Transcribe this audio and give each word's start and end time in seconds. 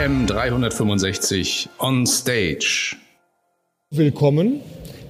AM 0.00 0.26
365 0.26 1.68
on 1.78 2.06
Stage. 2.06 2.96
Willkommen 3.90 4.60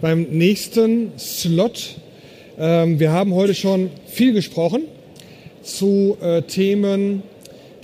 beim 0.00 0.22
nächsten 0.30 1.12
Slot. 1.16 1.94
Ähm, 2.58 2.98
wir 2.98 3.12
haben 3.12 3.32
heute 3.32 3.54
schon 3.54 3.90
viel 4.06 4.32
gesprochen 4.32 4.82
zu 5.62 6.16
äh, 6.20 6.42
Themen, 6.42 7.22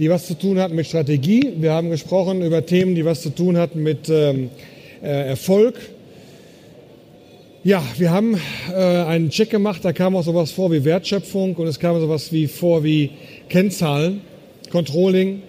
die 0.01 0.11
was 0.11 0.27
zu 0.27 0.35
tun 0.35 0.59
hatten 0.59 0.75
mit 0.75 0.87
Strategie. 0.87 1.53
Wir 1.59 1.75
haben 1.75 1.91
gesprochen 1.91 2.43
über 2.43 2.67
Themen, 2.67 2.97
die 2.97 3.05
was 3.05 3.23
zu 3.23 3.31
tun 3.31 3.57
hatten 3.57 3.85
mit 3.85 4.09
ähm, 4.09 4.51
äh, 5.01 5.29
Erfolg. 5.29 5.77
Ja, 7.63 7.85
wir 7.99 8.11
haben 8.11 8.37
äh, 8.69 8.75
einen 8.75 9.31
Check 9.31 9.51
gemacht, 9.51 9.85
da 9.85 9.93
kam 9.93 10.17
auch 10.17 10.25
sowas 10.25 10.51
vor 10.51 10.73
wie 10.73 10.85
Wertschöpfung 10.85 11.55
und 11.55 11.69
es 11.69 11.79
kam 11.79 12.01
sowas 12.01 12.33
wie 12.33 12.49
vor 12.49 12.83
wie 12.83 13.11
Kennzahlen, 13.49 14.23
Controlling. 14.73 15.43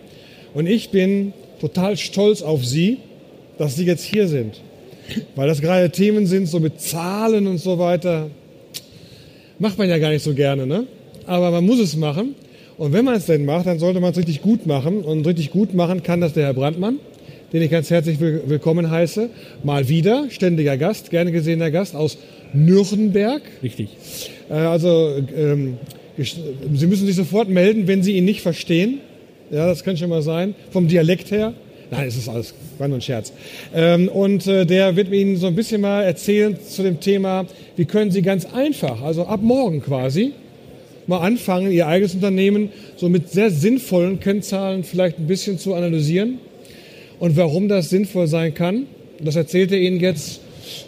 Und 0.54 0.68
ich 0.68 0.92
bin 0.92 1.34
total 1.60 1.98
stolz 1.98 2.42
auf 2.42 2.66
Sie, 2.66 2.98
dass 3.58 3.76
Sie 3.76 3.86
jetzt 3.86 4.04
hier 4.04 4.28
sind. 4.28 4.62
Weil 5.36 5.48
das 5.48 5.62
gerade 5.62 5.90
Themen 5.90 6.26
sind, 6.26 6.48
so 6.48 6.60
mit 6.60 6.82
Zahlen 6.82 7.48
und 7.48 7.60
so 7.60 7.80
weiter. 7.80 8.30
Macht 9.60 9.78
man 9.78 9.90
ja 9.90 9.98
gar 9.98 10.10
nicht 10.10 10.24
so 10.24 10.34
gerne, 10.34 10.68
ne? 10.68 10.86
Aber 11.26 11.52
man 11.52 11.66
muss 11.66 11.80
es 11.80 11.96
machen. 11.96 12.36
Und 12.78 12.94
wenn 12.94 13.06
man 13.06 13.16
es 13.16 13.26
denn 13.26 13.46
macht, 13.46 13.66
dann 13.66 13.80
sollte 13.80 14.00
man 14.00 14.12
es 14.12 14.18
richtig 14.18 14.42
gut 14.42 14.68
machen. 14.68 15.02
Und 15.02 15.26
richtig 15.26 15.50
gut 15.50 15.74
machen 15.74 16.04
kann 16.04 16.22
das 16.22 16.34
der 16.34 16.46
Herr 16.46 16.54
Brandmann, 16.54 17.00
den 17.54 17.62
ich 17.62 17.72
ganz 17.72 17.90
herzlich 17.90 18.20
willkommen 18.20 18.92
heiße. 18.92 19.30
Mal 19.64 19.90
wieder, 19.90 20.28
ständiger 20.30 20.78
Gast, 20.78 21.10
gerne 21.10 21.32
gesehener 21.32 21.72
Gast 21.72 21.96
aus 21.96 22.18
Nürnberg. 22.54 23.42
Richtig. 23.64 23.90
Äh, 24.50 24.54
also, 24.54 25.16
ähm, 25.36 25.78
Sie 26.18 26.88
müssen 26.88 27.06
sich 27.06 27.16
sofort 27.16 27.48
melden, 27.48 27.88
wenn 27.88 28.02
Sie 28.02 28.14
ihn 28.14 28.26
nicht 28.26 28.42
verstehen. 28.42 29.00
Ja, 29.50 29.66
das 29.66 29.84
kann 29.84 29.96
schon 29.96 30.10
mal 30.10 30.22
sein. 30.22 30.56
Vom 30.72 30.88
Dialekt 30.88 31.32
her. 31.32 31.54
Nein, 31.90 32.08
es 32.08 32.18
ist 32.18 32.28
alles, 32.28 32.54
war 32.78 32.88
nur 32.90 32.98
ein 32.98 33.02
Scherz. 33.02 33.32
Ähm, 33.74 34.10
und 34.10 34.46
äh, 34.46 34.66
der 34.66 34.96
wird 34.98 35.10
Ihnen 35.10 35.38
so 35.38 35.48
ein 35.48 35.56
bisschen 35.56 35.80
mal 35.80 36.04
erzählen 36.04 36.58
zu 36.60 36.84
dem 36.84 37.00
Thema, 37.00 37.46
wie 37.78 37.86
können 37.86 38.12
Sie 38.12 38.22
ganz 38.22 38.46
einfach, 38.46 39.02
also 39.02 39.26
ab 39.26 39.40
morgen 39.42 39.82
quasi, 39.82 40.34
mal 41.06 41.20
anfangen, 41.20 41.72
Ihr 41.72 41.88
eigenes 41.88 42.14
Unternehmen 42.14 42.70
so 42.98 43.08
mit 43.08 43.30
sehr 43.30 43.52
sinnvollen 43.52 44.20
Kennzahlen 44.20 44.84
vielleicht 44.84 45.18
ein 45.18 45.28
bisschen 45.28 45.60
zu 45.60 45.76
analysieren 45.76 46.40
und 47.20 47.38
warum 47.38 47.70
das 47.70 47.90
sinnvoll 47.90 48.28
sein 48.28 48.54
kann. 48.54 48.88
Das 49.22 49.38
erzählt 49.38 49.72
er 49.72 49.80
Ihnen 49.80 50.00
jetzt. 50.02 50.42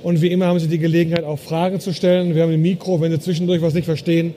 Und 0.03 0.21
wie 0.21 0.27
immer 0.27 0.47
haben 0.47 0.59
Sie 0.59 0.67
die 0.67 0.77
Gelegenheit, 0.77 1.23
auch 1.23 1.39
Fragen 1.39 1.80
zu 1.80 1.93
stellen. 1.93 2.35
Wir 2.35 2.43
haben 2.43 2.52
ein 2.52 2.61
Mikro. 2.61 2.99
Wenn 2.99 3.11
Sie 3.13 3.19
zwischendurch 3.19 3.61
was 3.61 3.73
nicht 3.73 3.85
verstehen, 3.85 4.35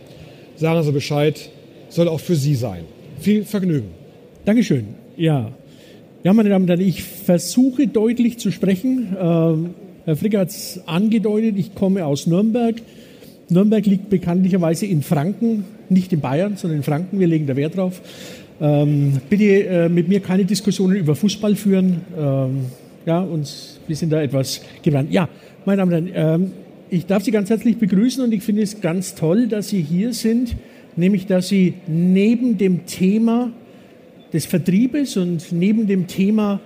sagen 0.57 0.83
Sie 0.85 0.93
Bescheid. 0.93 1.51
Soll 1.89 2.09
auch 2.09 2.21
für 2.21 2.37
Sie 2.37 2.55
sein. 2.55 2.85
Viel 3.19 3.45
Vergnügen. 3.45 4.02
Dankeschön. 4.45 4.87
Ja, 5.17 5.53
ja, 6.25 6.33
meine 6.33 6.49
Damen 6.49 6.65
und 6.65 6.69
Herren, 6.69 6.81
ich 6.81 7.05
versuche 7.05 7.87
deutlich 7.87 8.39
zu 8.39 8.51
sprechen. 8.51 9.17
Ähm, 9.17 9.71
Herr 10.05 10.17
Fricker 10.17 10.41
hat 10.41 10.49
es 10.49 10.81
angedeutet, 10.87 11.55
ich 11.57 11.77
komme 11.77 12.05
aus 12.05 12.27
Nürnberg. 12.27 12.75
Nürnberg 13.49 13.87
liegt 13.87 14.11
bekanntlicherweise 14.11 14.87
in 14.87 15.03
Franken, 15.03 15.65
nicht 15.89 16.13
in 16.13 16.21
Bayern, 16.21 16.57
sondern 16.57 16.79
in 16.79 16.83
Franken. 16.83 17.21
Wir 17.21 17.29
legen 17.29 17.47
da 17.47 17.55
Wert 17.55 17.77
drauf. 17.77 18.01
Ähm, 18.61 19.21
bitte 19.31 19.45
äh, 19.45 19.89
mit 19.89 20.09
mir 20.09 20.19
keine 20.19 20.45
Diskussionen 20.45 20.97
über 20.97 21.15
Fußball 21.15 21.55
führen. 21.55 22.01
Ähm, 22.19 22.65
ja, 23.07 23.21
uns, 23.21 23.79
wir 23.87 23.95
sind 23.95 24.11
da 24.11 24.21
etwas 24.23 24.61
gewandt. 24.83 25.13
Ja, 25.13 25.29
meine 25.65 25.79
Damen 25.79 25.93
und 25.93 26.13
Herren, 26.13 26.43
ähm, 26.43 26.53
ich 26.91 27.07
darf 27.07 27.23
Sie 27.23 27.31
ganz 27.31 27.49
herzlich 27.49 27.77
begrüßen 27.77 28.25
und 28.25 28.33
ich 28.33 28.43
finde 28.43 28.63
es 28.63 28.81
ganz 28.81 29.15
toll, 29.15 29.47
dass 29.47 29.69
Sie 29.69 29.83
hier 29.83 30.13
sind, 30.13 30.57
nämlich 30.97 31.27
dass 31.27 31.49
Sie 31.49 31.75
neben 31.87 32.59
dem 32.59 32.87
Thema 32.87 33.53
des 34.33 34.47
Vertriebes 34.47 35.17
und 35.17 35.53
neben 35.53 35.87
dem 35.87 36.07
Thema 36.07 36.61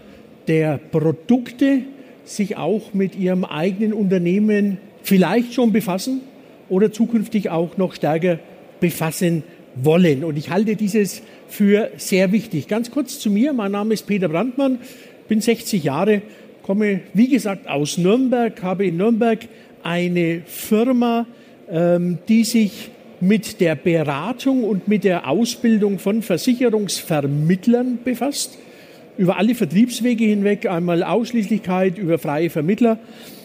der 0.47 0.79
Produkte 0.79 1.81
sich 2.25 2.57
auch 2.57 2.95
mit 2.95 3.17
ihrem 3.17 3.45
eigenen 3.45 3.93
Unternehmen 3.93 4.79
vielleicht 5.03 5.55
schon 5.55 5.73
befassen 5.73 6.21
oder 6.69 6.93
zukünftig 6.93 7.51
auch 7.51 7.77
noch 7.77 7.95
stärker 7.95 8.39
befassen 8.81 9.43
wollen. 9.75 10.25
Und 10.25 10.37
ich 10.37 10.51
halte 10.51 10.77
dieses 10.77 11.23
für 11.49 11.91
sehr 11.97 12.33
wichtig. 12.33 12.69
Ganz 12.69 12.91
kurz 12.91 13.19
zu 13.19 13.31
mir. 13.31 13.53
Mein 13.53 13.73
Name 13.73 13.95
ist 13.95 14.07
Peter 14.07 14.29
Brandmann, 14.29 14.79
bin 15.29 15.41
60 15.41 15.85
Jahre, 15.85 16.23
komme 16.63 17.01
wie 17.15 17.29
gesagt 17.29 17.69
aus 17.69 17.99
Nürnberg, 17.99 18.61
habe 18.63 18.87
in 18.87 18.97
Nürnberg 18.97 19.41
eine 19.83 20.43
Firma, 20.47 21.27
ähm, 21.71 22.19
die 22.29 22.45
sich 22.45 22.91
mit 23.27 23.61
der 23.61 23.75
Beratung 23.75 24.65
und 24.65 24.89
mit 24.89 25.05
der 25.05 25.29
Ausbildung 25.29 25.99
von 25.99 26.23
Versicherungsvermittlern 26.23 27.99
befasst. 28.05 28.59
Über 29.19 29.37
alle 29.37 29.55
Vertriebswege 29.55 30.25
hinweg, 30.25 30.67
einmal 30.67 31.03
Ausschließlichkeit 31.03 31.99
über 31.99 32.19
freie 32.19 32.51
Vermittler. 32.51 32.99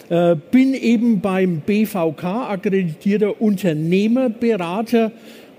Äh, 0.08 0.36
bin 0.50 0.74
eben 0.74 1.20
beim 1.20 1.60
BVK 1.60 2.24
akkreditierter 2.24 3.40
Unternehmerberater 3.40 5.10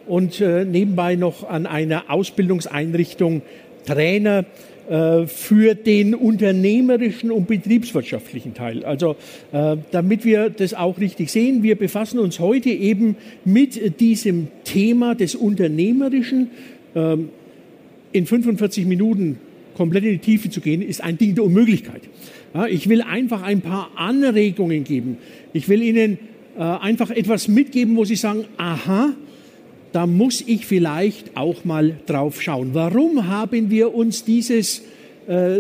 und 0.05 0.39
äh, 0.39 0.63
nebenbei 0.65 1.15
noch 1.15 1.49
an 1.49 1.65
einer 1.65 2.09
Ausbildungseinrichtung 2.09 3.41
Trainer 3.85 4.45
äh, 4.89 5.27
für 5.27 5.75
den 5.75 6.13
unternehmerischen 6.13 7.31
und 7.31 7.47
betriebswirtschaftlichen 7.47 8.53
Teil. 8.53 8.83
Also 8.83 9.15
äh, 9.51 9.77
damit 9.91 10.25
wir 10.25 10.49
das 10.49 10.73
auch 10.73 10.99
richtig 10.99 11.31
sehen, 11.31 11.63
wir 11.63 11.75
befassen 11.75 12.19
uns 12.19 12.39
heute 12.39 12.69
eben 12.69 13.15
mit 13.45 13.99
diesem 13.99 14.49
Thema 14.65 15.15
des 15.15 15.35
Unternehmerischen. 15.35 16.51
Ähm, 16.95 17.29
in 18.11 18.27
45 18.27 18.85
Minuten 18.85 19.39
komplett 19.75 20.03
in 20.03 20.11
die 20.11 20.17
Tiefe 20.19 20.49
zu 20.49 20.61
gehen, 20.61 20.83
ist 20.83 21.01
ein 21.01 21.17
Ding 21.17 21.33
der 21.33 21.45
Unmöglichkeit. 21.45 22.03
ich 22.69 22.87
will 22.87 23.01
einfach 23.01 23.41
ein 23.41 23.61
paar 23.61 23.89
Anregungen 23.95 24.83
geben. 24.83 25.17
Ich 25.51 25.67
will 25.67 25.81
Ihnen 25.81 26.19
äh, 26.55 26.61
einfach 26.61 27.09
etwas 27.09 27.47
mitgeben, 27.47 27.97
wo 27.97 28.05
Sie 28.05 28.15
sagen, 28.15 28.45
aha, 28.57 29.13
da 29.93 30.07
muss 30.07 30.43
ich 30.45 30.65
vielleicht 30.65 31.37
auch 31.37 31.63
mal 31.65 31.95
drauf 32.07 32.41
schauen. 32.41 32.71
Warum 32.73 33.27
haben 33.27 33.69
wir 33.69 33.93
uns 33.93 34.25
dieses, 34.25 34.81
äh, 35.27 35.59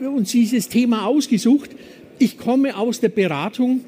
uns 0.00 0.30
dieses 0.30 0.68
Thema 0.68 1.06
ausgesucht? 1.06 1.70
Ich 2.18 2.38
komme 2.38 2.76
aus 2.76 3.00
der 3.00 3.08
Beratung 3.08 3.80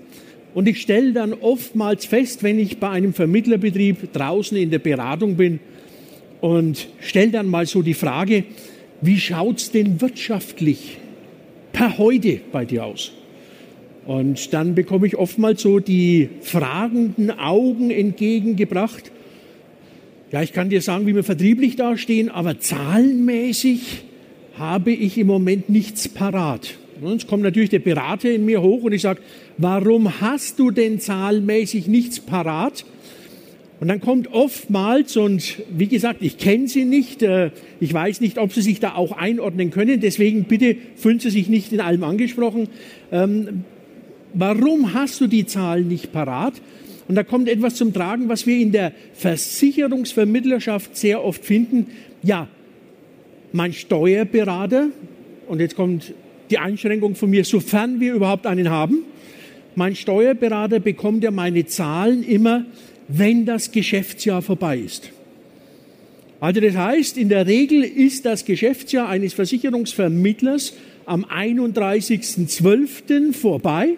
und 0.55 0.69
ich 0.69 0.81
stelle 0.81 1.13
dann 1.13 1.33
oftmals 1.33 2.05
fest, 2.05 2.43
wenn 2.43 2.59
ich 2.59 2.79
bei 2.79 2.91
einem 2.91 3.15
Vermittlerbetrieb 3.15 4.13
draußen 4.13 4.57
in 4.57 4.71
der 4.71 4.81
Beratung 4.81 5.37
bin 5.37 5.61
und 6.41 6.89
stelle 7.01 7.31
dann 7.31 7.49
mal 7.49 7.67
so 7.67 7.81
die 7.81 7.95
Frage, 7.95 8.45
wie 9.01 9.19
schaut's 9.19 9.71
denn 9.71 10.01
wirtschaftlich 10.01 10.99
per 11.73 11.97
heute 11.99 12.41
bei 12.51 12.65
dir 12.65 12.85
aus? 12.85 13.13
Und 14.05 14.53
dann 14.53 14.75
bekomme 14.75 15.07
ich 15.07 15.17
oftmals 15.17 15.63
so 15.63 15.79
die 15.79 16.29
fragenden 16.41 17.31
Augen 17.31 17.91
entgegengebracht. 17.91 19.11
Ja, 20.35 20.43
ich 20.43 20.53
kann 20.53 20.69
dir 20.69 20.83
sagen, 20.83 21.07
wie 21.07 21.15
wir 21.15 21.23
vertrieblich 21.23 21.77
dastehen, 21.77 22.29
aber 22.29 22.59
zahlenmäßig 22.59 24.03
habe 24.59 24.91
ich 24.91 25.17
im 25.17 25.29
Moment 25.29 25.69
nichts 25.69 26.09
parat. 26.09 26.75
Jetzt 27.01 27.29
kommt 27.29 27.45
natürlich 27.45 27.71
der 27.71 27.79
Berater 27.79 28.33
in 28.33 28.45
mir 28.45 28.61
hoch 28.61 28.83
und 28.83 28.93
ich 28.93 29.03
sage, 29.03 29.21
warum 29.59 30.21
hast 30.21 30.59
du 30.59 30.73
denn 30.73 30.99
zahlenmäßig 30.99 31.87
nichts 31.87 32.19
parat? 32.19 32.85
Und 33.79 33.87
dann 33.87 34.01
kommt 34.01 34.33
oftmals, 34.33 35.17
und 35.17 35.63
wie 35.71 35.87
gesagt, 35.87 36.17
ich 36.21 36.37
kenne 36.37 36.67
sie 36.67 36.85
nicht, 36.85 37.23
äh, 37.23 37.53
ich 37.79 37.95
weiß 37.95 38.21
nicht, 38.21 38.39
ob 38.39 38.53
sie 38.53 38.63
sich 38.63 38.81
da 38.81 38.97
auch 38.97 39.13
einordnen 39.13 39.71
können, 39.71 40.01
deswegen 40.01 40.47
bitte 40.47 40.75
fühlen 40.97 41.21
Sie 41.21 41.31
sich 41.31 41.49
nicht 41.49 41.73
in 41.73 41.81
allem 41.81 42.03
angesprochen. 42.03 42.67
Ähm, 43.13 43.63
warum 44.33 44.95
hast 44.95 45.21
du 45.21 45.29
die 45.29 45.47
Zahlen 45.47 45.87
nicht 45.87 46.11
parat? 46.11 46.55
Und 47.07 47.17
da 47.17 47.23
kommt 47.23 47.49
etwas 47.49 47.75
zum 47.75 47.93
Tragen, 47.93 48.29
was 48.29 48.47
wir 48.47 48.57
in 48.57 48.73
der 48.73 48.93
Versicherungsvermittlerschaft 49.15 50.97
sehr 50.97 51.23
oft 51.23 51.45
finden. 51.45 51.89
Ja, 52.23 52.49
mein 53.53 53.73
Steuerberater, 53.73 54.89
und 55.47 55.61
jetzt 55.61 55.77
kommt 55.77 56.15
die 56.51 56.59
Einschränkung 56.59 57.15
von 57.15 57.31
mir, 57.31 57.45
sofern 57.45 58.01
wir 58.01 58.15
überhaupt 58.15 58.47
einen 58.47 58.71
haben, 58.71 59.03
mein 59.77 59.97
Steuerberater 59.97 60.81
bekommt 60.81 61.25
ja 61.25 61.31
meine 61.31 61.67
Zahlen 61.67 62.23
immer, 62.23 62.65
wenn 63.09 63.45
das 63.45 63.73
Geschäftsjahr 63.73 64.41
vorbei 64.41 64.79
ist. 64.79 65.11
Also 66.41 66.61
das 66.61 66.77
heißt, 66.77 67.19
in 67.19 67.29
der 67.29 67.47
Regel 67.47 67.83
ist 67.83 68.25
das 68.25 68.45
Geschäftsjahr 68.45 69.09
eines 69.09 69.35
Versicherungsvermittlers 69.35 70.75
am 71.07 71.25
31.12. 71.25 73.33
vorbei 73.33 73.97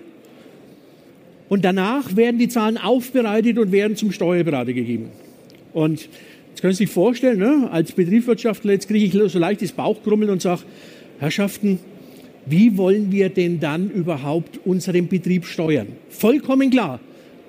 und 1.49 1.65
danach 1.65 2.17
werden 2.17 2.39
die 2.39 2.49
Zahlen 2.49 2.77
aufbereitet 2.77 3.59
und 3.59 3.73
werden 3.73 3.97
zum 3.97 4.13
Steuerberater 4.13 4.73
gegeben. 4.73 5.11
Und 5.73 6.09
jetzt 6.49 6.61
können 6.61 6.73
Sie 6.73 6.85
sich 6.85 6.91
vorstellen, 6.91 7.39
ne, 7.39 7.69
als 7.71 7.93
Betriebswirtschaftler, 7.93 8.73
jetzt 8.73 8.89
kriege 8.89 9.05
ich 9.05 9.31
so 9.33 9.39
leichtes 9.39 9.73
Bauchkrummeln 9.73 10.31
und 10.31 10.43
sage, 10.43 10.63
Herrschaften, 11.19 11.79
wie 12.47 12.77
wollen 12.77 13.11
wir 13.11 13.29
denn 13.29 13.61
dann 13.61 13.91
überhaupt 13.91 14.61
unseren 14.65 15.09
Betrieb 15.09 15.45
steuern? 15.47 15.89
Vollkommen 16.11 16.71
klar. 16.71 17.01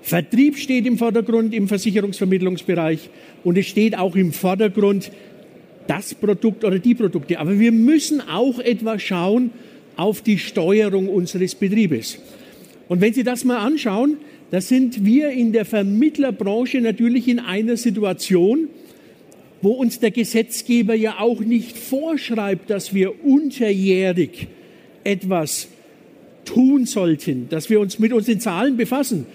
Vertrieb 0.02 0.58
steht 0.58 0.86
im 0.86 0.98
Vordergrund 0.98 1.54
im 1.54 1.68
Versicherungsvermittlungsbereich 1.68 3.10
und 3.44 3.58
es 3.58 3.68
steht 3.68 3.98
auch 3.98 4.16
im 4.16 4.32
Vordergrund 4.32 5.12
das 5.88 6.14
Produkt 6.14 6.64
oder 6.64 6.80
die 6.80 6.96
Produkte. 6.96 7.40
Aber 7.40 7.60
wir 7.60 7.72
müssen 7.72 8.22
auch 8.22 8.60
etwas 8.60 9.02
schauen 9.02 9.52
auf 9.96 10.22
die 10.22 10.38
Steuerung 10.38 11.10
unseres 11.10 11.56
Betriebes. 11.56 12.20
Und 12.88 13.02
wenn 13.02 13.14
Sie 13.14 13.24
das 13.24 13.44
mal 13.44 13.58
anschauen, 13.58 14.18
da 14.52 14.62
sind 14.62 15.06
wir 15.06 15.32
in 15.32 15.52
der 15.52 15.66
Vermittlerbranche 15.66 16.80
natürlich 16.80 17.28
in 17.28 17.40
einer 17.40 17.76
Situation, 17.76 18.70
wo 19.62 19.72
uns 19.72 20.00
der 20.00 20.12
Gesetzgeber 20.12 20.94
ja 20.94 21.20
auch 21.20 21.42
nicht 21.42 21.78
vorschreibt, 21.78 22.70
dass 22.70 22.94
wir 22.94 23.26
unterjährig 23.26 24.48
etwas 25.04 25.68
tun 26.46 26.86
sollten, 26.86 27.50
dass 27.50 27.70
wir 27.70 27.80
uns 27.80 28.00
mit 28.00 28.14
unseren 28.14 28.40
Zahlen 28.40 28.78
befassen. 28.78 29.26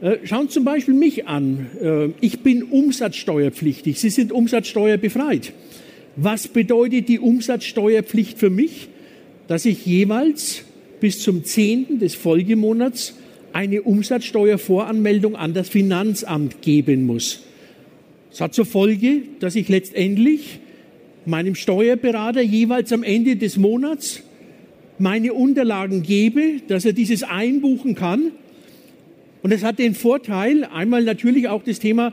Äh, 0.00 0.18
schauen 0.24 0.48
Sie 0.48 0.54
zum 0.54 0.64
Beispiel 0.64 0.94
mich 0.94 1.26
an. 1.26 1.66
Äh, 1.80 2.08
ich 2.20 2.40
bin 2.40 2.64
umsatzsteuerpflichtig. 2.64 3.98
Sie 3.98 4.10
sind 4.10 4.32
umsatzsteuerbefreit. 4.32 5.52
Was 6.16 6.48
bedeutet 6.48 7.08
die 7.08 7.18
Umsatzsteuerpflicht 7.18 8.38
für 8.38 8.50
mich? 8.50 8.88
Dass 9.46 9.64
ich 9.64 9.86
jeweils 9.86 10.64
bis 11.00 11.20
zum 11.20 11.44
10. 11.44 11.98
des 11.98 12.14
Folgemonats 12.14 13.14
eine 13.52 13.82
Umsatzsteuervoranmeldung 13.82 15.34
an 15.36 15.54
das 15.54 15.68
Finanzamt 15.68 16.62
geben 16.62 17.04
muss. 17.06 17.42
Das 18.30 18.40
hat 18.40 18.54
zur 18.54 18.66
Folge, 18.66 19.22
dass 19.40 19.56
ich 19.56 19.68
letztendlich 19.68 20.60
meinem 21.26 21.54
Steuerberater 21.54 22.42
jeweils 22.42 22.92
am 22.92 23.02
Ende 23.02 23.36
des 23.36 23.56
Monats 23.56 24.22
meine 24.98 25.32
Unterlagen 25.32 26.02
gebe, 26.02 26.60
dass 26.68 26.84
er 26.84 26.92
dieses 26.92 27.22
einbuchen 27.22 27.94
kann. 27.94 28.32
Und 29.42 29.52
es 29.52 29.64
hat 29.64 29.78
den 29.78 29.94
Vorteil, 29.94 30.64
einmal 30.64 31.02
natürlich 31.02 31.48
auch 31.48 31.64
das 31.64 31.78
Thema, 31.78 32.12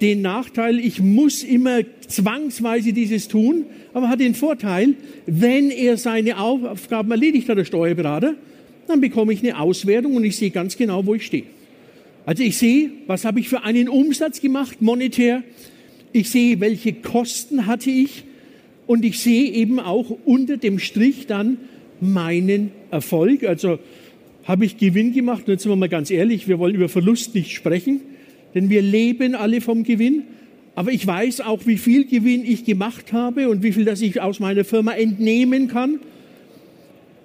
den 0.00 0.22
Nachteil, 0.22 0.78
ich 0.78 1.00
muss 1.00 1.42
immer 1.42 1.80
zwangsweise 2.06 2.92
dieses 2.92 3.28
tun, 3.28 3.66
aber 3.92 4.08
hat 4.08 4.20
den 4.20 4.34
Vorteil, 4.34 4.94
wenn 5.26 5.70
er 5.70 5.96
seine 5.96 6.38
Aufgaben 6.38 7.10
erledigt 7.10 7.48
hat, 7.48 7.58
der 7.58 7.64
Steuerberater, 7.64 8.34
dann 8.86 9.00
bekomme 9.00 9.32
ich 9.32 9.40
eine 9.40 9.58
Auswertung 9.58 10.16
und 10.16 10.24
ich 10.24 10.36
sehe 10.36 10.50
ganz 10.50 10.76
genau, 10.76 11.06
wo 11.06 11.14
ich 11.14 11.26
stehe. 11.26 11.44
Also 12.26 12.42
ich 12.42 12.58
sehe, 12.58 12.90
was 13.06 13.24
habe 13.24 13.40
ich 13.40 13.48
für 13.48 13.62
einen 13.62 13.88
Umsatz 13.88 14.40
gemacht, 14.40 14.82
monetär. 14.82 15.42
Ich 16.12 16.30
sehe, 16.30 16.60
welche 16.60 16.92
Kosten 16.92 17.66
hatte 17.66 17.90
ich. 17.90 18.24
Und 18.86 19.04
ich 19.04 19.20
sehe 19.20 19.50
eben 19.52 19.78
auch 19.78 20.18
unter 20.24 20.56
dem 20.56 20.78
Strich 20.78 21.26
dann 21.26 21.58
meinen 22.00 22.72
Erfolg. 22.90 23.44
Also 23.44 23.78
habe 24.44 24.64
ich 24.64 24.76
Gewinn 24.76 25.12
gemacht. 25.12 25.44
Und 25.46 25.52
jetzt 25.52 25.62
sind 25.62 25.72
wir 25.72 25.76
mal 25.76 25.88
ganz 25.88 26.10
ehrlich, 26.10 26.48
wir 26.48 26.58
wollen 26.58 26.74
über 26.74 26.88
Verlust 26.88 27.34
nicht 27.34 27.52
sprechen, 27.52 28.00
denn 28.54 28.70
wir 28.70 28.82
leben 28.82 29.34
alle 29.34 29.60
vom 29.60 29.82
Gewinn. 29.82 30.22
Aber 30.74 30.92
ich 30.92 31.06
weiß 31.06 31.42
auch, 31.42 31.66
wie 31.66 31.76
viel 31.76 32.04
Gewinn 32.04 32.44
ich 32.44 32.64
gemacht 32.64 33.12
habe 33.12 33.48
und 33.48 33.62
wie 33.62 33.72
viel 33.72 33.84
das 33.84 34.00
ich 34.00 34.20
aus 34.20 34.40
meiner 34.40 34.64
Firma 34.64 34.92
entnehmen 34.92 35.68
kann 35.68 36.00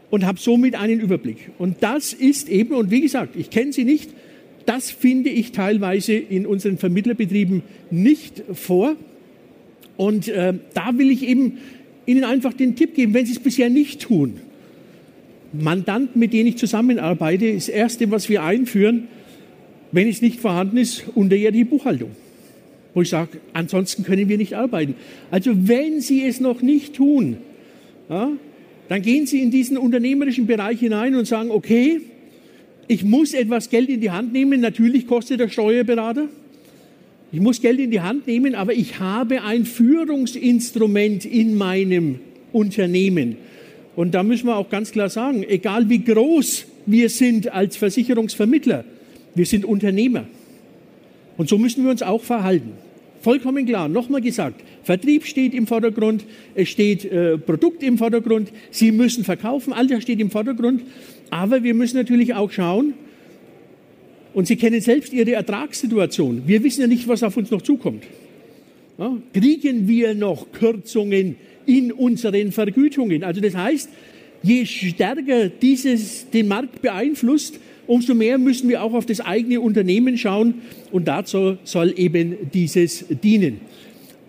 und 0.09 0.25
habe 0.25 0.39
somit 0.39 0.75
einen 0.75 0.99
Überblick. 0.99 1.49
Und 1.57 1.77
das 1.81 2.13
ist 2.13 2.49
eben, 2.49 2.73
und 2.73 2.91
wie 2.91 3.01
gesagt, 3.01 3.35
ich 3.35 3.49
kenne 3.49 3.73
sie 3.73 3.83
nicht, 3.83 4.09
das 4.65 4.89
finde 4.89 5.29
ich 5.29 5.51
teilweise 5.51 6.13
in 6.13 6.45
unseren 6.45 6.77
Vermittlerbetrieben 6.77 7.61
nicht 7.91 8.43
vor. 8.53 8.95
Und 9.97 10.27
äh, 10.27 10.53
da 10.73 10.97
will 10.97 11.11
ich 11.11 11.23
eben 11.27 11.57
Ihnen 12.05 12.23
einfach 12.23 12.53
den 12.53 12.75
Tipp 12.75 12.95
geben, 12.95 13.13
wenn 13.13 13.25
Sie 13.25 13.33
es 13.33 13.39
bisher 13.39 13.69
nicht 13.69 14.01
tun. 14.01 14.35
Mandanten, 15.53 16.19
mit 16.19 16.33
denen 16.33 16.47
ich 16.47 16.57
zusammenarbeite, 16.57 17.53
das 17.53 17.69
Erste, 17.69 18.11
was 18.11 18.29
wir 18.29 18.43
einführen, 18.43 19.07
wenn 19.91 20.07
es 20.07 20.21
nicht 20.21 20.39
vorhanden 20.39 20.77
ist, 20.77 21.05
unterjährige 21.15 21.65
Buchhaltung. 21.65 22.11
Wo 22.93 23.01
ich 23.01 23.09
sage, 23.09 23.39
ansonsten 23.53 24.03
können 24.03 24.29
wir 24.29 24.37
nicht 24.37 24.53
arbeiten. 24.53 24.95
Also 25.31 25.51
wenn 25.67 26.01
Sie 26.01 26.23
es 26.23 26.39
noch 26.39 26.61
nicht 26.61 26.95
tun, 26.95 27.37
ja, 28.09 28.31
dann 28.87 29.01
gehen 29.01 29.25
Sie 29.25 29.41
in 29.41 29.51
diesen 29.51 29.77
unternehmerischen 29.77 30.47
Bereich 30.47 30.79
hinein 30.79 31.15
und 31.15 31.25
sagen, 31.25 31.51
okay, 31.51 32.01
ich 32.87 33.03
muss 33.03 33.33
etwas 33.33 33.69
Geld 33.69 33.89
in 33.89 33.99
die 33.99 34.11
Hand 34.11 34.31
nehmen. 34.31 34.61
Natürlich 34.61 35.07
kostet 35.07 35.39
der 35.39 35.49
Steuerberater. 35.49 36.29
Ich 37.31 37.41
muss 37.41 37.61
Geld 37.61 37.79
in 37.79 37.91
die 37.91 38.01
Hand 38.01 38.27
nehmen, 38.27 38.55
aber 38.55 38.73
ich 38.73 38.99
habe 38.99 39.41
ein 39.41 39.65
Führungsinstrument 39.65 41.25
in 41.25 41.55
meinem 41.55 42.19
Unternehmen. 42.53 43.37
Und 43.95 44.13
da 44.13 44.23
müssen 44.23 44.47
wir 44.47 44.55
auch 44.55 44.69
ganz 44.69 44.91
klar 44.91 45.09
sagen, 45.09 45.43
egal 45.43 45.89
wie 45.89 46.03
groß 46.03 46.65
wir 46.85 47.09
sind 47.09 47.51
als 47.51 47.75
Versicherungsvermittler, 47.77 48.85
wir 49.35 49.45
sind 49.45 49.65
Unternehmer. 49.65 50.25
Und 51.37 51.49
so 51.49 51.57
müssen 51.57 51.83
wir 51.83 51.91
uns 51.91 52.01
auch 52.01 52.23
verhalten. 52.23 52.71
Vollkommen 53.21 53.65
klar, 53.65 53.89
nochmal 53.89 54.21
gesagt, 54.21 54.61
Vertrieb 54.83 55.25
steht 55.25 55.53
im 55.53 55.67
Vordergrund, 55.67 56.25
es 56.53 56.69
steht 56.69 57.05
äh, 57.05 57.37
Produkt 57.37 57.81
im 57.81 57.97
Vordergrund, 57.97 58.51
Sie 58.69 58.91
müssen 58.91 59.23
verkaufen, 59.23 59.73
all 59.73 59.87
das 59.87 60.03
steht 60.03 60.19
im 60.19 60.29
Vordergrund. 60.29 60.83
Aber 61.31 61.63
wir 61.63 61.73
müssen 61.73 61.97
natürlich 61.97 62.35
auch 62.35 62.51
schauen, 62.51 62.93
und 64.35 64.47
Sie 64.47 64.57
kennen 64.57 64.81
selbst 64.81 65.13
Ihre 65.13 65.31
Ertragssituation. 65.31 66.43
Wir 66.45 66.61
wissen 66.61 66.81
ja 66.81 66.87
nicht, 66.87 67.07
was 67.07 67.23
auf 67.23 67.37
uns 67.37 67.51
noch 67.51 67.61
zukommt. 67.61 68.03
Ja, 68.97 69.17
kriegen 69.33 69.87
wir 69.87 70.13
noch 70.13 70.51
Kürzungen 70.51 71.37
in 71.65 71.93
unseren 71.93 72.51
Vergütungen? 72.51 73.23
Also 73.23 73.39
das 73.39 73.55
heißt, 73.55 73.89
je 74.43 74.65
stärker 74.65 75.47
dieses 75.47 76.29
den 76.29 76.49
Markt 76.49 76.81
beeinflusst, 76.81 77.61
umso 77.87 78.13
mehr 78.13 78.37
müssen 78.37 78.69
wir 78.69 78.83
auch 78.83 78.93
auf 78.93 79.05
das 79.05 79.21
eigene 79.21 79.61
Unternehmen 79.61 80.17
schauen 80.17 80.55
und 80.91 81.07
dazu 81.07 81.57
soll 81.63 81.93
eben 81.97 82.35
dieses 82.53 83.05
dienen. 83.23 83.61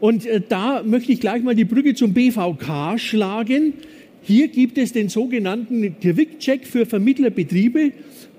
Und 0.01 0.27
äh, 0.27 0.43
da 0.47 0.83
möchte 0.83 1.13
ich 1.13 1.21
gleich 1.21 1.43
mal 1.43 1.55
die 1.55 1.65
Brücke 1.65 1.95
zum 1.95 2.13
BVK 2.13 2.99
schlagen. 2.99 3.75
Hier 4.23 4.49
gibt 4.49 4.77
es 4.77 4.93
den 4.93 5.09
sogenannten 5.09 5.97
Quick-Check 6.01 6.67
für 6.67 6.85
Vermittlerbetriebe. 6.85 7.93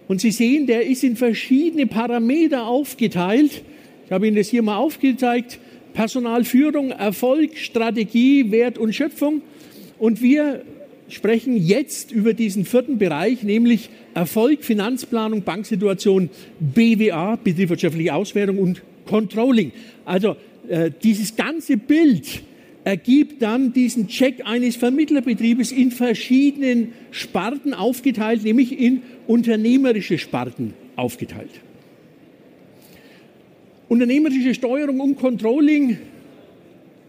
Und 0.08 0.22
Sie 0.22 0.32
sehen, 0.32 0.68
der 0.68 0.86
ist 0.86 1.04
in 1.04 1.16
verschiedene 1.16 1.88
Parameter 1.88 2.68
aufgeteilt. 2.68 3.64
Ich 4.06 4.12
habe 4.12 4.28
Ihnen 4.28 4.38
das 4.38 4.50
hier 4.50 4.62
mal 4.62 4.78
aufgezeigt. 4.78 5.60
Personalführung, 5.94 6.92
Erfolg, 6.92 7.58
Strategie, 7.58 8.52
Wert 8.52 8.78
und 8.78 8.94
Schöpfung. 8.94 9.42
Und 9.98 10.22
wir 10.22 10.62
sprechen 11.10 11.58
jetzt 11.58 12.12
über 12.12 12.34
diesen 12.34 12.66
vierten 12.66 12.98
Bereich, 12.98 13.44
nämlich 13.44 13.90
Erfolg, 14.14 14.64
Finanzplanung, 14.64 15.44
Banksituation, 15.44 16.30
BWA, 16.60 17.36
betriebswirtschaftliche 17.36 18.14
Auswertung 18.14 18.58
und 18.58 18.82
Controlling. 19.06 19.72
Also 20.06 20.36
äh, 20.68 20.92
dieses 21.04 21.36
ganze 21.36 21.78
Bild 21.78 22.42
ergibt 22.84 23.42
dann 23.42 23.74
diesen 23.74 24.08
Check 24.08 24.46
eines 24.46 24.76
Vermittlerbetriebes 24.76 25.72
in 25.72 25.92
verschiedenen 25.92 26.94
Sparten 27.12 27.74
aufgeteilt, 27.74 28.44
nämlich 28.44 28.78
in 28.78 29.02
unternehmerische 29.28 30.18
Sparten 30.18 30.74
aufgeteilt. 30.96 31.52
Unternehmerische 33.90 34.54
Steuerung 34.54 35.00
und 35.00 35.18
Controlling, 35.18 35.98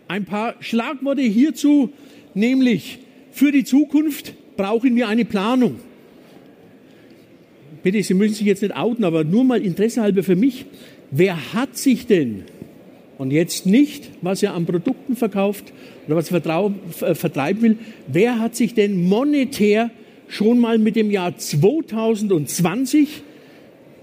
ein 0.07 0.25
paar 0.25 0.55
Schlagworte 0.61 1.23
hierzu, 1.23 1.90
nämlich 2.35 2.99
für 3.38 3.52
die 3.52 3.64
Zukunft 3.64 4.35
brauchen 4.57 4.97
wir 4.97 5.09
eine 5.09 5.25
Planung. 5.25 5.76
Bitte, 7.83 8.02
Sie 8.02 8.14
müssen 8.14 8.35
sich 8.35 8.47
jetzt 8.47 8.62
nicht 8.62 8.76
outen, 8.76 9.04
aber 9.04 9.25
nur 9.25 9.45
mal 9.45 9.62
interessehalber 9.62 10.23
für 10.23 10.37
mich. 10.37 10.66
Wer 11.11 11.54
hat 11.54 11.76
sich 11.78 12.07
denn 12.07 12.45
und 13.18 13.33
jetzt 13.33 13.66
nicht, 13.66 14.11
was 14.23 14.42
er 14.42 14.54
an 14.54 14.64
Produkten 14.64 15.16
verkauft 15.16 15.73
oder 16.07 16.16
was 16.16 16.30
er 16.30 16.73
äh, 17.02 17.14
vertreiben 17.14 17.62
will. 17.62 17.76
Wer 18.07 18.38
hat 18.38 18.54
sich 18.57 18.75
denn 18.75 19.02
monetär 19.02 19.90
schon 20.28 20.61
mal 20.61 20.78
mit 20.78 20.97
dem 20.97 21.11
Jahr 21.11 21.37
2020, 21.37 23.23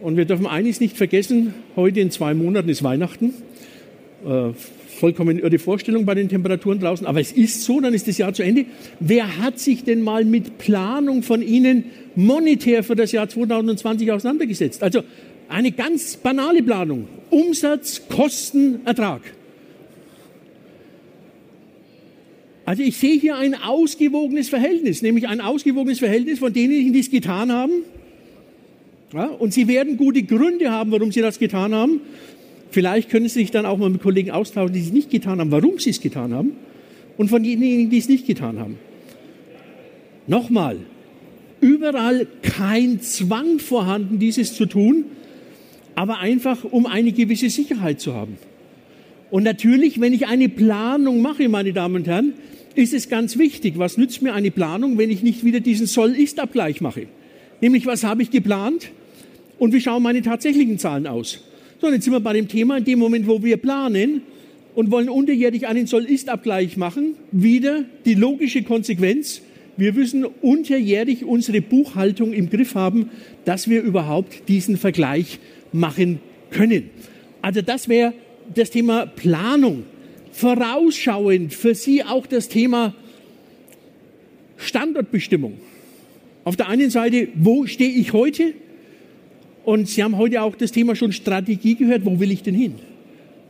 und 0.01 0.17
wir 0.17 0.25
dürfen 0.25 0.45
eines 0.45 0.81
nicht 0.81 0.97
vergessen, 0.97 1.53
heute 1.75 2.01
in 2.01 2.11
zwei 2.11 2.33
Monaten 2.33 2.69
ist 2.69 2.83
Weihnachten, 2.83 3.33
äh, 4.25 4.49
vollkommen 4.95 5.39
irre 5.39 5.59
Vorstellung 5.59 6.05
bei 6.05 6.15
den 6.15 6.29
Temperaturen 6.29 6.79
draußen, 6.79 7.05
aber 7.05 7.19
es 7.19 7.31
ist 7.31 7.63
so, 7.63 7.79
dann 7.79 7.93
ist 7.93 8.07
das 8.07 8.17
Jahr 8.17 8.33
zu 8.33 8.43
Ende. 8.43 8.65
Wer 8.99 9.37
hat 9.37 9.59
sich 9.59 9.83
denn 9.83 10.01
mal 10.01 10.25
mit 10.25 10.57
Planung 10.57 11.21
von 11.23 11.41
Ihnen 11.41 11.85
monetär 12.15 12.83
für 12.83 12.95
das 12.95 13.11
Jahr 13.11 13.29
2020 13.29 14.11
auseinandergesetzt? 14.11 14.81
Also 14.81 15.03
eine 15.49 15.71
ganz 15.71 16.17
banale 16.17 16.63
Planung. 16.63 17.07
Umsatz, 17.29 18.01
Kosten, 18.09 18.79
Ertrag. 18.85 19.21
Also 22.65 22.81
ich 22.81 22.97
sehe 22.97 23.19
hier 23.19 23.35
ein 23.35 23.53
ausgewogenes 23.53 24.49
Verhältnis, 24.49 25.03
nämlich 25.03 25.27
ein 25.27 25.39
ausgewogenes 25.39 25.99
Verhältnis 25.99 26.39
von 26.39 26.51
denen, 26.51 26.93
die 26.93 26.99
es 26.99 27.11
getan 27.11 27.51
haben. 27.51 27.83
Ja, 29.13 29.27
und 29.27 29.53
sie 29.53 29.67
werden 29.67 29.97
gute 29.97 30.23
Gründe 30.23 30.71
haben, 30.71 30.91
warum 30.91 31.11
sie 31.11 31.21
das 31.21 31.37
getan 31.37 31.75
haben. 31.75 32.01
Vielleicht 32.75 33.10
können 33.10 33.29
Sie 33.29 33.39
sich 33.39 33.51
dann 33.51 33.65
auch 33.65 33.77
mal 33.77 33.89
mit 33.89 34.01
Kollegen 34.01 34.32
austauschen, 34.32 34.74
die 34.74 34.82
es 34.82 34.91
nicht 34.91 35.10
getan 35.10 35.39
haben, 35.39 35.50
warum 35.50 35.79
sie 35.79 35.91
es 35.91 36.01
getan 36.01 36.34
haben. 36.34 36.58
Und 37.15 37.29
von 37.29 37.41
denjenigen, 37.41 37.89
die 37.89 38.00
es 38.00 38.10
nicht 38.10 38.27
getan 38.27 38.60
haben. 38.60 38.77
Nochmal, 40.27 40.79
überall 41.62 42.27
kein 42.41 43.00
Zwang 43.00 43.60
vorhanden, 43.60 44.20
dieses 44.20 44.55
zu 44.55 44.65
tun, 44.65 45.05
aber 45.96 46.20
einfach 46.20 46.65
um 46.65 46.86
eine 46.86 47.13
gewisse 47.13 47.50
Sicherheit 47.50 48.01
zu 48.01 48.13
haben. 48.13 48.38
Und 49.32 49.44
natürlich, 49.44 50.01
wenn 50.01 50.12
ich 50.12 50.27
eine 50.27 50.50
Planung 50.50 51.22
mache, 51.22 51.48
meine 51.48 51.72
Damen 51.72 51.96
und 51.96 52.08
Herren, 52.08 52.34
ist 52.75 52.94
es 52.94 53.08
ganz 53.08 53.38
wichtig, 53.38 53.75
was 53.77 53.98
nützt 53.98 54.22
mir 54.22 54.34
eine 54.34 54.51
Planung, 54.51 54.98
wenn 54.98 55.12
ich 55.12 55.24
nicht 55.24 55.46
wieder 55.46 55.62
diesen 55.62 55.88
Soll-Ist-Abgleich 55.88 56.82
mache? 56.82 57.08
Nämlich, 57.62 57.86
was 57.86 58.03
habe 58.03 58.22
ich 58.22 58.32
geplant 58.32 58.91
und 59.60 59.72
wie 59.72 59.79
schauen 59.79 60.03
meine 60.03 60.22
tatsächlichen 60.22 60.77
Zahlen 60.77 61.08
aus? 61.08 61.39
So, 61.85 61.91
jetzt 61.91 62.05
sind 62.05 62.13
wir 62.13 62.19
bei 62.19 62.33
dem 62.33 62.47
Thema, 62.47 62.77
in 62.77 62.83
dem 62.83 62.97
Moment, 62.97 63.27
wo 63.27 63.43
wir 63.43 63.57
planen 63.57 64.23
und 64.73 64.89
wollen 64.89 65.07
unterjährig 65.07 65.67
einen 65.67 65.85
Soll-Ist-Abgleich 65.85 66.77
machen, 66.77 67.13
wieder 67.31 67.85
die 68.05 68.15
logische 68.15 68.63
Konsequenz, 68.63 69.43
wir 69.77 69.93
müssen 69.93 70.25
unterjährig 70.25 71.25
unsere 71.25 71.61
Buchhaltung 71.61 72.33
im 72.33 72.49
Griff 72.49 72.73
haben, 72.73 73.11
dass 73.45 73.69
wir 73.69 73.83
überhaupt 73.83 74.49
diesen 74.49 74.77
Vergleich 74.77 75.37
machen 75.73 76.21
können. 76.49 76.89
Also 77.43 77.61
das 77.61 77.87
wäre 77.87 78.15
das 78.55 78.71
Thema 78.71 79.05
Planung. 79.05 79.83
Vorausschauend 80.31 81.53
für 81.53 81.75
Sie 81.75 82.03
auch 82.03 82.25
das 82.25 82.49
Thema 82.49 82.95
Standortbestimmung. 84.57 85.59
Auf 86.45 86.55
der 86.55 86.67
einen 86.67 86.89
Seite, 86.89 87.27
wo 87.35 87.67
stehe 87.67 87.91
ich 87.91 88.11
heute? 88.11 88.55
Und 89.65 89.89
Sie 89.89 90.03
haben 90.03 90.17
heute 90.17 90.41
auch 90.41 90.55
das 90.55 90.72
Thema 90.72 90.95
schon 90.95 91.12
Strategie 91.12 91.75
gehört. 91.75 92.05
Wo 92.05 92.19
will 92.19 92.31
ich 92.31 92.43
denn 92.43 92.55
hin? 92.55 92.75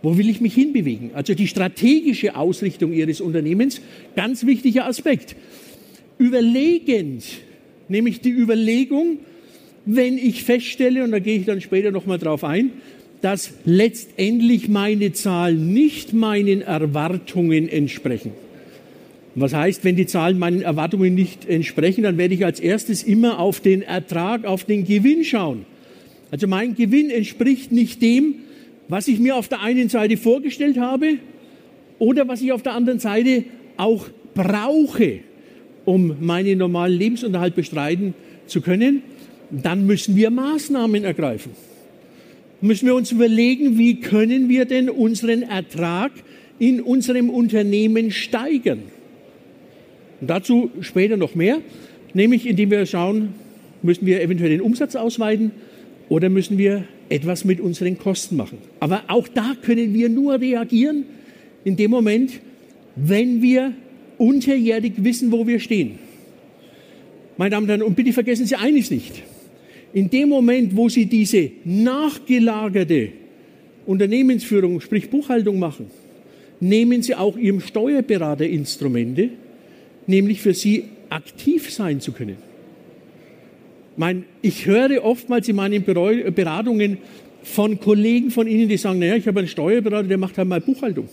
Wo 0.01 0.17
will 0.17 0.29
ich 0.29 0.41
mich 0.41 0.53
hinbewegen? 0.53 1.11
Also 1.13 1.33
die 1.33 1.47
strategische 1.47 2.35
Ausrichtung 2.35 2.93
Ihres 2.93 3.21
Unternehmens, 3.21 3.81
ganz 4.15 4.45
wichtiger 4.45 4.85
Aspekt 4.87 5.35
überlegend, 6.17 7.23
nämlich 7.87 8.21
die 8.21 8.31
Überlegung, 8.31 9.19
wenn 9.85 10.17
ich 10.17 10.43
feststelle, 10.43 11.03
und 11.03 11.11
da 11.11 11.19
gehe 11.19 11.37
ich 11.37 11.45
dann 11.45 11.61
später 11.61 11.91
nochmal 11.91 12.17
drauf 12.17 12.43
ein, 12.43 12.71
dass 13.21 13.53
letztendlich 13.65 14.67
meine 14.67 15.13
Zahlen 15.13 15.73
nicht 15.73 16.13
meinen 16.13 16.61
Erwartungen 16.61 17.67
entsprechen. 17.67 18.31
Was 19.35 19.53
heißt, 19.53 19.83
wenn 19.83 19.95
die 19.95 20.05
Zahlen 20.05 20.39
meinen 20.39 20.61
Erwartungen 20.61 21.13
nicht 21.13 21.47
entsprechen, 21.47 22.03
dann 22.03 22.17
werde 22.17 22.33
ich 22.33 22.45
als 22.45 22.59
erstes 22.59 23.03
immer 23.03 23.39
auf 23.39 23.59
den 23.59 23.81
Ertrag, 23.81 24.45
auf 24.45 24.63
den 24.63 24.85
Gewinn 24.85 25.25
schauen. 25.25 25.65
Also 26.31 26.47
mein 26.47 26.75
Gewinn 26.75 27.09
entspricht 27.09 27.71
nicht 27.71 28.01
dem, 28.01 28.35
was 28.87 29.07
ich 29.07 29.19
mir 29.19 29.35
auf 29.35 29.47
der 29.47 29.61
einen 29.61 29.89
Seite 29.89 30.17
vorgestellt 30.17 30.77
habe 30.77 31.17
oder 31.99 32.27
was 32.27 32.41
ich 32.41 32.51
auf 32.51 32.61
der 32.61 32.73
anderen 32.73 32.99
Seite 32.99 33.45
auch 33.77 34.07
brauche 34.33 35.19
um 35.85 36.15
meinen 36.19 36.57
normalen 36.57 36.97
Lebensunterhalt 36.97 37.55
bestreiten 37.55 38.13
zu 38.47 38.61
können, 38.61 39.03
dann 39.51 39.85
müssen 39.85 40.15
wir 40.15 40.31
Maßnahmen 40.31 41.03
ergreifen. 41.03 41.51
Müssen 42.61 42.87
wir 42.87 42.95
uns 42.95 43.11
überlegen, 43.11 43.77
wie 43.77 43.99
können 43.99 44.49
wir 44.49 44.65
denn 44.65 44.89
unseren 44.89 45.43
Ertrag 45.43 46.11
in 46.57 46.81
unserem 46.81 47.29
Unternehmen 47.29 48.11
steigern. 48.11 48.83
Und 50.21 50.29
dazu 50.29 50.71
später 50.81 51.17
noch 51.17 51.35
mehr, 51.35 51.61
nämlich 52.13 52.47
indem 52.47 52.71
wir 52.71 52.85
schauen, 52.85 53.35
müssen 53.83 54.05
wir 54.05 54.21
eventuell 54.21 54.49
den 54.49 54.61
Umsatz 54.61 54.95
ausweiten 54.95 55.51
oder 56.09 56.29
müssen 56.29 56.57
wir 56.57 56.85
etwas 57.09 57.45
mit 57.45 57.59
unseren 57.59 57.97
Kosten 57.97 58.35
machen. 58.35 58.57
Aber 58.79 59.03
auch 59.07 59.27
da 59.27 59.55
können 59.61 59.93
wir 59.93 60.09
nur 60.09 60.39
reagieren 60.39 61.05
in 61.63 61.75
dem 61.75 61.91
Moment, 61.91 62.39
wenn 62.95 63.41
wir 63.41 63.73
unterjährig 64.17 64.93
wissen, 64.97 65.31
wo 65.31 65.45
wir 65.47 65.59
stehen. 65.59 65.99
Meine 67.37 67.51
Damen 67.51 67.63
und 67.65 67.69
Herren, 67.69 67.83
und 67.83 67.95
bitte 67.95 68.13
vergessen 68.13 68.45
Sie 68.45 68.55
eines 68.55 68.91
nicht. 68.91 69.23
In 69.93 70.09
dem 70.09 70.29
Moment, 70.29 70.75
wo 70.75 70.89
Sie 70.89 71.05
diese 71.05 71.51
nachgelagerte 71.63 73.09
Unternehmensführung, 73.85 74.79
sprich 74.81 75.09
Buchhaltung 75.09 75.59
machen, 75.59 75.87
nehmen 76.59 77.01
Sie 77.01 77.15
auch 77.15 77.37
Ihrem 77.37 77.59
Steuerberater 77.59 78.47
Instrumente, 78.47 79.29
nämlich 80.07 80.41
für 80.41 80.53
Sie 80.53 80.85
aktiv 81.09 81.71
sein 81.71 81.99
zu 81.99 82.11
können. 82.11 82.37
Mein, 83.97 84.25
ich 84.41 84.65
höre 84.65 85.03
oftmals 85.03 85.47
in 85.47 85.55
meinen 85.55 85.83
Beratungen 85.83 86.97
von 87.43 87.79
Kollegen 87.79 88.31
von 88.31 88.47
Ihnen, 88.47 88.67
die 88.67 88.77
sagen, 88.77 88.99
naja, 88.99 89.15
ich 89.15 89.27
habe 89.27 89.39
einen 89.39 89.47
Steuerberater, 89.47 90.07
der 90.07 90.17
macht 90.17 90.37
halt 90.37 90.47
mal 90.47 90.59
Buchhaltung. 90.59 91.07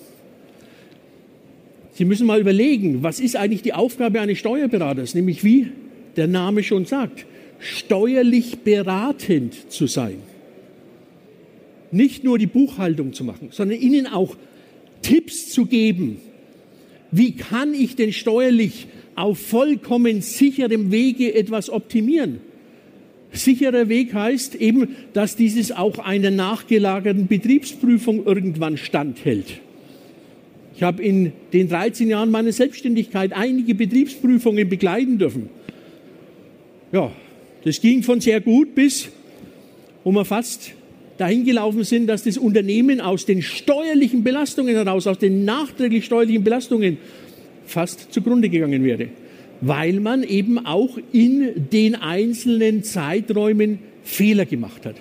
Sie 1.93 2.05
müssen 2.05 2.27
mal 2.27 2.41
überlegen, 2.41 3.03
was 3.03 3.21
ist 3.21 3.37
eigentlich 3.37 3.63
die 3.63 3.75
Aufgabe 3.75 4.21
eines 4.21 4.39
Steuerberaters, 4.39 5.15
nämlich 5.15 5.45
wie 5.45 5.69
der 6.17 6.27
Name 6.27 6.63
schon 6.63 6.87
sagt, 6.87 7.27
steuerlich 7.59 8.61
beratend 8.61 9.71
zu 9.71 9.87
sein. 9.87 10.17
Nicht 11.91 12.25
nur 12.25 12.39
die 12.39 12.47
Buchhaltung 12.47 13.13
zu 13.13 13.25
machen, 13.25 13.49
sondern 13.51 13.79
ihnen 13.79 14.07
auch 14.07 14.37
Tipps 15.03 15.51
zu 15.51 15.67
geben. 15.67 16.17
Wie 17.11 17.33
kann 17.33 17.75
ich 17.75 17.95
denn 17.95 18.13
steuerlich 18.13 18.87
auf 19.15 19.39
vollkommen 19.39 20.23
sicherem 20.23 20.91
Wege 20.91 21.35
etwas 21.35 21.69
optimieren? 21.69 22.41
Sicherer 23.33 23.89
Weg 23.89 24.13
heißt 24.13 24.55
eben, 24.57 24.97
dass 25.15 25.37
dieses 25.37 25.73
auch 25.73 25.99
einer 25.99 26.31
nachgelagerten 26.31 27.27
Betriebsprüfung 27.27 28.27
irgendwann 28.27 28.77
standhält. 28.77 29.61
Ich 30.75 30.83
habe 30.83 31.03
in 31.03 31.33
den 31.53 31.69
13 31.69 32.09
Jahren 32.09 32.31
meiner 32.31 32.53
Selbstständigkeit 32.53 33.33
einige 33.33 33.75
Betriebsprüfungen 33.75 34.69
begleiten 34.69 35.19
dürfen. 35.19 35.49
Ja, 36.93 37.11
das 37.65 37.81
ging 37.81 38.03
von 38.03 38.21
sehr 38.21 38.41
gut 38.41 38.75
bis, 38.75 39.09
wo 40.05 40.13
wir 40.13 40.25
fast 40.25 40.73
dahin 41.19 41.45
gelaufen 41.45 41.85
sind, 41.85 42.07
dass 42.07 42.25
das 42.25 42.37
Unternehmen 42.37 43.01
aus 43.01 43.27
den 43.27 43.43
steuerlichen 43.43 44.25
Belastungen 44.25 44.75
heraus, 44.75 45.07
aus 45.07 45.19
den 45.19 45.45
nachträglich 45.45 46.05
steuerlichen 46.05 46.43
Belastungen 46.43 46.99
fast 47.65 48.13
zugrunde 48.13 48.49
gegangen 48.49 48.83
wäre, 48.85 49.09
weil 49.63 50.01
man 50.01 50.25
eben 50.25 50.67
auch 50.67 50.99
in 51.13 51.69
den 51.73 51.95
einzelnen 51.95 52.83
Zeiträumen 52.83 53.79
Fehler 54.03 54.45
gemacht 54.45 54.85
hat. 54.85 54.97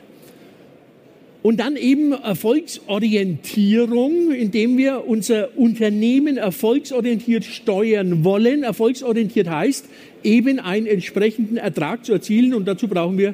Und 1.41 1.60
dann 1.60 1.75
eben 1.75 2.12
Erfolgsorientierung, 2.12 4.32
indem 4.32 4.77
wir 4.77 5.08
unser 5.08 5.58
Unternehmen 5.58 6.38
erfolgsorientiert 6.38 7.44
steuern 7.44 8.24
wollen. 8.24 8.62
Erfolgsorientiert 8.62 9.50
heißt, 9.50 9.88
eben 10.24 10.60
einen 10.60 10.86
entsprechenden 10.86 11.58
Ertrag 11.58 12.06
zu 12.06 12.13
erzielen. 12.13 12.53
Und 12.53 12.68
dazu 12.68 12.88
brauchen 12.88 13.18
wir 13.18 13.34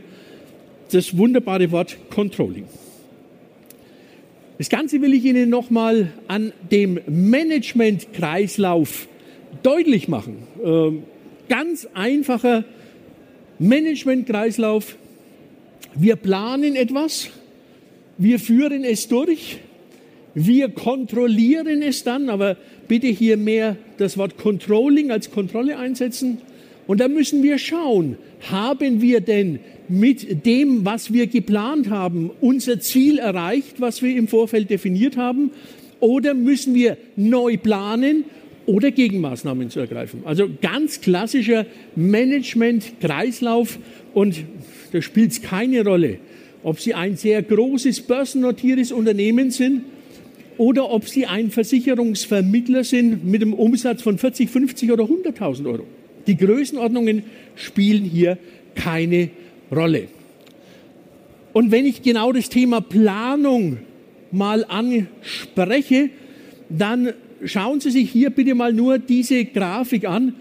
das 0.94 1.18
wunderbare 1.18 1.70
Wort 1.72 1.98
Controlling. 2.10 2.64
Das 4.58 4.70
Ganze 4.70 5.02
will 5.02 5.14
ich 5.14 5.26
Ihnen 5.26 5.50
nochmal 5.50 6.14
an 6.30 6.54
dem 6.72 7.02
Management-Kreislauf 7.08 9.10
deutlich 9.64 10.08
machen. 10.08 10.38
Ganz 11.50 11.88
einfacher 11.94 12.64
Management-Kreislauf. 13.60 14.96
Wir 15.96 16.16
planen 16.16 16.76
etwas 16.76 17.30
wir 18.18 18.40
führen 18.40 18.84
es 18.84 19.08
durch, 19.08 19.60
wir 20.34 20.70
kontrollieren 20.70 21.82
es 21.82 22.04
dann, 22.04 22.30
aber 22.30 22.58
bitte 22.88 23.08
hier 23.08 23.38
mehr 23.38 23.78
das 23.98 24.18
Wort 24.18 24.38
Controlling 24.38 25.12
als 25.12 25.32
Kontrolle 25.32 25.78
einsetzen. 25.78 26.40
Und 26.88 27.00
da 27.00 27.08
müssen 27.08 27.44
wir 27.44 27.58
schauen, 27.58 28.18
haben 28.50 29.02
wir 29.02 29.22
denn 29.22 29.60
mit 29.88 30.46
dem, 30.46 30.86
was 30.86 31.14
wir 31.14 31.28
geplant 31.28 31.90
haben, 31.90 32.32
unser 32.42 32.80
Ziel 32.80 33.20
erreicht, 33.20 33.80
was 33.80 34.02
wir 34.02 34.16
im 34.16 34.28
Vorfeld 34.28 34.70
definiert 34.70 35.18
haben? 35.18 35.52
Oder 36.00 36.34
müssen 36.34 36.76
wir 36.76 36.98
neu 37.16 37.58
planen 37.58 38.26
oder 38.68 38.92
Gegenmaßnahmen 38.92 39.72
zu 39.72 39.80
ergreifen? 39.80 40.22
Also 40.26 40.48
ganz 40.62 41.02
klassischer 41.02 41.66
Management-Kreislauf 41.96 43.80
und 44.14 44.44
da 44.92 45.02
spielt 45.02 45.32
es 45.32 45.42
keine 45.42 45.84
Rolle, 45.84 46.20
ob 46.64 46.80
Sie 46.80 46.94
ein 46.94 47.18
sehr 47.18 47.42
großes 47.42 48.02
börsennotiertes 48.02 48.92
Unternehmen 48.92 49.50
sind 49.50 49.84
oder 50.58 50.92
ob 50.92 51.08
Sie 51.08 51.26
ein 51.26 51.50
Versicherungsvermittler 51.50 52.84
sind 52.84 53.26
mit 53.26 53.42
einem 53.42 53.54
Umsatz 53.54 54.02
von 54.02 54.18
40, 54.18 54.50
50 54.50 54.92
oder 54.92 55.06
100.000 55.06 55.66
Euro. 55.66 55.86
Die 56.28 56.36
Größenordnungen 56.36 57.24
spielen 57.56 58.04
hier 58.04 58.38
keine 58.76 59.30
Rolle. 59.72 60.10
Und 61.54 61.72
wenn 61.72 61.86
ich 61.86 62.02
genau 62.02 62.34
das 62.34 62.50
Thema 62.50 62.82
Planung 62.82 63.78
mal 64.32 64.66
anspreche, 64.66 66.10
dann 66.70 67.14
schauen 67.44 67.80
Sie 67.80 67.92
sich 67.92 68.12
hier 68.12 68.30
bitte 68.30 68.56
mal 68.56 68.74
nur 68.74 69.00
diese 69.00 69.46
Grafik 69.46 70.08
an. 70.08 70.36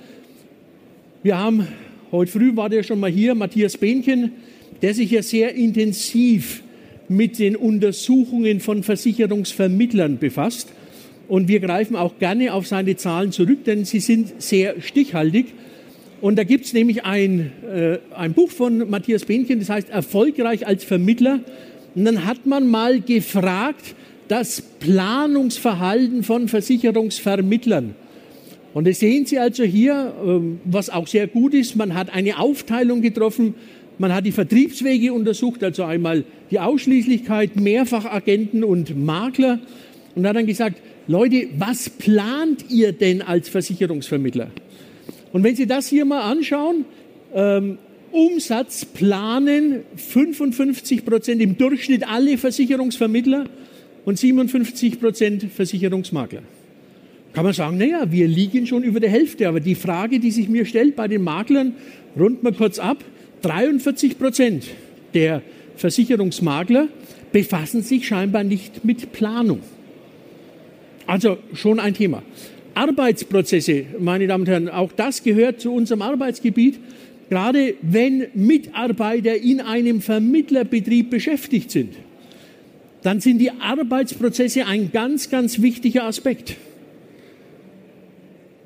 Wir 1.22 1.38
haben, 1.38 1.66
heute 2.12 2.30
früh 2.30 2.56
war 2.56 2.68
der 2.68 2.82
schon 2.82 3.00
mal 3.00 3.10
hier, 3.10 3.34
Matthias 3.34 3.76
Behnchen, 3.76 4.32
der 4.82 4.94
sich 4.94 5.10
ja 5.10 5.22
sehr 5.22 5.54
intensiv 5.54 6.62
mit 7.08 7.38
den 7.38 7.56
Untersuchungen 7.56 8.60
von 8.60 8.82
Versicherungsvermittlern 8.82 10.18
befasst. 10.18 10.72
Und 11.28 11.48
wir 11.48 11.60
greifen 11.60 11.96
auch 11.96 12.18
gerne 12.18 12.52
auf 12.52 12.66
seine 12.66 12.96
Zahlen 12.96 13.32
zurück, 13.32 13.64
denn 13.64 13.84
sie 13.84 14.00
sind 14.00 14.40
sehr 14.40 14.80
stichhaltig. 14.80 15.46
Und 16.20 16.36
da 16.36 16.44
gibt 16.44 16.66
es 16.66 16.72
nämlich 16.72 17.04
ein, 17.04 17.52
äh, 17.68 17.98
ein 18.14 18.32
Buch 18.32 18.50
von 18.50 18.88
Matthias 18.88 19.24
Behnchen, 19.24 19.58
das 19.58 19.68
heißt 19.68 19.90
Erfolgreich 19.90 20.66
als 20.66 20.84
Vermittler. 20.84 21.40
Und 21.94 22.04
dann 22.04 22.24
hat 22.24 22.46
man 22.46 22.68
mal 22.68 23.00
gefragt, 23.00 23.94
das 24.28 24.60
Planungsverhalten 24.60 26.22
von 26.22 26.48
Versicherungsvermittlern. 26.48 27.94
Und 28.74 28.86
das 28.86 29.00
sehen 29.00 29.24
Sie 29.24 29.38
also 29.38 29.64
hier, 29.64 30.12
ähm, 30.22 30.60
was 30.64 30.90
auch 30.90 31.06
sehr 31.06 31.26
gut 31.26 31.54
ist. 31.54 31.76
Man 31.76 31.94
hat 31.94 32.12
eine 32.12 32.38
Aufteilung 32.38 33.00
getroffen. 33.00 33.54
Man 33.98 34.12
hat 34.12 34.26
die 34.26 34.32
Vertriebswege 34.32 35.14
untersucht, 35.14 35.64
also 35.64 35.84
einmal 35.84 36.24
die 36.50 36.60
Ausschließlichkeit, 36.60 37.56
Mehrfachagenten 37.56 38.64
und 38.64 38.94
Makler. 38.94 39.60
Und 40.14 40.26
hat 40.26 40.36
dann 40.36 40.46
gesagt, 40.46 40.76
Leute, 41.08 41.48
was 41.56 41.88
plant 41.88 42.66
ihr 42.68 42.92
denn 42.92 43.22
als 43.22 43.48
Versicherungsvermittler? 43.48 44.50
Und 45.32 45.44
wenn 45.44 45.56
Sie 45.56 45.66
das 45.66 45.88
hier 45.88 46.04
mal 46.04 46.30
anschauen, 46.30 46.84
ähm, 47.34 47.78
Umsatz 48.12 48.84
planen 48.84 49.84
55 49.96 51.04
Prozent 51.04 51.40
im 51.40 51.56
Durchschnitt 51.56 52.08
alle 52.08 52.38
Versicherungsvermittler 52.38 53.46
und 54.06 54.18
57 54.18 54.98
Prozent 54.98 55.46
Versicherungsmakler. 55.54 56.42
Kann 57.34 57.44
man 57.44 57.52
sagen, 57.52 57.76
naja, 57.76 58.10
wir 58.10 58.26
liegen 58.26 58.66
schon 58.66 58.82
über 58.82 59.00
der 59.00 59.10
Hälfte. 59.10 59.46
Aber 59.46 59.60
die 59.60 59.74
Frage, 59.74 60.20
die 60.20 60.30
sich 60.30 60.48
mir 60.48 60.64
stellt 60.64 60.96
bei 60.96 61.06
den 61.06 61.22
Maklern, 61.22 61.74
rund 62.18 62.42
mal 62.42 62.54
kurz 62.54 62.78
ab, 62.78 63.04
43 63.42 64.18
Prozent 64.18 64.68
der 65.12 65.42
Versicherungsmakler 65.76 66.88
befassen 67.32 67.82
sich 67.82 68.06
scheinbar 68.06 68.44
nicht 68.44 68.84
mit 68.84 69.12
Planung. 69.12 69.60
Also 71.06 71.36
schon 71.52 71.78
ein 71.78 71.92
Thema. 71.92 72.22
Arbeitsprozesse, 72.74 73.84
meine 73.98 74.26
Damen 74.26 74.42
und 74.42 74.48
Herren, 74.48 74.68
auch 74.68 74.92
das 74.92 75.22
gehört 75.22 75.60
zu 75.60 75.72
unserem 75.72 76.02
Arbeitsgebiet. 76.02 76.78
Gerade 77.28 77.74
wenn 77.82 78.28
Mitarbeiter 78.34 79.36
in 79.36 79.60
einem 79.60 80.00
Vermittlerbetrieb 80.00 81.10
beschäftigt 81.10 81.70
sind, 81.70 81.94
dann 83.06 83.20
sind 83.20 83.38
die 83.38 83.52
Arbeitsprozesse 83.52 84.66
ein 84.66 84.90
ganz, 84.90 85.30
ganz 85.30 85.62
wichtiger 85.62 86.02
Aspekt. 86.02 86.56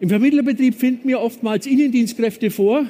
Im 0.01 0.09
Vermittlerbetrieb 0.09 0.77
finden 0.77 1.07
wir 1.07 1.21
oftmals 1.21 1.67
Innendienstkräfte 1.67 2.51
vor 2.51 2.87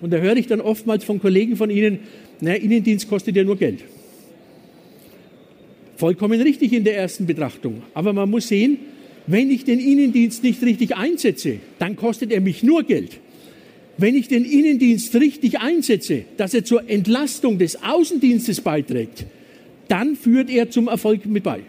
und 0.00 0.12
da 0.12 0.16
höre 0.16 0.36
ich 0.36 0.48
dann 0.48 0.60
oftmals 0.60 1.04
von 1.04 1.20
Kollegen 1.20 1.54
von 1.54 1.70
Ihnen, 1.70 2.00
naja, 2.40 2.56
Innendienst 2.56 3.08
kostet 3.08 3.36
ja 3.36 3.44
nur 3.44 3.56
Geld. 3.58 3.84
Vollkommen 5.98 6.40
richtig 6.40 6.72
in 6.72 6.82
der 6.82 6.96
ersten 6.96 7.26
Betrachtung. 7.26 7.84
Aber 7.94 8.12
man 8.12 8.28
muss 8.28 8.48
sehen, 8.48 8.78
wenn 9.28 9.52
ich 9.52 9.64
den 9.64 9.78
Innendienst 9.78 10.42
nicht 10.42 10.60
richtig 10.64 10.96
einsetze, 10.96 11.58
dann 11.78 11.94
kostet 11.94 12.32
er 12.32 12.40
mich 12.40 12.64
nur 12.64 12.82
Geld. 12.82 13.20
Wenn 13.98 14.16
ich 14.16 14.26
den 14.26 14.44
Innendienst 14.44 15.14
richtig 15.14 15.60
einsetze, 15.60 16.24
dass 16.38 16.54
er 16.54 16.64
zur 16.64 16.90
Entlastung 16.90 17.60
des 17.60 17.84
Außendienstes 17.84 18.62
beiträgt, 18.62 19.26
dann 19.92 20.16
führt 20.16 20.48
er 20.48 20.70
zum 20.70 20.88
Erfolg 20.88 21.26
mit 21.26 21.44
bei. 21.44 21.60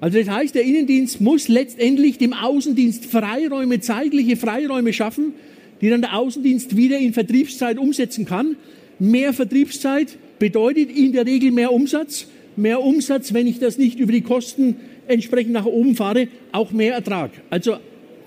Also 0.00 0.18
das 0.18 0.28
heißt, 0.28 0.54
der 0.54 0.62
Innendienst 0.62 1.20
muss 1.20 1.48
letztendlich 1.48 2.16
dem 2.16 2.32
Außendienst 2.32 3.04
Freiräume, 3.04 3.80
zeitliche 3.80 4.36
Freiräume 4.36 4.94
schaffen, 4.94 5.34
die 5.82 5.90
dann 5.90 6.00
der 6.00 6.16
Außendienst 6.16 6.78
wieder 6.78 6.98
in 6.98 7.12
Vertriebszeit 7.12 7.76
umsetzen 7.76 8.24
kann. 8.24 8.56
Mehr 8.98 9.34
Vertriebszeit 9.34 10.16
bedeutet 10.38 10.90
in 10.90 11.12
der 11.12 11.26
Regel 11.26 11.50
mehr 11.50 11.72
Umsatz. 11.72 12.26
Mehr 12.56 12.82
Umsatz, 12.82 13.34
wenn 13.34 13.46
ich 13.46 13.58
das 13.58 13.76
nicht 13.76 13.98
über 13.98 14.12
die 14.12 14.22
Kosten 14.22 14.76
entsprechend 15.06 15.52
nach 15.52 15.66
oben 15.66 15.94
fahre, 15.94 16.28
auch 16.52 16.70
mehr 16.72 16.94
Ertrag. 16.94 17.32
Also 17.50 17.76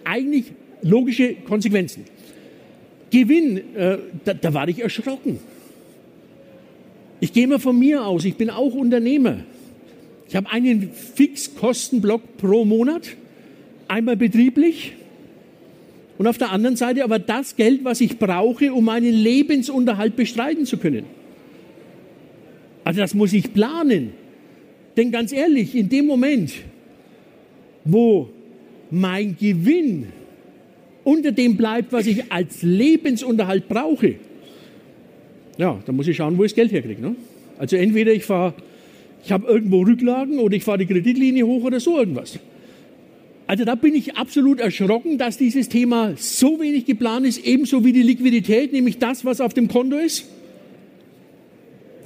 eigentlich 0.03 0.45
logische 0.83 1.33
Konsequenzen. 1.33 2.03
Gewinn, 3.09 3.57
äh, 3.75 3.97
da, 4.23 4.35
da 4.35 4.53
war 4.53 4.67
ich 4.67 4.79
erschrocken. 4.79 5.39
Ich 7.21 7.33
gehe 7.33 7.47
mal 7.47 7.59
von 7.59 7.77
mir 7.77 8.05
aus, 8.05 8.25
ich 8.25 8.35
bin 8.35 8.49
auch 8.49 8.73
Unternehmer. 8.73 9.39
Ich 10.27 10.35
habe 10.35 10.49
einen 10.51 10.91
Fixkostenblock 10.91 12.37
pro 12.37 12.63
Monat, 12.65 13.09
einmal 13.87 14.15
betrieblich 14.15 14.93
und 16.17 16.27
auf 16.27 16.37
der 16.37 16.51
anderen 16.51 16.75
Seite 16.75 17.03
aber 17.03 17.17
das 17.17 17.55
Geld, 17.55 17.83
was 17.83 17.99
ich 18.01 18.19
brauche, 18.19 18.73
um 18.73 18.85
meinen 18.85 19.13
Lebensunterhalt 19.13 20.15
bestreiten 20.15 20.65
zu 20.65 20.77
können. 20.77 21.05
Also 22.83 23.01
das 23.01 23.13
muss 23.13 23.33
ich 23.33 23.53
planen. 23.53 24.11
Denn 24.97 25.11
ganz 25.11 25.31
ehrlich, 25.31 25.75
in 25.75 25.89
dem 25.89 26.05
Moment, 26.05 26.53
wo 27.85 28.29
mein 28.91 29.37
Gewinn 29.37 30.07
unter 31.03 31.31
dem 31.31 31.55
bleibt, 31.57 31.91
was 31.93 32.05
ich 32.05 32.31
als 32.31 32.61
Lebensunterhalt 32.63 33.67
brauche, 33.67 34.15
ja, 35.59 35.77
dann 35.85 35.95
muss 35.95 36.07
ich 36.07 36.17
schauen, 36.17 36.37
wo 36.39 36.43
ich 36.43 36.53
das 36.53 36.55
Geld 36.55 36.71
herkriege. 36.71 37.01
Ne? 37.01 37.15
Also 37.59 37.75
entweder 37.75 38.11
ich 38.11 38.25
fahre 38.25 38.55
ich 39.23 39.31
habe 39.31 39.47
irgendwo 39.47 39.81
Rücklagen 39.81 40.39
oder 40.39 40.55
ich 40.55 40.63
fahre 40.63 40.79
die 40.79 40.85
Kreditlinie 40.85 41.45
hoch 41.45 41.63
oder 41.63 41.79
so 41.79 41.97
irgendwas. 41.97 42.39
Also 43.47 43.65
da 43.65 43.75
bin 43.75 43.95
ich 43.95 44.15
absolut 44.15 44.59
erschrocken, 44.59 45.17
dass 45.17 45.37
dieses 45.37 45.69
Thema 45.69 46.13
so 46.15 46.59
wenig 46.59 46.85
geplant 46.85 47.25
ist, 47.25 47.45
ebenso 47.45 47.83
wie 47.83 47.91
die 47.91 48.03
Liquidität, 48.03 48.71
nämlich 48.71 48.99
das, 48.99 49.25
was 49.25 49.41
auf 49.41 49.53
dem 49.53 49.67
Konto 49.67 49.97
ist. 49.97 50.25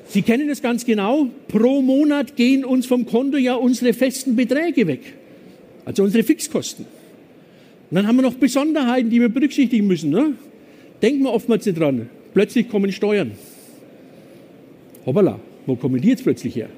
Sie 0.08 0.22
kennen 0.22 0.48
das 0.48 0.62
ganz 0.62 0.86
genau. 0.86 1.28
Pro 1.50 1.82
Monat 1.82 2.36
gehen 2.36 2.64
uns 2.64 2.86
vom 2.86 3.06
Konto 3.06 3.38
ja 3.38 3.56
unsere 3.56 3.94
festen 3.94 4.36
Beträge 4.36 4.88
weg. 4.88 5.02
Also 5.86 6.04
unsere 6.04 6.24
Fixkosten. 6.24 6.86
Und 7.90 7.96
dann 7.96 8.08
haben 8.08 8.16
wir 8.16 8.24
noch 8.24 8.36
Besonderheiten, 8.36 9.10
die 9.10 9.20
wir 9.20 9.30
berücksichtigen 9.30 9.86
müssen. 9.86 10.12
Ne? 10.12 10.34
Denken 11.02 11.24
wir 11.24 11.34
oftmals 11.34 11.66
nicht 11.66 11.78
dran. 11.78 12.10
Plötzlich 12.34 12.70
kommen 12.70 12.92
Steuern. 12.92 13.32
Hoppala, 15.06 15.40
wo 15.66 15.76
kommen 15.76 16.02
die 16.02 16.10
jetzt 16.10 16.24
plötzlich 16.24 16.56
her? 16.56 16.70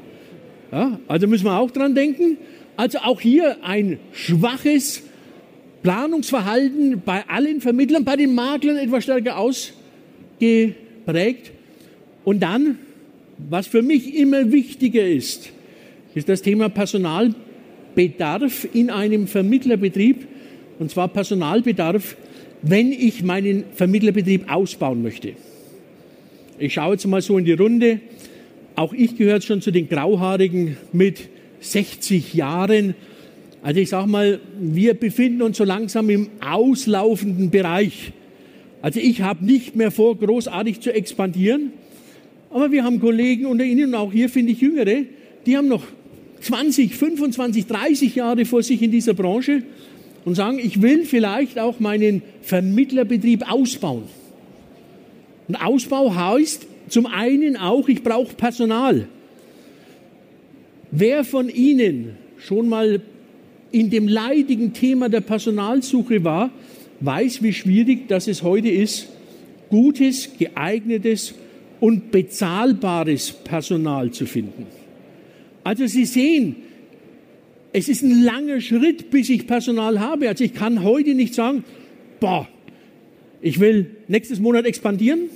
Ja, 0.71 0.99
also 1.07 1.27
müssen 1.27 1.45
wir 1.45 1.57
auch 1.57 1.71
dran 1.71 1.95
denken. 1.95 2.37
Also 2.75 2.99
auch 2.99 3.21
hier 3.21 3.57
ein 3.63 3.99
schwaches 4.11 5.03
Planungsverhalten 5.83 7.01
bei 7.05 7.23
allen 7.27 7.61
Vermittlern, 7.61 8.03
bei 8.03 8.15
den 8.15 8.35
Maklern 8.35 8.77
etwas 8.77 9.03
stärker 9.03 9.37
ausgeprägt. 9.37 11.51
Und 12.23 12.41
dann, 12.41 12.79
was 13.37 13.67
für 13.67 13.83
mich 13.83 14.15
immer 14.15 14.51
wichtiger 14.51 15.07
ist, 15.07 15.51
ist 16.15 16.27
das 16.27 16.41
Thema 16.41 16.69
Personalbedarf 16.69 18.67
in 18.73 18.89
einem 18.89 19.27
Vermittlerbetrieb. 19.27 20.27
Und 20.79 20.89
zwar 20.91 21.07
Personalbedarf, 21.07 22.17
wenn 22.67 22.91
ich 22.91 23.23
meinen 23.23 23.63
Vermittlerbetrieb 23.73 24.51
ausbauen 24.51 25.03
möchte. 25.03 25.33
Ich 26.57 26.73
schaue 26.73 26.93
jetzt 26.93 27.05
mal 27.05 27.21
so 27.21 27.37
in 27.37 27.45
die 27.45 27.53
Runde. 27.53 27.99
Auch 28.75 28.91
ich 28.91 29.15
gehöre 29.15 29.39
schon 29.41 29.61
zu 29.61 29.71
den 29.71 29.87
Grauhaarigen 29.87 30.77
mit 30.91 31.29
60 31.59 32.33
Jahren. 32.33 32.95
Also 33.61 33.79
ich 33.79 33.89
sage 33.89 34.09
mal, 34.09 34.39
wir 34.59 34.95
befinden 34.95 35.43
uns 35.43 35.57
so 35.57 35.63
langsam 35.63 36.09
im 36.09 36.29
auslaufenden 36.39 37.51
Bereich. 37.51 38.11
Also 38.81 38.99
ich 38.99 39.21
habe 39.21 39.45
nicht 39.45 39.75
mehr 39.75 39.91
vor, 39.91 40.17
großartig 40.17 40.81
zu 40.81 40.93
expandieren. 40.93 41.71
Aber 42.49 42.71
wir 42.71 42.83
haben 42.83 42.99
Kollegen 42.99 43.45
unter 43.45 43.63
Ihnen 43.63 43.89
und 43.89 43.95
auch 43.95 44.11
hier 44.11 44.29
finde 44.29 44.53
ich 44.53 44.61
Jüngere, 44.61 45.03
die 45.45 45.57
haben 45.57 45.67
noch 45.67 45.83
20, 46.41 46.95
25, 46.95 47.67
30 47.67 48.15
Jahre 48.15 48.45
vor 48.45 48.63
sich 48.63 48.81
in 48.81 48.91
dieser 48.91 49.13
Branche 49.13 49.63
und 50.25 50.35
sagen, 50.35 50.59
ich 50.59 50.81
will 50.81 51.05
vielleicht 51.05 51.59
auch 51.59 51.79
meinen 51.79 52.23
Vermittlerbetrieb 52.41 53.49
ausbauen. 53.49 54.03
Und 55.47 55.55
Ausbau 55.55 56.13
heißt, 56.13 56.65
zum 56.89 57.05
einen 57.05 57.55
auch, 57.55 57.87
ich 57.87 58.03
brauche 58.03 58.35
Personal. 58.35 59.07
Wer 60.91 61.23
von 61.23 61.49
Ihnen 61.49 62.17
schon 62.37 62.67
mal 62.67 63.01
in 63.71 63.89
dem 63.89 64.07
leidigen 64.07 64.73
Thema 64.73 65.09
der 65.09 65.21
Personalsuche 65.21 66.23
war, 66.23 66.49
weiß, 67.01 67.43
wie 67.43 67.53
schwierig 67.53 68.07
das 68.07 68.27
es 68.27 68.41
heute 68.41 68.69
ist, 68.69 69.07
gutes, 69.69 70.29
geeignetes 70.37 71.35
und 71.79 72.11
bezahlbares 72.11 73.31
Personal 73.31 74.11
zu 74.11 74.25
finden. 74.25 74.65
Also 75.63 75.85
Sie 75.87 76.05
sehen, 76.05 76.55
es 77.77 77.89
ist 77.89 78.03
ein 78.03 78.23
langer 78.23 78.61
Schritt, 78.61 79.09
bis 79.11 79.29
ich 79.29 79.47
Personal 79.47 79.99
habe. 79.99 80.29
Also 80.29 80.45
ich 80.45 80.53
kann 80.53 80.81
heute 80.81 81.13
nicht 81.13 81.33
sagen, 81.33 81.65
boah, 82.21 82.47
ich 83.41 83.59
will 83.59 83.97
nächstes 84.07 84.39
Monat 84.39 84.65
expandieren, 84.65 85.29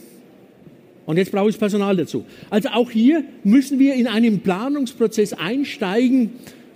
und 1.05 1.17
jetzt 1.17 1.31
brauche 1.31 1.49
ich 1.49 1.57
Personal 1.57 1.97
dazu. 1.97 2.23
Also 2.51 2.69
auch 2.69 2.91
hier 2.91 3.23
müssen 3.43 3.79
wir 3.79 3.95
in 3.95 4.05
einen 4.05 4.41
Planungsprozess 4.41 5.33
einsteigen. 5.33 6.29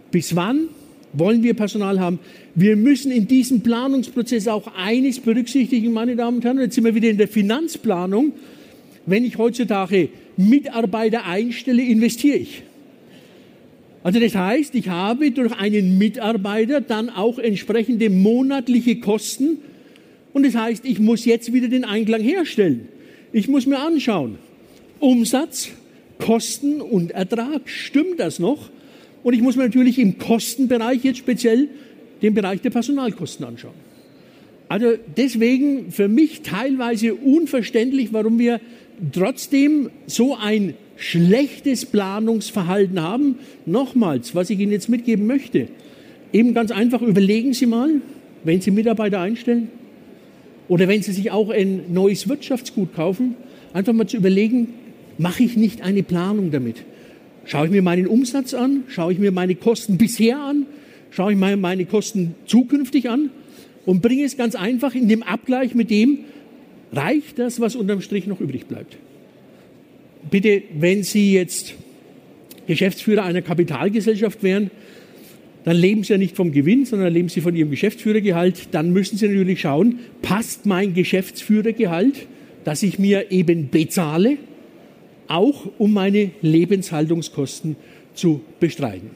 Bis 0.10 0.36
wann 0.36 0.70
wollen 1.14 1.44
wir 1.44 1.54
Personal 1.54 2.00
haben? 2.00 2.18
Wir 2.56 2.76
müssen 2.76 3.12
in 3.12 3.28
diesem 3.28 3.62
Planungsprozess 3.62 4.48
auch 4.48 4.72
eines 4.76 5.20
berücksichtigen, 5.20 5.94
meine 5.94 6.16
Damen 6.16 6.38
und 6.38 6.46
Herren. 6.46 6.60
Jetzt 6.60 6.74
sind 6.74 6.84
wir 6.84 6.96
wieder 6.96 7.12
in 7.12 7.20
der 7.20 7.28
Finanzplanung. 7.28 8.34
Wenn 9.06 9.24
ich 9.24 9.38
heutzutage 9.38 10.10
Mitarbeiter 10.36 11.28
einstelle, 11.28 11.84
investiere 11.84 12.38
ich. 12.38 12.64
Also 14.04 14.20
das 14.20 14.36
heißt, 14.36 14.76
ich 14.76 14.90
habe 14.90 15.32
durch 15.32 15.54
einen 15.54 15.98
Mitarbeiter 15.98 16.82
dann 16.82 17.10
auch 17.10 17.40
entsprechende 17.40 18.10
monatliche 18.10 18.98
Kosten. 18.98 19.60
Und 20.34 20.46
das 20.46 20.56
heißt, 20.56 20.86
ich 20.86 21.00
muss 21.00 21.24
jetzt 21.24 21.54
wieder 21.54 21.70
den 21.70 21.86
Einklang 21.86 22.22
herstellen. 22.22 22.90
Ich 23.32 23.48
muss 23.48 23.66
mir 23.66 23.80
anschauen, 23.80 24.38
Umsatz, 25.00 25.70
Kosten 26.20 26.82
und 26.82 27.12
Ertrag, 27.12 27.62
stimmt 27.66 28.20
das 28.20 28.40
noch? 28.40 28.70
Und 29.24 29.34
ich 29.34 29.42
muss 29.42 29.56
mir 29.56 29.64
natürlich 29.64 29.98
im 30.00 30.18
Kostenbereich 30.18 31.04
jetzt 31.04 31.20
speziell 31.20 31.70
den 32.22 32.34
Bereich 32.34 32.62
der 32.62 32.72
Personalkosten 32.72 33.46
anschauen. 33.46 33.74
Also 34.68 34.94
deswegen 35.16 35.92
für 35.92 36.10
mich 36.10 36.42
teilweise 36.42 37.16
unverständlich, 37.16 38.12
warum 38.12 38.38
wir 38.38 38.60
trotzdem 39.12 39.90
so 40.08 40.36
ein 40.36 40.74
schlechtes 41.04 41.86
Planungsverhalten 41.86 43.02
haben. 43.02 43.36
Nochmals, 43.66 44.36
was 44.36 44.50
ich 44.50 44.60
Ihnen 44.60 44.72
jetzt 44.72 44.88
mitgeben 44.88 45.28
möchte, 45.28 45.68
eben 46.32 46.54
ganz 46.54 46.72
einfach 46.72 47.02
überlegen 47.02 47.54
Sie 47.54 47.66
mal, 47.66 47.90
wenn 48.46 48.62
Sie 48.62 48.72
Mitarbeiter 48.72 49.20
einstellen 49.20 49.68
oder 50.70 50.88
wenn 50.88 51.02
Sie 51.04 51.12
sich 51.12 51.30
auch 51.30 51.50
ein 51.50 51.94
neues 51.94 52.30
Wirtschaftsgut 52.30 52.96
kaufen, 52.96 53.36
einfach 53.74 53.92
mal 53.92 54.08
zu 54.08 54.16
überlegen, 54.16 54.70
mache 55.18 55.44
ich 55.44 55.58
nicht 55.58 55.82
eine 55.82 56.04
Planung 56.04 56.52
damit? 56.52 56.78
Schaue 57.46 57.66
ich 57.66 57.72
mir 57.72 57.82
meinen 57.82 58.08
Umsatz 58.08 58.54
an? 58.54 58.84
Schaue 58.88 59.12
ich 59.12 59.20
mir 59.20 59.34
meine 59.34 59.56
Kosten 59.56 59.98
bisher 59.98 60.40
an? 60.40 60.66
Schaue 61.12 61.34
ich 61.34 61.38
mir 61.38 61.58
meine 61.58 61.86
Kosten 61.86 62.36
zukünftig 62.46 63.10
an? 63.10 63.30
Und 63.86 64.02
bringe 64.02 64.24
es 64.24 64.38
ganz 64.38 64.56
einfach 64.56 64.96
in 64.96 65.10
dem 65.10 65.22
Abgleich 65.22 65.76
mit 65.76 65.90
dem, 65.90 66.20
reicht 66.94 67.40
das, 67.40 67.60
was 67.60 67.76
unterm 67.76 68.00
Strich 68.00 68.26
noch 68.26 68.40
übrig 68.40 68.68
bleibt? 68.68 68.98
Bitte, 70.30 70.64
wenn 70.74 71.04
Sie 71.04 71.34
jetzt 71.34 71.76
Geschäftsführer 72.68 73.24
einer 73.24 73.42
Kapitalgesellschaft 73.42 74.44
wären, 74.44 74.72
dann 75.64 75.78
leben 75.78 76.04
Sie 76.04 76.14
ja 76.14 76.18
nicht 76.18 76.36
vom 76.36 76.52
Gewinn, 76.52 76.86
sondern 76.86 77.14
leben 77.14 77.30
Sie 77.30 77.42
von 77.42 77.56
Ihrem 77.56 77.72
Geschäftsführergehalt. 77.72 78.70
Dann 78.72 78.92
müssen 78.92 79.18
Sie 79.18 79.28
natürlich 79.28 79.62
schauen, 79.62 80.00
passt 80.22 80.66
mein 80.66 80.94
Geschäftsführergehalt, 80.94 82.28
das 82.64 82.84
ich 82.84 83.00
mir 83.00 83.32
eben 83.32 83.70
bezahle, 83.70 84.38
auch 85.28 85.70
um 85.78 85.94
meine 85.94 86.32
Lebenshaltungskosten 86.42 87.76
zu 88.14 88.42
bestreiten. 88.60 89.12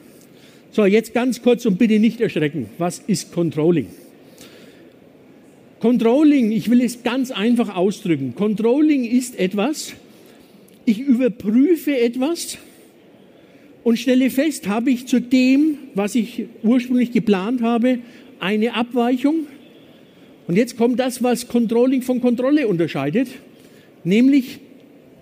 So, 0.70 0.84
jetzt 0.84 1.14
ganz 1.14 1.42
kurz 1.42 1.66
und 1.66 1.78
bitte 1.78 1.98
nicht 1.98 2.20
erschrecken. 2.20 2.66
Was 2.78 2.98
ist 2.98 3.32
Controlling? 3.32 3.86
Controlling, 5.80 6.50
ich 6.50 6.70
will 6.70 6.80
es 6.80 7.02
ganz 7.02 7.30
einfach 7.30 7.74
ausdrücken. 7.74 8.34
Controlling 8.34 9.04
ist 9.04 9.38
etwas, 9.38 9.94
ich 10.88 11.00
überprüfe 11.00 11.96
etwas 11.96 12.58
und 13.84 13.98
stelle 13.98 14.30
fest, 14.30 14.66
habe 14.68 14.90
ich 14.90 15.06
zu 15.06 15.20
dem, 15.20 15.78
was 15.94 16.14
ich 16.14 16.46
ursprünglich 16.62 17.12
geplant 17.12 17.62
habe, 17.62 17.98
eine 18.40 18.74
Abweichung. 18.74 19.46
Und 20.46 20.56
jetzt 20.56 20.76
kommt 20.76 20.98
das, 20.98 21.22
was 21.22 21.46
Controlling 21.46 22.02
von 22.02 22.20
Kontrolle 22.20 22.68
unterscheidet, 22.68 23.28
nämlich 24.02 24.60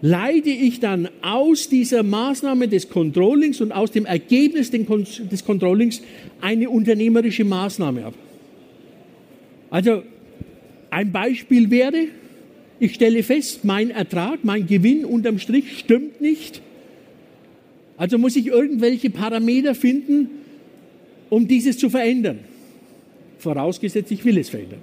leite 0.01 0.51
ich 0.51 0.79
dann 0.79 1.09
aus 1.23 1.69
dieser 1.69 2.03
Maßnahme 2.05 2.69
des 2.69 2.89
Controllings 2.89 3.61
und 3.61 3.73
aus 3.73 3.91
dem 3.91 4.07
Ergebnis 4.07 4.71
des 4.71 5.45
Controllings 5.45 6.03
eine 6.41 6.71
unternehmerische 6.71 7.45
Maßnahme 7.45 8.05
ab. 8.05 8.15
Also 9.71 10.03
ein 10.91 11.11
Beispiel 11.11 11.71
wäre, 11.71 12.07
ich 12.79 12.95
stelle 12.95 13.23
fest, 13.23 13.65
mein 13.65 13.91
Ertrag, 13.91 14.41
mein 14.43 14.67
Gewinn 14.67 15.05
unterm 15.05 15.39
Strich 15.39 15.79
stimmt 15.79 16.21
nicht. 16.21 16.61
Also 17.97 18.19
muss 18.19 18.37
ich 18.37 18.49
irgendwelche 18.49 19.11
Parameter 19.11 19.75
finden, 19.75 20.29
um 21.31 21.49
dieses 21.49 21.79
zu 21.79 21.89
verändern. 21.89 22.41
Vorausgesetzt, 23.39 24.11
ich 24.11 24.25
will 24.25 24.39
es 24.39 24.51
verändern. 24.51 24.81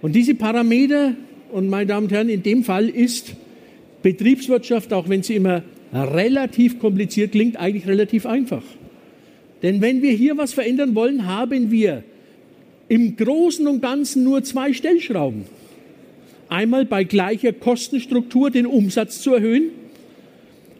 Und 0.00 0.14
diese 0.14 0.34
Parameter, 0.34 1.14
und 1.52 1.68
meine 1.68 1.86
Damen 1.86 2.06
und 2.06 2.12
Herren, 2.12 2.28
in 2.30 2.42
dem 2.42 2.64
Fall 2.64 2.88
ist 2.88 3.34
Betriebswirtschaft, 4.02 4.92
auch 4.92 5.08
wenn 5.08 5.22
sie 5.22 5.34
immer 5.34 5.62
relativ 5.92 6.78
kompliziert 6.78 7.32
klingt, 7.32 7.58
eigentlich 7.58 7.86
relativ 7.86 8.24
einfach. 8.24 8.62
Denn 9.62 9.82
wenn 9.82 10.00
wir 10.00 10.12
hier 10.12 10.38
was 10.38 10.54
verändern 10.54 10.94
wollen, 10.94 11.26
haben 11.26 11.70
wir 11.70 12.02
im 12.88 13.16
Großen 13.16 13.66
und 13.66 13.82
Ganzen 13.82 14.24
nur 14.24 14.42
zwei 14.42 14.72
Stellschrauben. 14.72 15.44
Einmal 16.50 16.84
bei 16.84 17.04
gleicher 17.04 17.52
Kostenstruktur 17.52 18.50
den 18.50 18.66
Umsatz 18.66 19.22
zu 19.22 19.32
erhöhen 19.32 19.70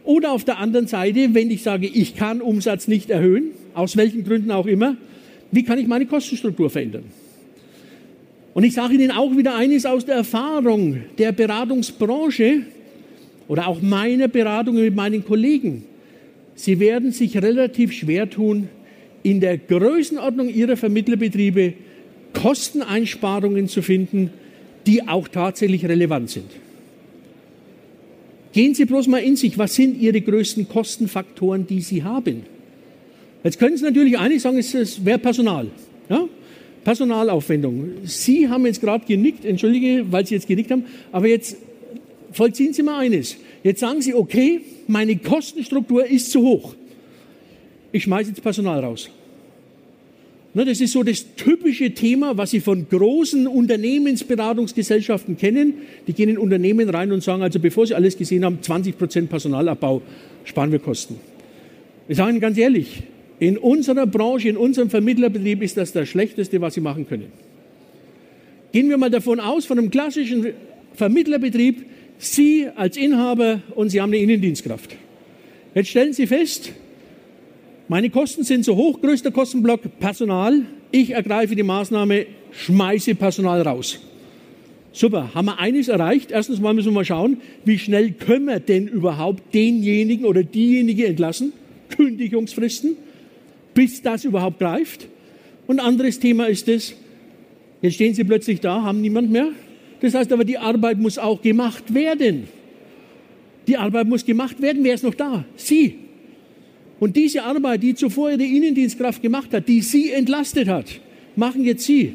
oder 0.04 0.32
auf 0.32 0.44
der 0.44 0.58
anderen 0.58 0.86
Seite, 0.86 1.32
wenn 1.32 1.50
ich 1.50 1.62
sage, 1.62 1.86
ich 1.86 2.16
kann 2.16 2.42
Umsatz 2.42 2.88
nicht 2.88 3.08
erhöhen, 3.08 3.52
aus 3.72 3.96
welchen 3.96 4.24
Gründen 4.24 4.50
auch 4.50 4.66
immer, 4.66 4.96
wie 5.52 5.62
kann 5.62 5.78
ich 5.78 5.86
meine 5.86 6.06
Kostenstruktur 6.06 6.70
verändern? 6.70 7.04
Und 8.52 8.64
ich 8.64 8.74
sage 8.74 8.94
Ihnen 8.94 9.12
auch 9.12 9.36
wieder 9.36 9.54
eines 9.54 9.86
aus 9.86 10.04
der 10.04 10.16
Erfahrung 10.16 11.02
der 11.18 11.32
Beratungsbranche, 11.32 12.62
oder 13.50 13.66
auch 13.66 13.82
meine 13.82 14.28
Beratungen 14.28 14.84
mit 14.84 14.94
meinen 14.94 15.24
Kollegen, 15.24 15.84
sie 16.54 16.78
werden 16.78 17.10
sich 17.10 17.36
relativ 17.36 17.92
schwer 17.92 18.30
tun, 18.30 18.68
in 19.24 19.40
der 19.40 19.58
Größenordnung 19.58 20.48
ihrer 20.48 20.76
Vermittlerbetriebe 20.76 21.74
Kosteneinsparungen 22.32 23.66
zu 23.66 23.82
finden, 23.82 24.30
die 24.86 25.06
auch 25.06 25.28
tatsächlich 25.28 25.84
relevant 25.84 26.30
sind. 26.30 26.50
Gehen 28.52 28.74
Sie 28.74 28.84
bloß 28.84 29.06
mal 29.06 29.18
in 29.18 29.36
sich, 29.36 29.58
was 29.58 29.74
sind 29.74 30.00
Ihre 30.00 30.20
größten 30.20 30.68
Kostenfaktoren, 30.68 31.66
die 31.66 31.80
Sie 31.80 32.02
haben? 32.02 32.42
Jetzt 33.44 33.58
können 33.58 33.76
Sie 33.76 33.84
natürlich 33.84 34.18
eigentlich 34.18 34.42
sagen, 34.42 34.58
es 34.58 35.04
wäre 35.04 35.18
Personal. 35.18 35.68
Ja? 36.08 36.26
Personalaufwendung. 36.82 37.90
Sie 38.04 38.48
haben 38.48 38.66
jetzt 38.66 38.80
gerade 38.80 39.04
genickt, 39.06 39.44
entschuldige, 39.44 40.10
weil 40.10 40.26
Sie 40.26 40.34
jetzt 40.34 40.48
genickt 40.48 40.70
haben, 40.70 40.84
aber 41.12 41.28
jetzt 41.28 41.56
vollziehen 42.32 42.72
Sie 42.72 42.82
mal 42.82 42.98
eines. 42.98 43.36
Jetzt 43.62 43.80
sagen 43.80 44.02
Sie, 44.02 44.14
okay, 44.14 44.62
meine 44.86 45.16
Kostenstruktur 45.16 46.06
ist 46.06 46.30
zu 46.30 46.40
hoch. 46.40 46.74
Ich 47.92 48.04
schmeiße 48.04 48.30
jetzt 48.30 48.42
Personal 48.42 48.80
raus. 48.80 49.10
Ne, 50.52 50.64
das 50.64 50.80
ist 50.80 50.92
so 50.92 51.04
das 51.04 51.36
typische 51.36 51.92
Thema, 51.92 52.36
was 52.36 52.50
Sie 52.50 52.60
von 52.60 52.88
großen 52.88 53.46
Unternehmensberatungsgesellschaften 53.46 55.36
kennen. 55.36 55.74
Die 56.08 56.12
gehen 56.12 56.28
in 56.28 56.38
Unternehmen 56.38 56.88
rein 56.90 57.12
und 57.12 57.22
sagen, 57.22 57.42
also 57.42 57.60
bevor 57.60 57.86
Sie 57.86 57.94
alles 57.94 58.16
gesehen 58.16 58.44
haben, 58.44 58.60
20 58.60 58.98
Prozent 58.98 59.30
Personalabbau 59.30 60.02
sparen 60.44 60.72
wir 60.72 60.80
Kosten. 60.80 61.16
Wir 62.08 62.16
sagen 62.16 62.40
ganz 62.40 62.58
ehrlich, 62.58 63.04
in 63.38 63.58
unserer 63.58 64.06
Branche, 64.06 64.48
in 64.48 64.56
unserem 64.56 64.90
Vermittlerbetrieb 64.90 65.62
ist 65.62 65.76
das 65.76 65.92
das 65.92 66.08
Schlechteste, 66.08 66.60
was 66.60 66.74
Sie 66.74 66.80
machen 66.80 67.06
können. 67.06 67.30
Gehen 68.72 68.88
wir 68.88 68.98
mal 68.98 69.10
davon 69.10 69.38
aus, 69.38 69.66
von 69.66 69.78
einem 69.78 69.90
klassischen 69.90 70.48
Vermittlerbetrieb, 70.94 71.86
Sie 72.18 72.66
als 72.74 72.96
Inhaber 72.96 73.62
und 73.76 73.90
Sie 73.90 74.00
haben 74.00 74.10
eine 74.10 74.18
Innendienstkraft. 74.18 74.96
Jetzt 75.76 75.90
stellen 75.90 76.12
Sie 76.12 76.26
fest, 76.26 76.72
meine 77.90 78.08
Kosten 78.08 78.44
sind 78.44 78.64
so 78.64 78.76
hoch, 78.76 79.00
größter 79.00 79.32
Kostenblock 79.32 79.98
Personal. 79.98 80.62
Ich 80.92 81.10
ergreife 81.10 81.56
die 81.56 81.64
Maßnahme, 81.64 82.26
schmeiße 82.52 83.16
Personal 83.16 83.62
raus. 83.62 83.98
Super, 84.92 85.34
haben 85.34 85.46
wir 85.46 85.58
eines 85.58 85.88
erreicht. 85.88 86.30
Erstens 86.30 86.60
mal 86.60 86.72
müssen 86.72 86.90
wir 86.90 86.92
mal 86.92 87.04
schauen, 87.04 87.38
wie 87.64 87.80
schnell 87.80 88.12
können 88.12 88.44
wir 88.44 88.60
denn 88.60 88.86
überhaupt 88.86 89.52
denjenigen 89.52 90.24
oder 90.24 90.44
diejenige 90.44 91.04
entlassen? 91.08 91.52
Kündigungsfristen, 91.88 92.96
bis 93.74 94.02
das 94.02 94.24
überhaupt 94.24 94.60
greift. 94.60 95.08
Und 95.66 95.80
anderes 95.80 96.20
Thema 96.20 96.46
ist 96.46 96.68
es, 96.68 96.94
jetzt 97.82 97.94
stehen 97.94 98.14
Sie 98.14 98.22
plötzlich 98.22 98.60
da, 98.60 98.82
haben 98.82 99.00
niemand 99.00 99.32
mehr, 99.32 99.48
das 100.00 100.14
heißt 100.14 100.32
aber, 100.32 100.44
die 100.44 100.58
Arbeit 100.58 101.00
muss 101.00 101.18
auch 101.18 101.42
gemacht 101.42 101.92
werden. 101.92 102.46
Die 103.66 103.76
Arbeit 103.76 104.06
muss 104.06 104.24
gemacht 104.24 104.62
werden. 104.62 104.84
Wer 104.84 104.94
ist 104.94 105.02
noch 105.02 105.14
da? 105.14 105.44
Sie. 105.56 106.09
Und 107.00 107.16
diese 107.16 107.42
Arbeit, 107.42 107.82
die 107.82 107.94
zuvor 107.94 108.30
Ihre 108.30 108.44
Innendienstkraft 108.44 109.22
gemacht 109.22 109.52
hat, 109.52 109.66
die 109.66 109.80
Sie 109.80 110.12
entlastet 110.12 110.68
hat, 110.68 111.00
machen 111.34 111.64
jetzt 111.64 111.84
Sie. 111.84 112.14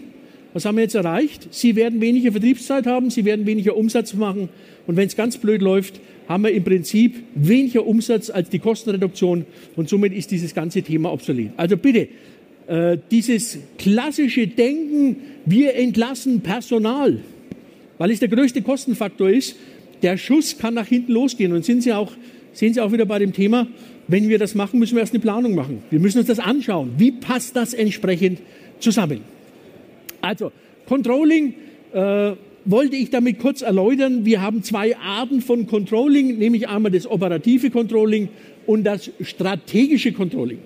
Was 0.54 0.64
haben 0.64 0.78
wir 0.78 0.84
jetzt 0.84 0.96
erreicht? 0.96 1.50
Sie 1.52 1.76
werden 1.76 2.00
weniger 2.00 2.32
Vertriebszeit 2.32 2.86
haben, 2.86 3.10
Sie 3.10 3.26
werden 3.26 3.46
weniger 3.46 3.76
Umsatz 3.76 4.14
machen. 4.14 4.48
Und 4.88 4.96
wenn 4.96 5.08
es 5.08 5.18
ganz 5.18 5.38
blöd 5.38 5.62
läuft, 5.62 6.00
haben 6.30 6.44
wir 6.44 6.52
im 6.52 6.64
Prinzip 6.64 7.16
weniger 7.34 7.86
Umsatz 7.86 8.30
als 8.30 8.50
die 8.50 8.60
Kostenreduktion. 8.60 9.46
Und 9.76 9.90
somit 9.90 10.14
ist 10.14 10.32
dieses 10.32 10.54
ganze 10.54 10.82
Thema 10.82 11.12
obsolet. 11.12 11.50
Also 11.58 11.78
bitte, 11.78 12.08
äh, 12.68 12.98
dieses 13.12 13.60
klassische 13.78 14.48
Denken, 14.48 15.18
wir 15.46 15.76
entlassen 15.76 16.42
Personal, 16.42 17.20
weil 17.98 18.12
es 18.12 18.20
der 18.20 18.30
größte 18.30 18.62
Kostenfaktor 18.62 19.30
ist. 19.30 19.56
Der 20.04 20.18
Schuss 20.18 20.58
kann 20.58 20.76
nach 20.76 20.88
hinten 20.88 21.12
losgehen. 21.12 21.54
Und 21.54 21.66
sind 21.66 21.84
Sie 21.84 21.92
auch, 21.92 22.14
sehen 22.54 22.74
Sie 22.74 22.82
auch 22.82 22.92
wieder 22.92 23.06
bei 23.06 23.20
dem 23.20 23.34
Thema, 23.34 23.68
wenn 24.08 24.30
wir 24.30 24.38
das 24.38 24.56
machen, 24.56 24.80
müssen 24.80 24.96
wir 24.96 25.02
erst 25.02 25.14
eine 25.14 25.22
Planung 25.22 25.56
machen. 25.56 25.84
Wir 25.90 26.00
müssen 26.00 26.20
uns 26.20 26.28
das 26.28 26.40
anschauen. 26.40 26.94
Wie 26.98 27.12
passt 27.12 27.56
das 27.56 27.74
entsprechend 27.74 28.40
zusammen? 28.80 29.22
Also, 30.22 30.52
Controlling 30.86 31.56
äh, 31.94 32.32
wollte 32.66 32.96
ich 32.96 33.10
damit 33.10 33.40
kurz 33.40 33.62
erläutern. 33.62 34.26
Wir 34.26 34.42
haben 34.42 34.64
zwei 34.64 34.98
Arten 34.98 35.42
von 35.42 35.68
Controlling, 35.68 36.38
nämlich 36.38 36.68
einmal 36.68 36.92
das 36.92 37.08
operative 37.08 37.70
Controlling 37.70 38.30
und 38.66 38.84
das 38.84 39.12
strategische 39.22 40.12
Controlling. 40.12 40.60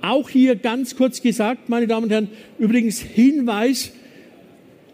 Auch 0.00 0.28
hier 0.28 0.56
ganz 0.56 0.96
kurz 0.96 1.22
gesagt, 1.22 1.68
meine 1.68 1.86
Damen 1.86 2.04
und 2.04 2.10
Herren, 2.10 2.28
übrigens 2.58 3.00
Hinweis, 3.00 3.92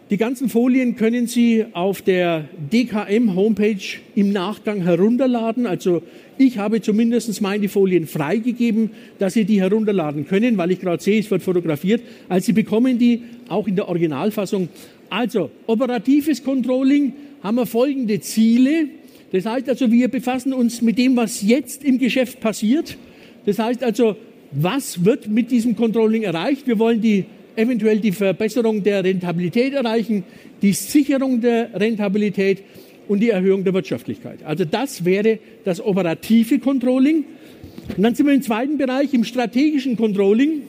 Die 0.09 0.17
ganzen 0.17 0.49
Folien 0.49 0.95
können 0.95 1.27
Sie 1.27 1.65
auf 1.73 2.01
der 2.01 2.45
DKM-Homepage 2.71 3.99
im 4.15 4.31
Nachgang 4.31 4.81
herunterladen. 4.81 5.67
Also 5.67 6.01
ich 6.39 6.57
habe 6.57 6.81
zumindest 6.81 7.39
meine 7.43 7.69
Folien 7.69 8.07
freigegeben, 8.07 8.89
dass 9.19 9.35
Sie 9.35 9.45
die 9.45 9.61
herunterladen 9.61 10.25
können, 10.25 10.57
weil 10.57 10.71
ich 10.71 10.79
gerade 10.79 11.03
sehe, 11.03 11.19
es 11.19 11.29
wird 11.29 11.43
fotografiert. 11.43 12.01
Also 12.27 12.47
Sie 12.47 12.53
bekommen 12.53 12.97
die 12.97 13.21
auch 13.49 13.67
in 13.67 13.75
der 13.75 13.87
Originalfassung. 13.87 14.69
Also 15.11 15.51
operatives 15.67 16.43
Controlling 16.43 17.13
haben 17.43 17.57
wir 17.57 17.67
folgende 17.67 18.19
Ziele. 18.19 18.87
Das 19.31 19.45
heißt 19.45 19.69
also, 19.69 19.91
wir 19.91 20.07
befassen 20.07 20.53
uns 20.53 20.81
mit 20.81 20.97
dem, 20.97 21.15
was 21.17 21.43
jetzt 21.43 21.83
im 21.83 21.99
Geschäft 21.99 22.39
passiert. 22.39 22.97
Das 23.45 23.59
heißt 23.59 23.83
also, 23.83 24.15
was 24.51 25.05
wird 25.05 25.27
mit 25.27 25.51
diesem 25.51 25.75
Controlling 25.75 26.23
erreicht? 26.23 26.65
Wir 26.65 26.79
wollen 26.79 26.99
die 26.99 27.25
eventuell 27.55 27.99
die 27.99 28.11
Verbesserung 28.11 28.83
der 28.83 29.03
Rentabilität 29.03 29.73
erreichen, 29.73 30.23
die 30.61 30.73
Sicherung 30.73 31.41
der 31.41 31.79
Rentabilität 31.79 32.63
und 33.07 33.19
die 33.19 33.29
Erhöhung 33.29 33.63
der 33.63 33.73
Wirtschaftlichkeit. 33.73 34.43
Also 34.43 34.65
das 34.65 35.03
wäre 35.03 35.39
das 35.65 35.81
operative 35.81 36.59
Controlling. 36.59 37.25
Und 37.97 38.03
dann 38.03 38.15
sind 38.15 38.27
wir 38.27 38.33
im 38.33 38.41
zweiten 38.41 38.77
Bereich, 38.77 39.13
im 39.13 39.23
strategischen 39.23 39.97
Controlling. 39.97 40.61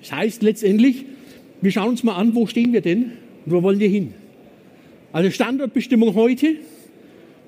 Das 0.00 0.12
heißt 0.12 0.42
letztendlich, 0.42 1.04
wir 1.60 1.70
schauen 1.70 1.90
uns 1.90 2.02
mal 2.02 2.16
an, 2.16 2.34
wo 2.34 2.46
stehen 2.46 2.72
wir 2.72 2.80
denn 2.80 3.12
und 3.44 3.52
wo 3.52 3.62
wollen 3.62 3.78
wir 3.78 3.88
hin. 3.88 4.12
Also 5.12 5.30
Standortbestimmung 5.30 6.14
heute 6.14 6.56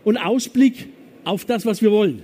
und 0.05 0.17
Ausblick 0.17 0.87
auf 1.25 1.45
das, 1.45 1.67
was 1.67 1.83
wir 1.83 1.91
wollen. 1.91 2.23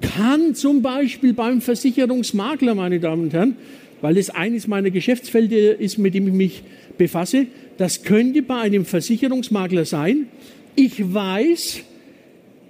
Kann 0.00 0.54
zum 0.54 0.82
Beispiel 0.82 1.32
beim 1.32 1.60
Versicherungsmakler, 1.60 2.74
meine 2.74 2.98
Damen 2.98 3.24
und 3.24 3.32
Herren, 3.32 3.56
weil 4.02 4.18
es 4.18 4.28
eines 4.28 4.66
meiner 4.66 4.90
Geschäftsfelder 4.90 5.80
ist, 5.80 5.96
mit 5.96 6.12
dem 6.12 6.26
ich 6.26 6.34
mich 6.34 6.62
befasse. 6.98 7.46
Das 7.78 8.02
könnte 8.02 8.42
bei 8.42 8.56
einem 8.56 8.84
Versicherungsmakler 8.84 9.86
sein. 9.86 10.26
Ich 10.74 11.14
weiß, 11.14 11.80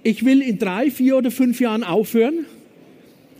ich 0.03 0.23
will 0.23 0.41
in 0.41 0.59
drei, 0.59 0.91
vier 0.91 1.17
oder 1.17 1.31
fünf 1.31 1.59
Jahren 1.59 1.83
aufhören 1.83 2.45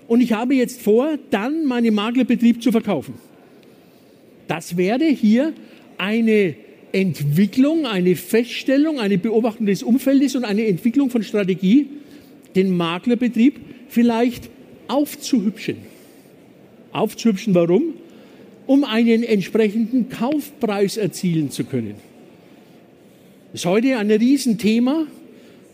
und 0.08 0.22
ich 0.22 0.34
habe 0.34 0.56
jetzt 0.56 0.82
vor, 0.82 1.18
dann 1.30 1.66
meinen 1.66 1.94
Maklerbetrieb 1.94 2.62
zu 2.62 2.72
verkaufen. 2.72 3.14
Das 4.48 4.76
wäre 4.76 5.06
hier 5.06 5.54
eine 5.98 6.56
Entwicklung, 6.92 7.86
eine 7.86 8.16
Feststellung, 8.16 9.00
eine 9.00 9.18
Beobachtung 9.18 9.68
des 9.68 9.84
Umfeldes 9.84 10.36
und 10.36 10.46
eine 10.46 10.66
Entwicklung 10.66 11.10
von 11.10 11.24
Strategie, 11.24 11.88
den 12.56 12.76
Maklerbetrieb 12.76 13.60
vielleicht 13.88 14.50
aufzuhübschen 14.88 15.93
aufzuhübschen. 16.94 17.54
Warum? 17.54 17.94
Um 18.66 18.84
einen 18.84 19.24
entsprechenden 19.24 20.10
Kaufpreis 20.10 20.98
erzielen 20.98 21.52
zu 21.52 21.66
können. 21.66 21.96
Das 23.52 23.62
ist 23.62 23.66
heute 23.66 23.98
ein 23.98 24.10
Riesenthema. 24.10 25.06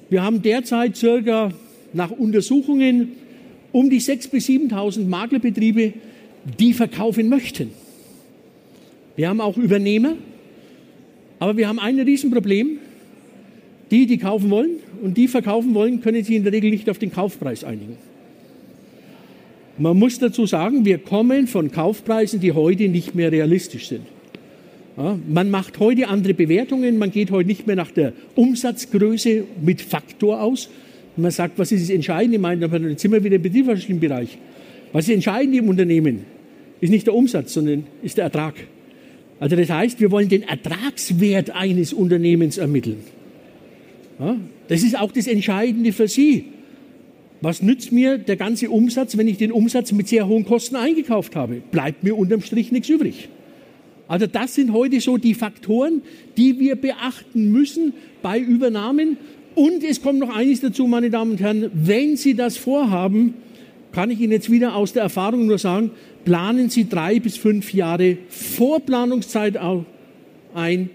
Wir 0.10 0.24
haben 0.24 0.42
derzeit 0.42 0.98
circa 0.98 1.52
nach 1.94 2.12
Untersuchungen 2.12 3.14
um 3.72 3.90
die 3.90 4.02
6.000 4.02 4.32
bis 4.32 4.48
7.000 4.48 5.06
Maklerbetriebe, 5.06 5.94
die 6.60 6.74
verkaufen 6.74 7.30
möchten. 7.30 7.72
Wir 9.16 9.30
haben 9.30 9.42
auch 9.42 9.58
Übernehmer, 9.58 10.16
aber 11.40 11.58
wir 11.58 11.68
haben 11.68 11.80
ein 11.80 12.00
Riesenproblem. 12.00 12.80
Die, 13.92 14.06
die 14.06 14.18
kaufen 14.18 14.50
wollen 14.50 14.80
und 15.02 15.18
die 15.18 15.28
verkaufen 15.28 15.74
wollen, 15.74 16.02
können 16.02 16.24
sich 16.24 16.36
in 16.36 16.44
der 16.44 16.54
Regel 16.54 16.70
nicht 16.70 16.90
auf 16.90 17.00
den 17.00 17.12
Kaufpreis 17.12 17.64
einigen. 17.64 17.98
Man 19.80 19.98
muss 19.98 20.20
dazu 20.20 20.46
sagen, 20.46 20.84
wir 20.84 20.98
kommen 20.98 21.48
von 21.48 21.72
Kaufpreisen, 21.72 22.42
die 22.42 22.52
heute 22.52 22.90
nicht 22.90 23.16
mehr 23.16 23.32
realistisch 23.32 23.88
sind. 23.88 24.02
Ja, 24.98 25.18
man 25.30 25.50
macht 25.50 25.80
heute 25.80 26.10
andere 26.10 26.34
Bewertungen, 26.34 26.98
man 26.98 27.12
geht 27.12 27.32
heute 27.32 27.48
nicht 27.48 27.66
mehr 27.66 27.78
nach 27.78 27.92
der 27.92 28.12
Umsatzgröße 28.36 29.46
mit 29.62 29.82
Faktor 29.82 30.42
aus. 30.42 30.70
Man 31.16 31.32
sagt, 31.32 31.58
was 31.58 31.72
ist 31.72 31.84
das 31.84 31.90
Entscheidende? 31.92 32.36
Ich 32.36 32.42
meine, 32.42 32.90
jetzt 32.90 33.02
sind 33.02 33.14
wir 33.14 33.24
wieder 33.24 33.38
im 33.38 33.42
betriebswirtschaftlichen 33.42 34.02
Bereich. 34.02 34.38
Was 34.92 35.08
ist 35.08 35.14
entscheidend 35.14 35.56
im 35.56 35.70
Unternehmen? 35.70 36.26
Ist 36.82 36.90
nicht 36.90 37.08
der 37.08 37.16
Umsatz, 37.16 37.54
sondern 37.54 37.86
ist 38.04 38.18
der 38.18 38.26
Ertrag. 38.26 38.56
Also 39.40 39.56
das 39.56 39.70
heißt, 39.70 40.02
wir 40.02 40.12
wollen 40.12 40.28
den 40.28 40.44
Ertragswert 40.44 41.52
eines 41.52 41.94
Unternehmens 41.94 42.58
ermitteln. 42.58 42.98
Ja, 44.20 44.36
das 44.68 44.84
ist 44.84 45.00
auch 45.00 45.14
das 45.14 45.28
Entscheidende 45.28 45.94
für 45.94 46.10
Sie. 46.10 46.46
Was 47.42 47.62
nützt 47.62 47.92
mir 47.94 48.18
der 48.18 48.36
ganze 48.36 48.70
Umsatz, 48.70 49.18
wenn 49.18 49.28
ich 49.28 49.38
den 49.38 49.52
Umsatz 49.52 49.94
mit 49.94 50.10
sehr 50.10 50.28
hohen 50.28 50.46
Kosten 50.46 50.76
eingekauft 50.76 51.36
habe? 51.36 51.62
Bleibt 51.72 52.04
mir 52.04 52.18
unterm 52.18 52.42
Strich 52.42 52.72
nichts 52.72 52.90
übrig. 52.90 53.30
Also 54.10 54.28
das 54.28 54.56
sind 54.56 54.74
heute 54.74 55.00
so 55.00 55.18
die 55.18 55.34
Faktoren, 55.34 56.02
die 56.36 56.60
wir 56.60 56.76
beachten 56.76 57.52
müssen 57.52 57.94
bei 58.22 58.40
Übernahmen. 58.40 59.18
Und 59.56 59.84
es 59.84 60.02
kommt 60.02 60.20
noch 60.20 60.36
eines 60.36 60.60
dazu, 60.60 60.88
meine 60.88 61.10
Damen 61.10 61.32
und 61.32 61.40
Herren, 61.40 61.72
wenn 61.74 62.18
Sie 62.18 62.34
das 62.34 62.58
vorhaben, 62.58 63.36
kann 63.92 64.12
ich 64.12 64.20
Ihnen 64.20 64.34
jetzt 64.34 64.52
wieder 64.52 64.76
aus 64.76 64.94
der 64.94 65.04
Erfahrung 65.04 65.48
nur 65.48 65.60
sagen, 65.60 65.92
planen 66.26 66.70
Sie 66.70 66.90
drei 66.90 67.20
bis 67.20 67.38
fünf 67.38 67.74
Jahre 67.74 68.18
Vorplanungszeit 68.28 69.58
ein, 70.54 70.90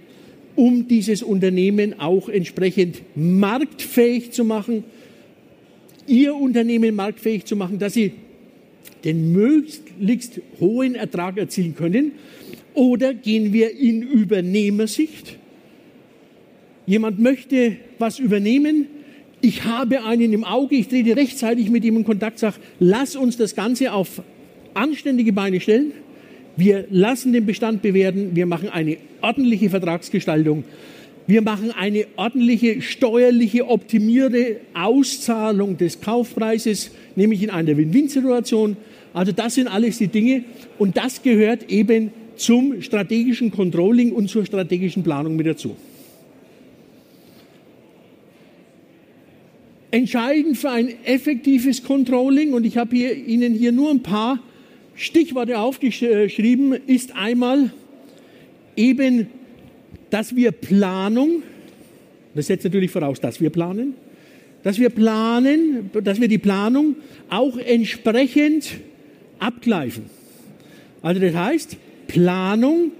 um 0.57 0.89
dieses 0.89 1.23
Unternehmen 1.23 1.99
auch 1.99 2.29
entsprechend 2.29 3.03
marktfähig 3.15 4.33
zu 4.33 4.45
machen 4.45 4.85
Ihr 6.07 6.35
Unternehmen 6.35 6.95
marktfähig 6.95 7.45
zu 7.45 7.57
machen, 7.57 7.79
dass 7.79 7.95
Sie 7.95 8.13
den 9.05 9.33
möglichst 9.33 10.41
hohen 10.61 10.95
Ertrag 10.95 11.37
erzielen 11.37 11.75
können? 11.75 12.13
Oder 12.75 13.15
gehen 13.15 13.53
wir 13.53 13.77
in 13.77 14.03
Übernehmersicht? 14.03 15.39
Jemand 16.87 17.19
möchte 17.19 17.77
was 17.99 18.19
übernehmen. 18.19 18.87
Ich 19.41 19.65
habe 19.65 20.05
einen 20.05 20.33
im 20.33 20.45
Auge, 20.45 20.77
ich 20.77 20.89
trete 20.89 21.17
rechtzeitig 21.17 21.71
mit 21.71 21.85
ihm 21.85 21.97
in 21.97 22.05
Kontakt, 22.05 22.39
sage, 22.39 22.57
lass 22.81 23.15
uns 23.15 23.37
das 23.37 23.55
Ganze 23.55 23.93
auf 23.93 24.23
anständige 24.73 25.33
Beine 25.33 25.61
stellen. 25.61 25.93
Wir 26.57 26.87
lassen 26.91 27.33
den 27.33 27.47
Bestand 27.47 27.83
bewerten, 27.83 28.31
wir 28.35 28.47
machen 28.47 28.69
eine 28.69 28.97
ordentliche 29.21 29.71
Vertragsgestaltung 29.71 30.65
wir 31.27 31.41
machen 31.43 31.71
eine 31.71 32.07
ordentliche 32.17 32.83
steuerliche 32.83 33.67
optimierte 33.67 34.61
Auszahlung 34.75 35.79
des 35.79 36.01
Kaufpreises, 36.01 36.91
nämlich 37.17 37.43
in 37.43 37.51
einer 37.51 37.77
Win-Win-Situation. 37.77 38.77
Also 39.15 39.33
das 39.33 39.55
sind 39.55 39.69
alles 39.69 39.99
die 39.99 40.09
Dinge 40.09 40.45
und 40.79 40.97
das 40.97 41.23
gehört 41.23 41.71
eben 41.71 42.13
zum 42.37 42.83
strategischen 42.83 43.51
Controlling 43.51 44.13
und 44.13 44.29
zur 44.29 44.45
strategischen 44.45 45.03
Planung 45.03 45.37
mit 45.37 45.47
dazu. 45.47 45.77
Entscheidend 49.91 50.59
für 50.59 50.71
ein 50.71 50.93
effektives 51.05 51.85
Controlling, 51.85 52.53
und 52.53 52.67
ich 52.67 52.77
habe 52.77 52.97
hier, 52.97 53.15
Ihnen 53.15 53.55
hier 53.55 53.71
nur 53.71 53.91
ein 53.91 54.03
paar 54.03 54.41
Stichworte 54.97 55.59
aufgeschrieben, 55.59 56.73
ist 56.89 57.15
einmal 57.15 57.71
eben 58.77 59.29
dass 60.15 60.37
wir 60.37 60.53
Planung, 60.53 61.43
das 62.37 62.47
setzt 62.47 62.63
natürlich 62.63 62.93
voraus, 62.93 63.21
dass 63.21 63.41
wir 63.41 63.51
planen, 63.51 63.95
dass 64.63 64.79
wir 64.79 64.91
planen, 64.91 65.91
dass 66.05 66.21
wir 66.21 66.29
die 66.29 66.39
Planung 66.39 66.95
auch 67.29 67.59
entsprechend 67.59 68.75
abgleichen. 69.41 70.05
Also 71.03 71.21
das 71.21 71.35
heißt, 71.35 71.77
Planung 72.07 72.93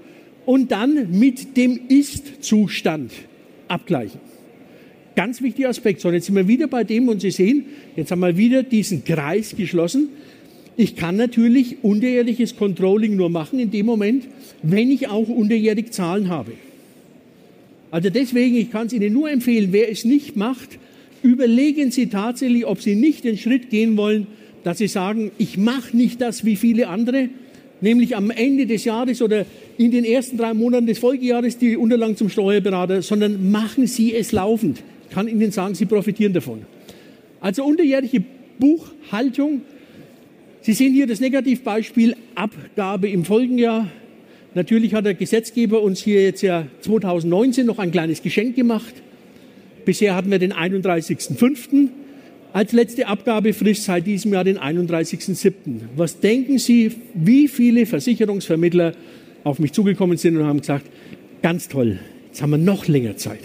und 0.45 0.73
dann 0.73 1.17
mit 1.17 1.55
dem 1.55 1.79
Ist-Zustand 1.87 3.13
abgleichen. 3.69 4.19
Ganz 5.15 5.41
wichtiger 5.41 5.69
Aspekt. 5.69 6.01
So, 6.01 6.11
jetzt 6.11 6.25
sind 6.25 6.35
wir 6.35 6.49
wieder 6.49 6.67
bei 6.67 6.83
dem 6.83 7.07
und 7.07 7.21
Sie 7.21 7.31
sehen, 7.31 7.63
jetzt 7.95 8.11
haben 8.11 8.19
wir 8.19 8.35
wieder 8.35 8.61
diesen 8.61 9.05
Kreis 9.05 9.55
geschlossen. 9.55 10.09
Ich 10.75 10.97
kann 10.97 11.15
natürlich 11.15 11.77
unterjährliches 11.81 12.57
Controlling 12.57 13.15
nur 13.15 13.29
machen 13.29 13.57
in 13.57 13.71
dem 13.71 13.85
Moment, 13.85 14.27
wenn 14.63 14.91
ich 14.91 15.07
auch 15.07 15.29
unterjährig 15.29 15.93
Zahlen 15.93 16.27
habe. 16.27 16.51
Also 17.95 18.09
deswegen, 18.09 18.57
ich 18.57 18.71
kann 18.71 18.87
es 18.87 18.93
Ihnen 18.93 19.13
nur 19.13 19.31
empfehlen, 19.31 19.69
wer 19.71 19.89
es 19.89 20.03
nicht 20.03 20.35
macht, 20.35 20.79
überlegen 21.23 21.91
Sie 21.91 22.07
tatsächlich, 22.07 22.65
ob 22.65 22.81
Sie 22.81 22.93
nicht 22.93 23.23
den 23.23 23.37
Schritt 23.37 23.69
gehen 23.69 23.95
wollen, 23.95 24.27
dass 24.65 24.79
Sie 24.79 24.89
sagen, 24.89 25.31
ich 25.37 25.57
mache 25.57 25.95
nicht 25.95 26.19
das 26.19 26.43
wie 26.43 26.57
viele 26.57 26.89
andere, 26.89 27.29
nämlich 27.79 28.17
am 28.17 28.31
Ende 28.31 28.65
des 28.65 28.83
Jahres 28.83 29.21
oder 29.21 29.45
in 29.77 29.91
den 29.91 30.03
ersten 30.03 30.35
drei 30.35 30.53
Monaten 30.53 30.87
des 30.87 30.99
Folgejahres 30.99 31.57
die 31.57 31.77
Unterlagen 31.77 32.17
zum 32.17 32.27
Steuerberater, 32.27 33.01
sondern 33.01 33.49
machen 33.49 33.87
Sie 33.87 34.13
es 34.13 34.33
laufend. 34.33 34.83
Ich 35.07 35.15
kann 35.15 35.29
Ihnen 35.29 35.51
sagen, 35.51 35.73
Sie 35.73 35.85
profitieren 35.85 36.33
davon. 36.33 36.63
Also 37.39 37.63
unterjährige 37.63 38.25
Buchhaltung. 38.59 39.61
Sie 40.59 40.73
sehen 40.73 40.93
hier 40.93 41.07
das 41.07 41.21
Negativbeispiel 41.21 42.17
Abgabe 42.35 43.07
im 43.07 43.23
Folgenjahr 43.23 43.89
Natürlich 44.55 44.93
hat 44.93 45.05
der 45.05 45.13
Gesetzgeber 45.13 45.81
uns 45.81 46.01
hier 46.01 46.23
jetzt 46.23 46.41
ja 46.41 46.65
2019 46.81 47.65
noch 47.65 47.77
ein 47.77 47.91
kleines 47.91 48.23
Geschenk 48.23 48.55
gemacht. 48.55 48.93
Bisher 49.85 50.15
hatten 50.15 50.31
wir 50.31 50.39
den 50.39 50.53
31.05. 50.53 51.89
als 52.53 52.71
letzte 52.71 53.07
Abgabefrist, 53.07 53.83
seit 53.83 54.07
diesem 54.07 54.33
Jahr 54.33 54.43
den 54.43 54.57
31.07. 54.57 55.53
Was 55.95 56.19
denken 56.19 56.57
Sie, 56.57 56.91
wie 57.13 57.47
viele 57.47 57.85
Versicherungsvermittler 57.85 58.93
auf 59.43 59.59
mich 59.59 59.73
zugekommen 59.73 60.17
sind 60.17 60.37
und 60.37 60.45
haben 60.45 60.61
gesagt, 60.61 60.85
ganz 61.43 61.67
toll, 61.67 61.99
Jetzt 62.35 62.41
haben 62.41 62.49
wir 62.49 62.57
noch 62.57 62.89
länger 62.89 63.15
Zeit. 63.15 63.39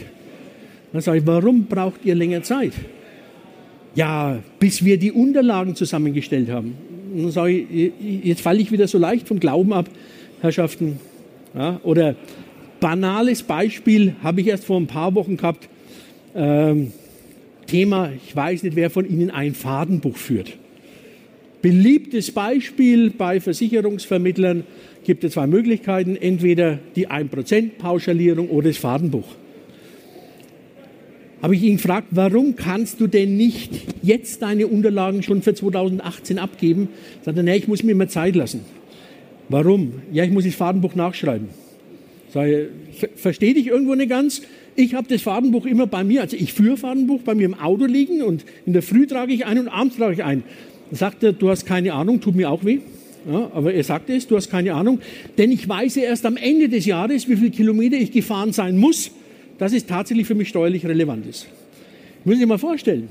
Dann 0.92 1.00
sage 1.00 1.18
ich, 1.18 1.26
warum 1.28 1.66
braucht 1.66 2.04
ihr 2.04 2.16
länger 2.16 2.42
Zeit? 2.42 2.72
Ja, 3.94 4.40
bis 4.58 4.84
wir 4.84 4.98
die 4.98 5.12
Unterlagen 5.12 5.76
zusammengestellt 5.76 6.50
haben. 6.50 6.74
Dann 7.14 7.30
sage 7.30 7.52
ich, 7.52 7.92
jetzt 8.24 8.40
falle 8.40 8.58
ich 8.58 8.72
wieder 8.72 8.88
so 8.88 8.98
leicht 8.98 9.28
vom 9.28 9.38
Glauben 9.38 9.72
ab, 9.72 9.88
Herrschaften. 10.40 11.00
Ja, 11.54 11.80
oder 11.82 12.16
banales 12.80 13.42
Beispiel 13.42 14.14
habe 14.22 14.40
ich 14.40 14.46
erst 14.46 14.64
vor 14.64 14.78
ein 14.78 14.86
paar 14.86 15.14
Wochen 15.14 15.36
gehabt. 15.36 15.68
Ähm, 16.34 16.92
Thema, 17.66 18.10
ich 18.26 18.34
weiß 18.34 18.62
nicht, 18.64 18.76
wer 18.76 18.90
von 18.90 19.08
Ihnen 19.08 19.30
ein 19.30 19.54
Fadenbuch 19.54 20.16
führt. 20.16 20.56
Beliebtes 21.62 22.32
Beispiel 22.32 23.10
bei 23.10 23.38
Versicherungsvermittlern 23.38 24.64
gibt 25.04 25.24
es 25.24 25.34
zwei 25.34 25.46
Möglichkeiten, 25.46 26.16
entweder 26.16 26.78
die 26.96 27.08
1% 27.08 27.70
Pauschalierung 27.78 28.48
oder 28.48 28.68
das 28.68 28.78
Fadenbuch. 28.78 29.26
Habe 31.42 31.54
ich 31.54 31.62
ihn 31.62 31.76
gefragt, 31.76 32.08
warum 32.10 32.56
kannst 32.56 33.00
du 33.00 33.06
denn 33.06 33.36
nicht 33.36 33.72
jetzt 34.02 34.42
deine 34.42 34.66
Unterlagen 34.66 35.22
schon 35.22 35.42
für 35.42 35.54
2018 35.54 36.38
abgeben? 36.38 36.88
Sagt 37.22 37.36
er, 37.36 37.42
nee, 37.42 37.56
ich 37.56 37.68
muss 37.68 37.82
mir 37.82 37.92
immer 37.92 38.08
Zeit 38.08 38.36
lassen. 38.36 38.60
Warum? 39.50 39.94
Ja, 40.12 40.22
ich 40.22 40.30
muss 40.30 40.44
das 40.44 40.54
Fadenbuch 40.54 40.94
nachschreiben. 40.94 41.48
Sage, 42.32 42.70
verstehe 43.16 43.52
dich 43.52 43.66
irgendwo 43.66 43.96
nicht 43.96 44.08
ganz? 44.08 44.42
Ich 44.76 44.94
habe 44.94 45.08
das 45.08 45.22
Fadenbuch 45.22 45.66
immer 45.66 45.88
bei 45.88 46.04
mir, 46.04 46.22
also 46.22 46.36
ich 46.36 46.52
führe 46.52 46.76
Fadenbuch 46.76 47.22
bei 47.22 47.34
mir 47.34 47.46
im 47.46 47.54
Auto 47.54 47.84
liegen 47.84 48.22
und 48.22 48.44
in 48.64 48.72
der 48.72 48.82
Früh 48.82 49.08
trage 49.08 49.32
ich 49.32 49.44
ein 49.46 49.58
und 49.58 49.68
abends 49.68 49.96
trage 49.96 50.12
ich 50.12 50.24
ein. 50.24 50.44
Dann 50.90 50.96
sagt 50.96 51.24
er, 51.24 51.32
du 51.32 51.50
hast 51.50 51.66
keine 51.66 51.94
Ahnung, 51.94 52.20
tut 52.20 52.36
mir 52.36 52.48
auch 52.48 52.64
weh. 52.64 52.78
Ja, 53.28 53.50
aber 53.52 53.74
er 53.74 53.82
sagte 53.82 54.14
es, 54.14 54.28
du 54.28 54.36
hast 54.36 54.50
keine 54.50 54.72
Ahnung, 54.74 55.00
denn 55.36 55.50
ich 55.50 55.68
weiß 55.68 55.96
erst 55.96 56.24
am 56.24 56.36
Ende 56.36 56.68
des 56.68 56.86
Jahres, 56.86 57.28
wie 57.28 57.36
viele 57.36 57.50
Kilometer 57.50 57.96
ich 57.96 58.12
gefahren 58.12 58.52
sein 58.52 58.78
muss, 58.78 59.10
dass 59.58 59.72
es 59.72 59.84
tatsächlich 59.84 60.28
für 60.28 60.36
mich 60.36 60.48
steuerlich 60.48 60.86
relevant 60.86 61.26
ist. 61.26 61.48
Muss 62.24 62.38
ich 62.38 62.46
mal 62.46 62.58
vorstellen. 62.58 63.08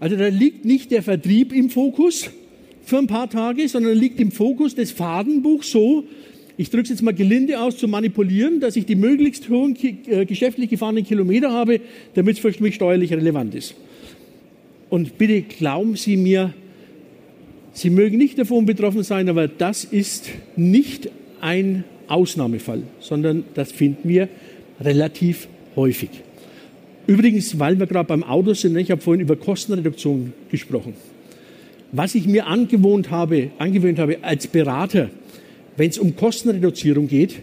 Also 0.00 0.16
da 0.16 0.26
liegt 0.26 0.64
nicht 0.64 0.90
der 0.90 1.04
Vertrieb 1.04 1.52
im 1.52 1.70
Fokus 1.70 2.28
für 2.90 2.98
ein 2.98 3.06
paar 3.06 3.30
Tage, 3.30 3.68
sondern 3.68 3.96
liegt 3.96 4.20
im 4.20 4.32
Fokus 4.32 4.74
des 4.74 4.90
Fadenbuchs 4.90 5.70
so, 5.70 6.04
ich 6.56 6.68
drücke 6.68 6.82
es 6.82 6.88
jetzt 6.90 7.02
mal 7.02 7.14
gelinde 7.14 7.58
aus, 7.60 7.78
zu 7.78 7.88
manipulieren, 7.88 8.60
dass 8.60 8.76
ich 8.76 8.84
die 8.84 8.96
möglichst 8.96 9.48
hohen 9.48 9.74
äh, 10.06 10.26
geschäftlich 10.26 10.68
gefahrenen 10.68 11.04
Kilometer 11.06 11.52
habe, 11.52 11.80
damit 12.14 12.36
es 12.36 12.40
für 12.40 12.62
mich 12.62 12.74
steuerlich 12.74 13.12
relevant 13.12 13.54
ist. 13.54 13.74
Und 14.90 15.16
bitte 15.16 15.40
glauben 15.42 15.96
Sie 15.96 16.16
mir, 16.16 16.52
Sie 17.72 17.88
mögen 17.88 18.18
nicht 18.18 18.38
davon 18.38 18.66
betroffen 18.66 19.04
sein, 19.04 19.28
aber 19.28 19.46
das 19.46 19.84
ist 19.84 20.28
nicht 20.56 21.08
ein 21.40 21.84
Ausnahmefall, 22.08 22.82
sondern 22.98 23.44
das 23.54 23.70
finden 23.70 24.08
wir 24.08 24.28
relativ 24.80 25.48
häufig. 25.76 26.10
Übrigens, 27.06 27.58
weil 27.58 27.78
wir 27.78 27.86
gerade 27.86 28.08
beim 28.08 28.24
Auto 28.24 28.52
sind, 28.52 28.76
ich 28.76 28.90
habe 28.90 29.00
vorhin 29.00 29.20
über 29.20 29.36
Kostenreduktion 29.36 30.32
gesprochen. 30.50 30.94
Was 31.92 32.14
ich 32.14 32.26
mir 32.26 32.46
angewohnt 32.46 33.10
habe, 33.10 33.50
angewöhnt 33.58 33.98
habe 33.98 34.22
als 34.22 34.46
Berater, 34.46 35.10
wenn 35.76 35.90
es 35.90 35.98
um 35.98 36.14
Kostenreduzierung 36.14 37.08
geht, 37.08 37.36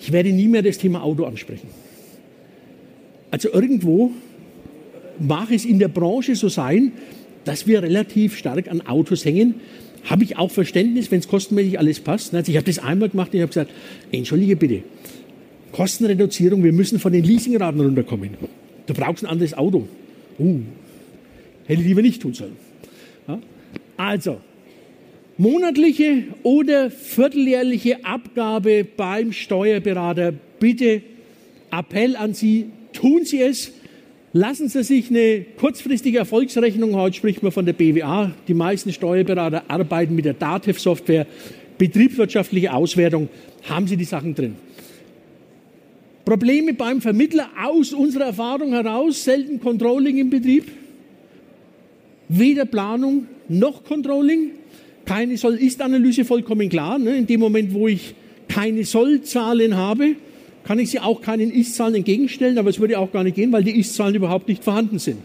ich 0.00 0.12
werde 0.12 0.32
nie 0.32 0.48
mehr 0.48 0.62
das 0.62 0.78
Thema 0.78 1.02
Auto 1.02 1.24
ansprechen. 1.24 1.68
Also 3.30 3.52
irgendwo 3.52 4.10
mag 5.18 5.50
es 5.50 5.64
in 5.64 5.78
der 5.78 5.88
Branche 5.88 6.34
so 6.34 6.48
sein, 6.48 6.92
dass 7.44 7.66
wir 7.66 7.82
relativ 7.82 8.36
stark 8.36 8.70
an 8.70 8.80
Autos 8.80 9.24
hängen. 9.24 9.54
Habe 10.04 10.24
ich 10.24 10.36
auch 10.36 10.50
Verständnis, 10.50 11.10
wenn 11.10 11.20
es 11.20 11.28
kostenmäßig 11.28 11.78
alles 11.78 12.00
passt. 12.00 12.34
Also 12.34 12.50
ich 12.50 12.56
habe 12.56 12.66
das 12.66 12.78
einmal 12.78 13.08
gemacht 13.08 13.28
und 13.28 13.36
ich 13.36 13.42
habe 13.42 13.48
gesagt, 13.48 13.70
entschuldige 14.12 14.56
bitte, 14.56 14.82
Kostenreduzierung, 15.72 16.62
wir 16.62 16.72
müssen 16.72 16.98
von 16.98 17.12
den 17.12 17.24
Leasingraten 17.24 17.80
runterkommen. 17.80 18.30
Du 18.86 18.94
brauchst 18.94 19.24
ein 19.24 19.30
anderes 19.30 19.54
Auto. 19.54 19.88
Uh, 20.38 20.60
hätte 21.66 21.80
ich 21.80 21.86
lieber 21.86 22.02
nicht 22.02 22.22
tun 22.22 22.34
sollen. 22.34 22.63
Also, 23.96 24.40
monatliche 25.36 26.24
oder 26.42 26.90
vierteljährliche 26.90 28.04
Abgabe 28.04 28.84
beim 28.84 29.32
Steuerberater. 29.32 30.32
Bitte 30.58 31.02
Appell 31.70 32.16
an 32.16 32.34
Sie, 32.34 32.66
tun 32.92 33.24
Sie 33.24 33.40
es. 33.40 33.72
Lassen 34.32 34.68
Sie 34.68 34.82
sich 34.82 35.10
eine 35.10 35.44
kurzfristige 35.58 36.18
Erfolgsrechnung, 36.18 36.96
heute 36.96 37.16
spricht 37.16 37.42
man 37.42 37.52
von 37.52 37.64
der 37.64 37.72
BWA, 37.72 38.32
die 38.48 38.54
meisten 38.54 38.92
Steuerberater 38.92 39.62
arbeiten 39.68 40.16
mit 40.16 40.24
der 40.24 40.34
DATEV-Software, 40.34 41.26
betriebswirtschaftliche 41.78 42.72
Auswertung, 42.72 43.28
haben 43.68 43.86
Sie 43.86 43.96
die 43.96 44.04
Sachen 44.04 44.34
drin. 44.34 44.56
Probleme 46.24 46.72
beim 46.74 47.00
Vermittler 47.00 47.48
aus 47.62 47.92
unserer 47.92 48.24
Erfahrung 48.24 48.72
heraus, 48.72 49.22
selten 49.22 49.60
Controlling 49.60 50.18
im 50.18 50.30
Betrieb, 50.30 50.64
weder 52.28 52.64
Planung 52.64 53.26
noch 53.48 53.84
Controlling, 53.84 54.50
keine 55.04 55.36
Soll-Ist-Analyse 55.36 56.24
vollkommen 56.24 56.68
klar. 56.68 56.98
Ne? 56.98 57.16
In 57.16 57.26
dem 57.26 57.40
Moment, 57.40 57.74
wo 57.74 57.88
ich 57.88 58.14
keine 58.48 58.84
Soll-Zahlen 58.84 59.76
habe, 59.76 60.16
kann 60.64 60.78
ich 60.78 60.90
sie 60.90 61.00
auch 61.00 61.20
keinen 61.20 61.50
Ist-Zahlen 61.50 61.96
entgegenstellen, 61.96 62.58
aber 62.58 62.70
es 62.70 62.80
würde 62.80 62.98
auch 62.98 63.12
gar 63.12 63.22
nicht 63.22 63.36
gehen, 63.36 63.52
weil 63.52 63.64
die 63.64 63.78
Ist-Zahlen 63.78 64.14
überhaupt 64.14 64.48
nicht 64.48 64.64
vorhanden 64.64 64.98
sind. 64.98 65.18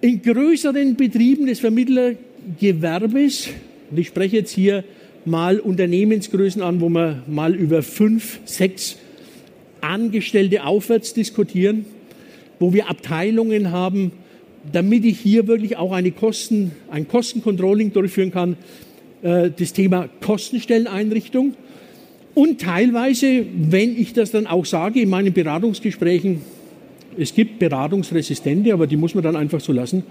In 0.00 0.22
größeren 0.22 0.96
Betrieben 0.96 1.46
des 1.46 1.60
Vermittlergewerbes, 1.60 3.50
und 3.90 3.98
ich 3.98 4.08
spreche 4.08 4.36
jetzt 4.36 4.50
hier 4.50 4.84
mal 5.24 5.60
Unternehmensgrößen 5.60 6.62
an, 6.62 6.80
wo 6.80 6.88
wir 6.88 7.22
mal 7.28 7.54
über 7.54 7.82
fünf, 7.82 8.40
sechs 8.44 8.96
Angestellte 9.80 10.64
aufwärts 10.64 11.14
diskutieren, 11.14 11.84
wo 12.58 12.72
wir 12.72 12.88
Abteilungen 12.88 13.70
haben, 13.70 14.12
damit 14.70 15.04
ich 15.04 15.18
hier 15.18 15.46
wirklich 15.46 15.76
auch 15.76 15.92
eine 15.92 16.12
Kosten, 16.12 16.72
ein 16.90 17.08
Kostencontrolling 17.08 17.92
durchführen 17.92 18.30
kann, 18.30 18.56
äh, 19.22 19.50
das 19.56 19.72
Thema 19.72 20.08
Kostenstelleneinrichtung. 20.20 21.54
Und 22.34 22.60
teilweise, 22.60 23.44
wenn 23.54 24.00
ich 24.00 24.12
das 24.12 24.30
dann 24.30 24.46
auch 24.46 24.64
sage 24.64 25.00
in 25.00 25.08
meinen 25.08 25.32
Beratungsgesprächen, 25.32 26.40
es 27.18 27.34
gibt 27.34 27.58
Beratungsresistente, 27.58 28.72
aber 28.72 28.86
die 28.86 28.96
muss 28.96 29.14
man 29.14 29.22
dann 29.22 29.36
einfach 29.36 29.60
so 29.60 29.72
lassen, 29.72 30.02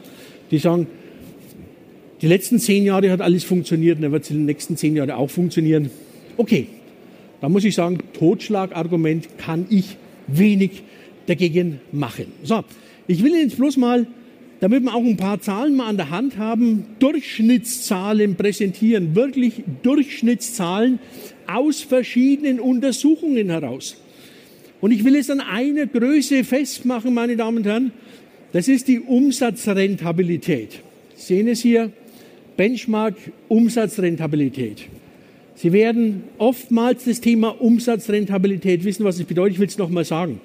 die 0.52 0.60
sagen, 0.60 0.88
die 2.22 2.28
letzten 2.28 2.60
zehn 2.60 2.84
Jahre 2.84 3.10
hat 3.10 3.22
alles 3.22 3.44
funktioniert 3.44 4.02
dann 4.04 4.12
wird 4.12 4.24
es 4.24 4.30
in 4.30 4.38
den 4.38 4.46
nächsten 4.46 4.78
zehn 4.78 4.96
Jahren 4.96 5.10
auch 5.10 5.30
funktionieren. 5.30 5.90
Okay, 6.38 6.68
da 7.40 7.50
muss 7.50 7.64
ich 7.64 7.74
sagen, 7.74 7.98
Totschlagargument 8.14 9.40
kann 9.40 9.66
ich 9.72 9.98
wenig 10.28 10.84
dagegen 11.26 11.80
machen. 11.92 12.26
So, 12.44 12.64
ich 13.08 13.24
will 13.24 13.34
jetzt 13.34 13.58
bloß 13.58 13.78
mal 13.78 14.06
damit 14.62 14.84
wir 14.84 14.93
auch 14.93 15.04
ein 15.04 15.17
paar 15.17 15.41
Zahlen 15.41 15.76
mal 15.76 15.88
an 15.88 15.97
der 15.97 16.12
Hand 16.12 16.38
haben, 16.38 16.86
Durchschnittszahlen 17.00 18.36
präsentieren, 18.36 19.15
wirklich 19.15 19.63
Durchschnittszahlen 19.82 21.00
aus 21.47 21.82
verschiedenen 21.82 22.60
Untersuchungen 22.60 23.50
heraus. 23.50 23.97
Und 24.80 24.91
ich 24.91 25.04
will 25.04 25.15
es 25.15 25.32
an 25.32 25.41
einer 25.41 25.88
Größe 25.88 26.43
festmachen, 26.43 27.13
meine 27.13 27.36
Damen 27.36 27.58
und 27.58 27.65
Herren, 27.65 27.91
das 28.54 28.67
ist 28.67 28.88
die 28.88 29.00
Umsatzrentabilität. 29.00 30.80
Sie 31.15 31.36
sehen 31.36 31.47
es 31.47 31.62
hier, 31.62 31.91
Benchmark 32.56 33.15
Umsatzrentabilität. 33.47 34.84
Sie 35.56 35.74
werden 35.74 36.24
oftmals 36.38 37.06
das 37.06 37.19
Thema 37.19 37.50
Umsatzrentabilität 37.60 38.84
wissen, 38.84 39.06
was 39.06 39.17
es 39.17 39.26
bedeutet. 39.26 39.54
Ich 39.54 39.60
will 39.60 39.67
es 39.67 39.78
nochmal 39.80 40.06
sagen. 40.06 40.39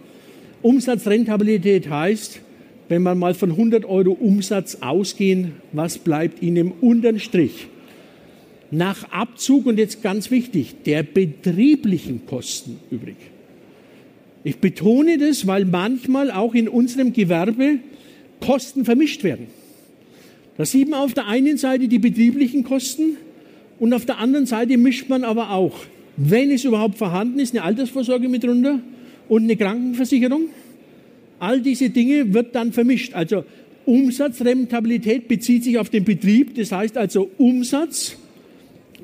Umsatzrentabilität 0.63 1.91
heißt, 1.91 2.41
wenn 2.89 3.03
man 3.03 3.19
mal 3.19 3.35
von 3.35 3.51
100 3.51 3.85
Euro 3.85 4.13
Umsatz 4.13 4.79
ausgehen, 4.81 5.53
was 5.73 5.99
bleibt 5.99 6.43
Ihnen 6.43 6.57
im 6.57 6.73
unteren 6.73 7.19
Strich? 7.19 7.67
Nach 8.71 9.11
Abzug, 9.11 9.67
und 9.67 9.79
jetzt 9.79 10.03
ganz 10.03 10.31
wichtig, 10.31 10.83
der 10.85 11.03
betrieblichen 11.03 12.27
Kosten 12.27 12.79
übrig. 12.91 13.17
Ich 14.45 14.59
betone 14.59 15.19
das, 15.19 15.47
weil 15.47 15.65
manchmal 15.65 16.31
auch 16.31 16.55
in 16.55 16.69
unserem 16.69 17.13
Gewerbe 17.13 17.79
Kosten 18.41 18.85
vermischt 18.85 19.25
werden. 19.25 19.49
Da 20.57 20.65
sieht 20.65 20.89
man 20.89 21.01
auf 21.01 21.15
der 21.15 21.27
einen 21.27 21.59
Seite 21.59 21.89
die 21.89 21.99
betrieblichen 21.99 22.65
Kosten 22.65 23.17
und 23.79 23.93
auf 23.93 24.07
der 24.07 24.19
anderen 24.19 24.47
Seite 24.47 24.79
mischt 24.79 25.09
man 25.09 25.25
aber 25.25 25.51
auch, 25.51 25.75
wenn 26.17 26.51
es 26.51 26.65
überhaupt 26.65 26.97
vorhanden 26.97 27.39
ist, 27.39 27.55
eine 27.55 27.65
Altersvorsorge 27.65 28.29
mit 28.29 28.45
runter 28.45 28.81
und 29.29 29.43
eine 29.43 29.57
Krankenversicherung. 29.57 30.47
All 31.39 31.61
diese 31.61 31.91
Dinge 31.91 32.33
wird 32.33 32.55
dann 32.55 32.73
vermischt. 32.73 33.15
Also 33.15 33.45
Umsatzrentabilität 33.85 35.29
bezieht 35.29 35.65
sich 35.65 35.79
auf 35.79 35.91
den 35.91 36.05
Betrieb, 36.05 36.55
das 36.57 36.73
heißt 36.73 36.97
also 36.97 37.31
Umsatz, 37.39 38.17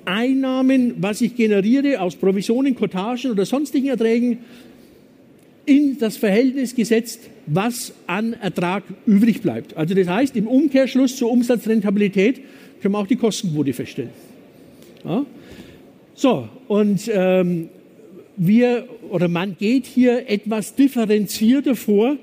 Einnahmen, 0.05 0.95
was 0.99 1.21
ich 1.21 1.37
generiere 1.37 2.01
aus 2.01 2.17
Provisionen, 2.17 2.75
Kotagen 2.75 3.31
oder 3.31 3.47
sonstigen 3.47 3.89
Erträgen, 3.89 4.39
in 5.65 5.97
das 5.99 6.17
Verhältnis 6.17 6.75
gesetzt, 6.75 7.21
was 7.47 7.93
an 8.09 8.33
Ertrag 8.33 8.83
übrig 9.07 9.43
bleibt. 9.43 9.77
Also 9.77 9.95
das 9.95 10.09
heißt, 10.09 10.37
im 10.37 10.49
Umkehrschluss 10.49 11.17
zur 11.17 11.31
Umsatzrentabilität 11.31 12.41
können 12.81 12.95
wir 12.95 12.99
auch 12.99 13.07
die 13.07 13.17
Kostenquote 13.17 13.73
feststellen. 13.73 14.11
Ja? 15.05 15.25
So, 16.15 16.49
und 16.67 17.09
ähm, 17.13 17.69
wir 18.47 18.89
oder 19.11 19.29
man 19.29 19.57
geht 19.59 19.87
hier 19.87 20.29
etwas 20.29 20.75
differenzierter 20.75 21.77
vor. 21.77 22.17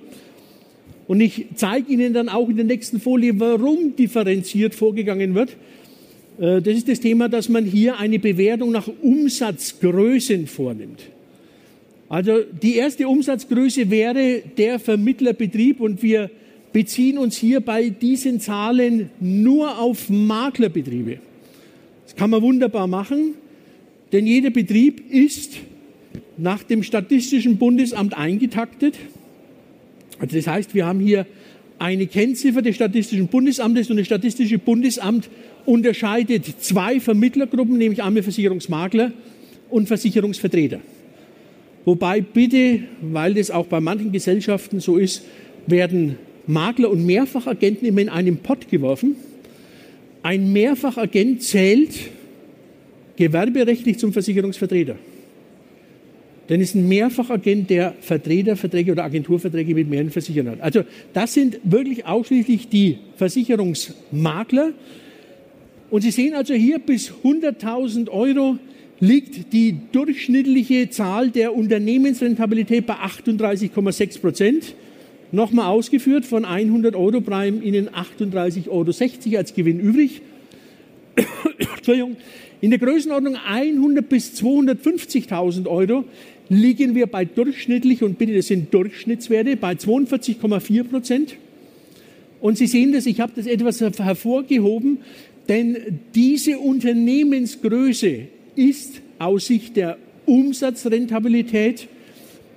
Und 1.07 1.21
ich 1.21 1.47
zeige 1.55 1.91
Ihnen 1.91 2.13
dann 2.13 2.29
auch 2.29 2.49
in 2.49 2.57
der 2.57 2.65
nächsten 2.65 2.99
Folie, 2.99 3.39
warum 3.39 3.95
differenziert 3.95 4.75
vorgegangen 4.75 5.33
wird. 5.33 5.55
Äh, 6.39 6.61
das 6.61 6.77
ist 6.77 6.87
das 6.87 6.99
Thema, 6.99 7.29
dass 7.29 7.49
man 7.49 7.65
hier 7.65 7.97
eine 7.97 8.19
Bewertung 8.19 8.71
nach 8.71 8.89
Umsatzgrößen 9.01 10.47
vornimmt. 10.47 11.01
Also 12.09 12.41
die 12.41 12.75
erste 12.75 13.07
Umsatzgröße 13.07 13.89
wäre 13.89 14.41
der 14.57 14.79
Vermittlerbetrieb 14.79 15.79
und 15.79 16.01
wir 16.01 16.31
beziehen 16.73 17.17
uns 17.17 17.37
hier 17.37 17.61
bei 17.61 17.89
diesen 17.89 18.39
Zahlen 18.39 19.09
nur 19.19 19.79
auf 19.79 20.09
Maklerbetriebe. 20.09 21.19
Das 22.05 22.15
kann 22.15 22.31
man 22.31 22.41
wunderbar 22.41 22.87
machen, 22.87 23.35
denn 24.11 24.25
jeder 24.25 24.49
Betrieb 24.49 25.11
ist 25.11 25.57
nach 26.37 26.63
dem 26.63 26.83
Statistischen 26.83 27.57
Bundesamt 27.57 28.17
eingetaktet. 28.17 28.95
Also 30.19 30.35
das 30.35 30.47
heißt, 30.47 30.75
wir 30.75 30.85
haben 30.85 30.99
hier 30.99 31.25
eine 31.79 32.07
Kennziffer 32.07 32.61
des 32.61 32.75
Statistischen 32.75 33.27
Bundesamtes 33.27 33.89
und 33.89 33.97
das 33.97 34.05
Statistische 34.05 34.57
Bundesamt 34.57 35.29
unterscheidet 35.65 36.45
zwei 36.59 36.99
Vermittlergruppen, 36.99 37.77
nämlich 37.77 38.03
einmal 38.03 38.23
Versicherungsmakler 38.23 39.13
und 39.69 39.87
Versicherungsvertreter. 39.87 40.79
Wobei 41.85 42.21
bitte, 42.21 42.81
weil 43.01 43.33
das 43.33 43.51
auch 43.51 43.65
bei 43.65 43.79
manchen 43.79 44.11
Gesellschaften 44.11 44.79
so 44.79 44.97
ist, 44.97 45.23
werden 45.67 46.17
Makler 46.47 46.89
und 46.89 47.05
Mehrfachagenten 47.05 47.87
immer 47.87 48.01
in 48.01 48.09
einen 48.09 48.37
Pott 48.37 48.69
geworfen. 48.69 49.15
Ein 50.21 50.51
Mehrfachagent 50.51 51.43
zählt 51.43 51.91
gewerberechtlich 53.15 53.99
zum 53.99 54.11
Versicherungsvertreter. 54.11 54.95
Denn 56.49 56.61
es 56.61 56.69
ist 56.69 56.75
ein 56.75 56.87
Mehrfachagent, 56.87 57.69
der 57.69 57.93
Vertreterverträge 58.01 58.91
oder 58.91 59.03
Agenturverträge 59.03 59.75
mit 59.75 59.87
mehreren 59.87 60.09
Versicherern 60.09 60.53
hat. 60.53 60.61
Also 60.61 60.83
das 61.13 61.35
sind 61.35 61.59
wirklich 61.63 62.07
ausschließlich 62.07 62.67
die 62.69 62.97
Versicherungsmakler. 63.17 64.73
Und 65.91 66.01
Sie 66.01 66.11
sehen 66.11 66.33
also 66.33 66.55
hier 66.55 66.79
bis 66.79 67.13
100.000 67.23 68.09
Euro 68.09 68.57
liegt 68.99 69.53
die 69.53 69.77
durchschnittliche 69.91 70.89
Zahl 70.89 71.29
der 71.29 71.55
Unternehmensrentabilität 71.55 72.85
bei 72.85 72.95
38,6 72.95 74.19
Prozent. 74.19 74.75
Nochmal 75.31 75.67
ausgeführt, 75.67 76.25
von 76.25 76.43
100 76.43 76.95
Euro 76.95 77.21
bleiben 77.21 77.61
Ihnen 77.61 77.89
38,60 77.89 78.67
Euro 78.69 79.37
als 79.37 79.53
Gewinn 79.53 79.79
übrig. 79.79 80.21
Entschuldigung. 81.75 82.17
In 82.61 82.71
der 82.71 82.79
Größenordnung 82.79 83.37
100 83.37 84.09
bis 84.09 84.33
250.000 84.41 85.65
Euro 85.67 86.03
liegen 86.49 86.95
wir 86.95 87.07
bei 87.07 87.25
durchschnittlich, 87.25 88.03
und 88.03 88.17
bitte, 88.17 88.35
das 88.35 88.47
sind 88.47 88.73
Durchschnittswerte, 88.73 89.55
bei 89.55 89.73
42,4 89.73 90.83
Prozent. 90.83 91.35
Und 92.41 92.57
Sie 92.57 92.67
sehen 92.67 92.91
das, 92.91 93.05
ich 93.05 93.19
habe 93.19 93.33
das 93.35 93.45
etwas 93.45 93.81
hervorgehoben, 93.81 94.99
denn 95.47 95.99
diese 96.15 96.59
Unternehmensgröße 96.59 98.27
ist 98.55 99.01
aus 99.19 99.47
Sicht 99.47 99.75
der 99.75 99.97
Umsatzrentabilität 100.25 101.87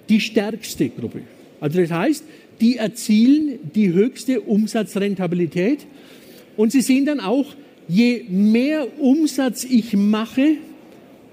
die 0.09 0.20
stärkste 0.20 0.88
Gruppe. 0.88 1.22
Also 1.61 1.80
das 1.80 1.90
heißt, 1.90 2.24
die 2.61 2.76
erzielen 2.76 3.59
die 3.74 3.93
höchste 3.93 4.40
Umsatzrentabilität. 4.40 5.86
Und 6.57 6.72
Sie 6.72 6.80
sehen 6.80 7.07
dann 7.07 7.20
auch, 7.20 7.55
je 7.88 8.24
mehr 8.28 9.01
Umsatz 9.01 9.64
ich 9.64 9.95
mache, 9.95 10.57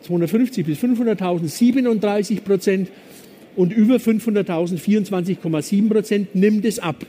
250 0.02 0.66
bis 0.66 0.80
500.000 0.80 1.48
37 1.48 2.44
Prozent 2.44 2.90
und 3.56 3.74
über 3.74 3.96
500.000 3.96 4.80
24,7 4.80 5.90
Prozent 5.90 6.36
nimmt 6.36 6.66
es 6.66 6.80
ab. 6.80 7.06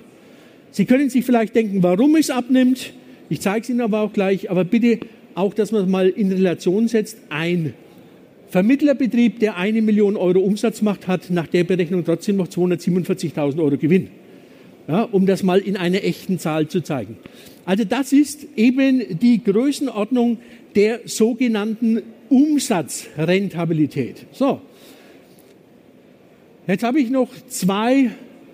Sie 0.72 0.84
können 0.84 1.10
sich 1.10 1.24
vielleicht 1.24 1.54
denken, 1.54 1.82
warum 1.82 2.16
es 2.16 2.30
abnimmt. 2.30 2.92
Ich 3.28 3.40
zeige 3.40 3.62
es 3.62 3.70
Ihnen 3.70 3.80
aber 3.80 4.00
auch 4.00 4.12
gleich. 4.12 4.50
Aber 4.50 4.64
bitte 4.64 5.00
auch, 5.34 5.54
dass 5.54 5.72
man 5.72 5.84
es 5.84 5.88
mal 5.88 6.08
in 6.08 6.32
Relation 6.32 6.88
setzt. 6.88 7.18
Ein 7.28 7.74
Vermittlerbetrieb, 8.48 9.38
der 9.38 9.56
eine 9.56 9.82
Million 9.82 10.16
Euro 10.16 10.40
Umsatz 10.40 10.82
macht, 10.82 11.06
hat 11.06 11.30
nach 11.30 11.46
der 11.46 11.64
Berechnung 11.64 12.04
trotzdem 12.04 12.36
noch 12.36 12.48
247.000 12.48 13.58
Euro 13.58 13.76
Gewinn. 13.76 14.08
Ja, 14.88 15.02
um 15.02 15.26
das 15.26 15.42
mal 15.44 15.60
in 15.60 15.76
einer 15.76 16.02
echten 16.02 16.38
Zahl 16.40 16.66
zu 16.66 16.80
zeigen. 16.80 17.16
Also 17.64 17.84
das 17.84 18.12
ist 18.12 18.46
eben 18.56 19.18
die 19.20 19.42
Größenordnung 19.44 20.38
der 20.74 21.00
sogenannten 21.04 22.02
Umsatzrentabilität. 22.30 24.24
So, 24.32 24.62
jetzt 26.66 26.82
habe 26.82 27.00
ich 27.00 27.10
noch 27.10 27.28
zwei 27.48 28.10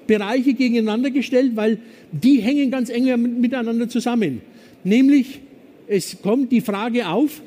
Bereiche 0.06 0.54
gegeneinander 0.54 1.10
gestellt, 1.10 1.52
weil 1.54 1.78
die 2.10 2.40
hängen 2.40 2.70
ganz 2.70 2.90
eng 2.90 3.40
miteinander 3.40 3.88
zusammen. 3.88 4.40
Nämlich, 4.82 5.40
es 5.86 6.20
kommt 6.22 6.50
die 6.52 6.60
Frage 6.60 7.08
auf, 7.08 7.42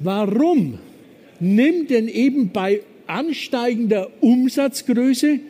warum 0.00 0.78
nimmt 1.40 1.90
denn 1.90 2.08
eben 2.08 2.50
bei 2.50 2.80
ansteigender 3.06 4.10
Umsatzgröße 4.20 5.40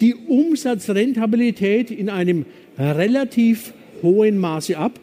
die 0.00 0.14
Umsatzrentabilität 0.14 1.90
in 1.90 2.08
einem 2.08 2.46
relativ 2.78 3.72
hohen 4.02 4.38
Maße 4.38 4.78
ab. 4.78 4.98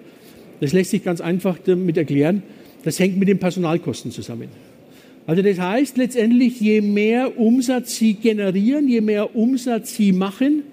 Das 0.59 0.73
lässt 0.73 0.91
sich 0.91 1.03
ganz 1.03 1.21
einfach 1.21 1.57
damit 1.63 1.97
erklären. 1.97 2.41
Das 2.83 2.99
hängt 2.99 3.17
mit 3.17 3.27
den 3.27 3.39
Personalkosten 3.39 4.11
zusammen. 4.11 4.47
Also 5.25 5.41
das 5.41 5.59
heißt 5.59 5.97
letztendlich, 5.97 6.61
je 6.61 6.79
mehr 6.79 7.37
Umsatz 7.37 7.97
Sie 7.97 8.13
generieren, 8.13 8.87
je 8.87 9.01
mehr 9.01 9.35
Umsatz 9.35 9.93
Sie 9.95 10.13
machen, 10.13 10.63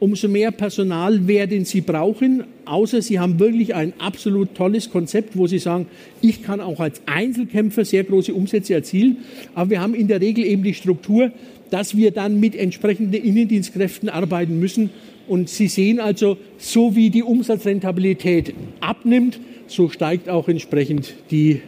umso 0.00 0.28
mehr 0.28 0.50
Personal 0.50 1.28
werden 1.28 1.64
Sie 1.64 1.80
brauchen, 1.80 2.44
außer 2.64 3.02
Sie 3.02 3.20
haben 3.20 3.38
wirklich 3.38 3.76
ein 3.76 3.92
absolut 3.98 4.54
tolles 4.54 4.90
Konzept, 4.90 5.36
wo 5.36 5.46
Sie 5.46 5.60
sagen, 5.60 5.86
ich 6.20 6.42
kann 6.42 6.60
auch 6.60 6.80
als 6.80 7.00
Einzelkämpfer 7.06 7.84
sehr 7.84 8.02
große 8.02 8.34
Umsätze 8.34 8.74
erzielen, 8.74 9.18
aber 9.54 9.70
wir 9.70 9.80
haben 9.80 9.94
in 9.94 10.08
der 10.08 10.20
Regel 10.20 10.44
eben 10.44 10.64
die 10.64 10.74
Struktur, 10.74 11.30
dass 11.70 11.96
wir 11.96 12.10
dann 12.10 12.40
mit 12.40 12.56
entsprechenden 12.56 13.22
Innendienstkräften 13.22 14.08
arbeiten 14.08 14.58
müssen. 14.58 14.90
Und 15.28 15.50
Sie 15.50 15.68
sehen 15.68 16.00
also, 16.00 16.38
so 16.56 16.96
wie 16.96 17.10
die 17.10 17.22
Umsatzrentabilität 17.22 18.54
abnimmt, 18.80 19.38
so 19.70 19.88
steigt 19.88 20.28
auch 20.28 20.48
entsprechend 20.48 21.14
die 21.30 21.60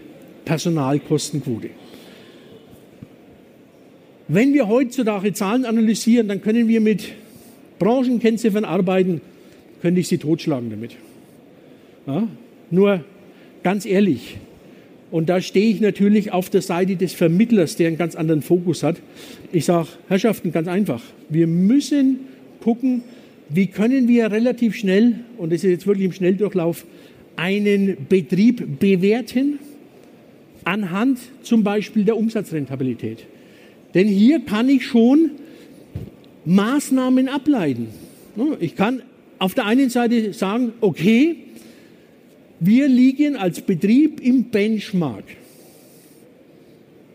Personalkostenquote. 0.45 1.71
Wenn 4.29 4.55
wir 4.55 4.69
heutzutage 4.69 5.33
Zahlen 5.33 5.65
analysieren, 5.65 6.29
dann 6.29 6.41
können 6.41 6.69
wir 6.69 6.81
mit 6.81 7.13
Branchenkennziffern 7.79 8.65
arbeiten, 8.65 9.21
könnte 9.83 10.01
ich 10.01 10.09
sie 10.09 10.19
totschlagen 10.19 10.71
damit. 10.71 10.97
Ja? 12.07 12.29
Nur 12.71 13.05
ganz 13.63 13.87
ehrlich, 13.87 14.37
und 15.11 15.29
da 15.29 15.41
stehe 15.41 15.71
ich 15.71 15.81
natürlich 15.81 16.33
auf 16.33 16.51
der 16.51 16.63
Seite 16.63 16.95
des 16.97 17.13
Vermittlers, 17.13 17.77
der 17.77 17.89
einen 17.89 17.99
ganz 17.99 18.15
anderen 18.15 18.43
Fokus 18.43 18.83
hat. 18.83 18.97
Ich 19.51 19.65
sage, 19.65 19.89
Herrschaften, 20.09 20.53
ganz 20.53 20.69
einfach. 20.69 21.03
Wir 21.29 21.49
müssen 21.49 22.21
gucken, 22.63 23.03
wie 23.49 23.67
können 23.67 24.07
wir 24.07 24.31
relativ 24.31 24.77
schnell, 24.77 25.17
und 25.37 25.53
das 25.53 25.65
ist 25.65 25.71
jetzt 25.71 25.87
wirklich 25.87 26.07
im 26.07 26.13
Schnelldurchlauf, 26.13 26.87
einen 27.37 28.07
Betrieb 28.09 28.79
bewerten 28.79 29.59
anhand 30.65 31.19
zum 31.43 31.65
Beispiel 31.65 32.05
der 32.05 32.17
Umsatzrentabilität. 32.17 33.25
Denn 33.95 34.09
hier 34.09 34.41
kann 34.41 34.69
ich 34.69 34.87
schon 34.87 35.33
Maßnahmen 36.45 37.29
ableiten. 37.29 37.89
Ich 38.61 38.77
kann 38.77 39.03
auf 39.39 39.55
der 39.55 39.67
einen 39.67 39.91
Seite 39.91 40.33
sagen, 40.33 40.73
okay, 40.81 41.37
wir 42.61 42.89
liegen 42.89 43.37
als 43.37 43.63
Betrieb 43.63 44.21
im 44.21 44.45
Benchmark. 44.45 45.25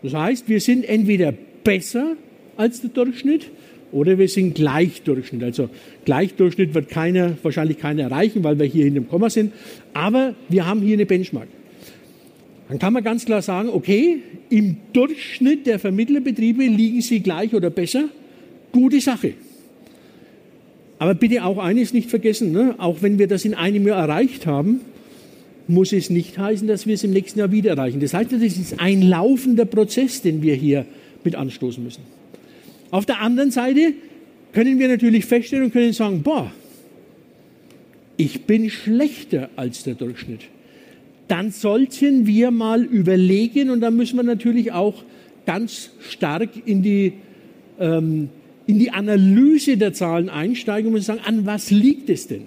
Das 0.02 0.12
heißt, 0.12 0.48
wir 0.48 0.60
sind 0.60 0.84
entweder 0.84 1.32
besser 1.64 2.16
als 2.56 2.80
der 2.80 2.90
Durchschnitt 2.90 3.50
oder 3.96 4.18
wir 4.18 4.28
sind 4.28 4.54
gleich 4.54 5.02
Durchschnitt. 5.02 5.42
Also 5.42 5.70
gleich 6.04 6.34
Durchschnitt 6.34 6.74
wird 6.74 6.90
keiner, 6.90 7.36
wahrscheinlich 7.42 7.78
keiner 7.78 8.02
erreichen, 8.02 8.44
weil 8.44 8.58
wir 8.58 8.66
hier 8.66 8.86
in 8.86 8.94
dem 8.94 9.08
Komma 9.08 9.30
sind. 9.30 9.52
Aber 9.94 10.34
wir 10.50 10.66
haben 10.66 10.82
hier 10.82 10.94
eine 10.94 11.06
Benchmark. 11.06 11.48
Dann 12.68 12.78
kann 12.78 12.92
man 12.92 13.02
ganz 13.02 13.24
klar 13.24 13.40
sagen, 13.40 13.70
okay, 13.70 14.18
im 14.50 14.76
Durchschnitt 14.92 15.66
der 15.66 15.78
Vermittlerbetriebe 15.78 16.64
liegen 16.64 17.00
sie 17.00 17.20
gleich 17.20 17.54
oder 17.54 17.70
besser. 17.70 18.10
Gute 18.70 19.00
Sache. 19.00 19.32
Aber 20.98 21.14
bitte 21.14 21.44
auch 21.44 21.58
eines 21.58 21.94
nicht 21.94 22.10
vergessen, 22.10 22.52
ne? 22.52 22.74
auch 22.78 23.00
wenn 23.00 23.18
wir 23.18 23.28
das 23.28 23.44
in 23.44 23.54
einem 23.54 23.86
Jahr 23.86 24.00
erreicht 24.00 24.46
haben, 24.46 24.80
muss 25.68 25.92
es 25.92 26.10
nicht 26.10 26.38
heißen, 26.38 26.68
dass 26.68 26.86
wir 26.86 26.94
es 26.94 27.04
im 27.04 27.12
nächsten 27.12 27.38
Jahr 27.38 27.50
wieder 27.50 27.70
erreichen. 27.70 28.00
Das 28.00 28.12
heißt, 28.12 28.30
das 28.32 28.42
ist 28.42 28.78
ein 28.78 29.02
laufender 29.02 29.64
Prozess, 29.64 30.20
den 30.20 30.42
wir 30.42 30.54
hier 30.54 30.84
mit 31.24 31.34
anstoßen 31.34 31.82
müssen. 31.82 32.02
Auf 32.90 33.06
der 33.06 33.20
anderen 33.20 33.50
Seite 33.50 33.94
können 34.52 34.78
wir 34.78 34.88
natürlich 34.88 35.24
feststellen 35.24 35.66
und 35.66 35.72
können 35.72 35.92
sagen, 35.92 36.22
boah, 36.22 36.52
ich 38.16 38.42
bin 38.42 38.70
schlechter 38.70 39.50
als 39.56 39.84
der 39.84 39.94
Durchschnitt. 39.94 40.42
Dann 41.28 41.50
sollten 41.50 42.26
wir 42.26 42.50
mal 42.50 42.84
überlegen 42.84 43.70
und 43.70 43.80
dann 43.80 43.96
müssen 43.96 44.16
wir 44.16 44.22
natürlich 44.22 44.72
auch 44.72 45.02
ganz 45.44 45.90
stark 46.08 46.50
in 46.64 46.82
die, 46.82 47.14
ähm, 47.78 48.28
in 48.66 48.78
die 48.78 48.90
Analyse 48.90 49.76
der 49.76 49.92
Zahlen 49.92 50.28
einsteigen 50.28 50.94
und 50.94 51.00
sagen, 51.00 51.20
an 51.24 51.46
was 51.46 51.70
liegt 51.70 52.08
es 52.08 52.26
denn? 52.26 52.42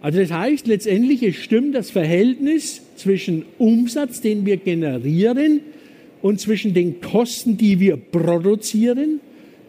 Also 0.00 0.18
das 0.18 0.32
heißt 0.32 0.66
letztendlich, 0.66 1.22
es 1.22 1.36
stimmt 1.36 1.76
das 1.76 1.90
Verhältnis 1.90 2.82
zwischen 2.96 3.44
Umsatz, 3.58 4.20
den 4.20 4.44
wir 4.44 4.56
generieren, 4.56 5.60
und 6.22 6.40
zwischen 6.40 6.72
den 6.72 7.00
Kosten, 7.00 7.56
die 7.56 7.80
wir 7.80 7.96
produzieren, 7.96 9.20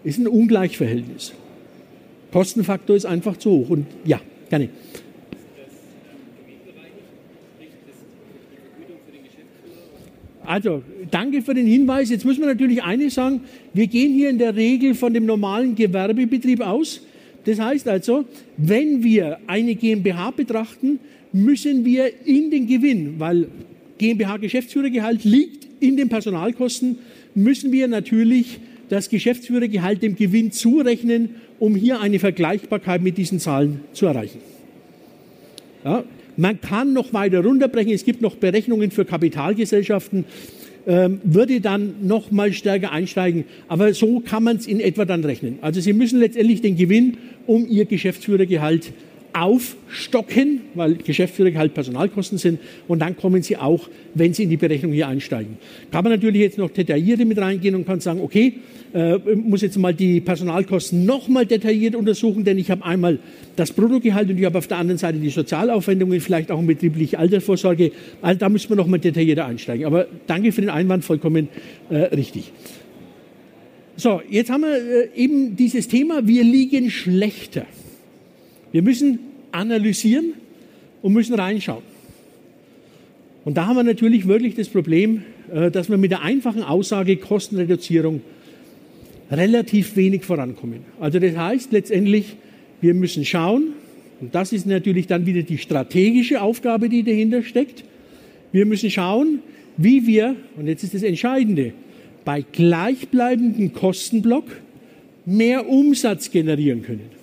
ist 0.03 0.19
ein 0.19 0.27
Ungleichverhältnis. 0.27 1.33
Kostenfaktor 2.31 2.95
ist 2.95 3.05
einfach 3.05 3.37
zu 3.37 3.51
hoch. 3.51 3.69
Und 3.69 3.87
ja, 4.05 4.21
gerne. 4.49 4.69
Also, 10.45 10.83
danke 11.09 11.41
für 11.41 11.53
den 11.53 11.65
Hinweis. 11.65 12.09
Jetzt 12.09 12.25
müssen 12.25 12.41
wir 12.41 12.47
natürlich 12.47 12.83
eines 12.83 13.15
sagen. 13.15 13.41
Wir 13.73 13.87
gehen 13.87 14.13
hier 14.13 14.29
in 14.29 14.37
der 14.37 14.55
Regel 14.55 14.93
von 14.93 15.13
dem 15.13 15.25
normalen 15.25 15.75
Gewerbebetrieb 15.75 16.61
aus. 16.61 17.01
Das 17.45 17.59
heißt 17.59 17.87
also, 17.87 18.25
wenn 18.57 19.03
wir 19.03 19.39
eine 19.47 19.75
GmbH 19.75 20.31
betrachten, 20.31 20.99
müssen 21.31 21.85
wir 21.85 22.25
in 22.25 22.51
den 22.51 22.67
Gewinn, 22.67 23.19
weil 23.19 23.47
GmbH-Geschäftsführergehalt 23.97 25.23
liegt 25.23 25.67
in 25.79 25.97
den 25.97 26.09
Personalkosten, 26.09 26.97
müssen 27.35 27.71
wir 27.71 27.87
natürlich 27.87 28.59
das 28.89 29.09
Geschäftsführergehalt 29.09 30.01
dem 30.01 30.15
Gewinn 30.15 30.51
zurechnen, 30.51 31.35
um 31.59 31.75
hier 31.75 31.99
eine 31.99 32.19
Vergleichbarkeit 32.19 33.01
mit 33.01 33.17
diesen 33.17 33.39
Zahlen 33.39 33.81
zu 33.93 34.05
erreichen. 34.05 34.39
Ja, 35.83 36.03
man 36.37 36.61
kann 36.61 36.93
noch 36.93 37.13
weiter 37.13 37.43
runterbrechen. 37.43 37.91
Es 37.91 38.05
gibt 38.05 38.21
noch 38.21 38.35
Berechnungen 38.35 38.91
für 38.91 39.05
Kapitalgesellschaften, 39.05 40.25
ähm, 40.85 41.21
würde 41.23 41.61
dann 41.61 41.95
noch 42.07 42.31
mal 42.31 42.53
stärker 42.53 42.91
einsteigen. 42.91 43.45
Aber 43.67 43.93
so 43.93 44.19
kann 44.19 44.43
man 44.43 44.57
es 44.57 44.67
in 44.67 44.79
etwa 44.79 45.05
dann 45.05 45.23
rechnen. 45.23 45.59
Also 45.61 45.79
Sie 45.79 45.93
müssen 45.93 46.19
letztendlich 46.19 46.61
den 46.61 46.75
Gewinn 46.75 47.17
um 47.45 47.67
Ihr 47.67 47.85
Geschäftsführergehalt 47.85 48.91
aufstocken, 49.33 50.61
weil 50.75 50.95
Geschäftsführer 50.95 51.57
halt 51.57 51.73
Personalkosten 51.73 52.37
sind 52.37 52.59
und 52.87 52.99
dann 52.99 53.17
kommen 53.17 53.41
sie 53.41 53.57
auch, 53.57 53.89
wenn 54.13 54.33
sie 54.33 54.43
in 54.43 54.49
die 54.49 54.57
Berechnung 54.57 54.91
hier 54.91 55.07
einsteigen. 55.07 55.57
Kann 55.91 56.03
man 56.03 56.13
natürlich 56.13 56.41
jetzt 56.41 56.57
noch 56.57 56.69
detaillierter 56.69 57.25
mit 57.25 57.37
reingehen 57.39 57.75
und 57.75 57.85
kann 57.85 57.99
sagen, 57.99 58.21
okay, 58.21 58.53
äh, 58.93 59.17
muss 59.35 59.61
jetzt 59.61 59.77
mal 59.77 59.93
die 59.93 60.21
Personalkosten 60.21 61.05
noch 61.05 61.27
mal 61.27 61.45
detailliert 61.45 61.95
untersuchen, 61.95 62.43
denn 62.43 62.57
ich 62.59 62.69
habe 62.69 62.85
einmal 62.85 63.19
das 63.55 63.71
Bruttogehalt 63.71 64.29
und 64.29 64.37
ich 64.37 64.45
habe 64.45 64.57
auf 64.57 64.67
der 64.67 64.77
anderen 64.77 64.99
Seite 64.99 65.17
die 65.17 65.29
Sozialaufwendungen, 65.29 66.21
vielleicht 66.21 66.51
auch 66.51 66.61
betriebliche 66.61 67.17
Altersvorsorge. 67.17 67.91
Also 68.21 68.39
da 68.39 68.49
müssen 68.49 68.69
wir 68.69 68.75
noch 68.75 68.87
mal 68.87 68.99
detaillierter 68.99 69.45
einsteigen. 69.45 69.85
Aber 69.85 70.07
danke 70.27 70.51
für 70.51 70.61
den 70.61 70.69
Einwand, 70.69 71.03
vollkommen 71.03 71.47
äh, 71.89 71.95
richtig. 71.95 72.51
So, 73.95 74.21
jetzt 74.29 74.49
haben 74.49 74.61
wir 74.61 74.75
äh, 74.75 75.09
eben 75.15 75.55
dieses 75.55 75.87
Thema, 75.87 76.27
wir 76.27 76.43
liegen 76.43 76.89
schlechter. 76.89 77.65
Wir 78.73 78.81
müssen 78.81 79.19
analysieren 79.51 80.33
und 81.01 81.13
müssen 81.13 81.35
reinschauen. 81.35 81.83
Und 83.45 83.55
da 83.55 83.67
haben 83.67 83.75
wir 83.75 83.83
natürlich 83.83 84.27
wirklich 84.27 84.55
das 84.55 84.67
Problem, 84.67 85.23
äh, 85.53 85.69
dass 85.69 85.89
wir 85.89 85.97
mit 85.97 86.11
der 86.11 86.23
einfachen 86.23 86.63
Aussage 86.63 87.17
Kostenreduzierung 87.17 88.21
relativ 89.29 89.95
wenig 89.95 90.23
vorankommen. 90.23 90.79
Also 90.99 91.19
das 91.19 91.37
heißt 91.37 91.71
letztendlich, 91.71 92.35
wir 92.81 92.93
müssen 92.93 93.25
schauen, 93.25 93.73
und 94.19 94.33
das 94.33 94.53
ist 94.53 94.65
natürlich 94.65 95.07
dann 95.07 95.25
wieder 95.25 95.43
die 95.43 95.57
strategische 95.57 96.41
Aufgabe, 96.41 96.89
die 96.89 97.03
dahinter 97.03 97.43
steckt, 97.43 97.83
wir 98.51 98.65
müssen 98.65 98.89
schauen, 98.89 99.39
wie 99.77 100.07
wir, 100.07 100.35
und 100.57 100.67
jetzt 100.67 100.83
ist 100.83 100.93
das 100.93 101.03
Entscheidende, 101.03 101.73
bei 102.25 102.43
gleichbleibendem 102.51 103.73
Kostenblock 103.73 104.45
mehr 105.25 105.69
Umsatz 105.69 106.31
generieren 106.31 106.81
können. 106.81 107.22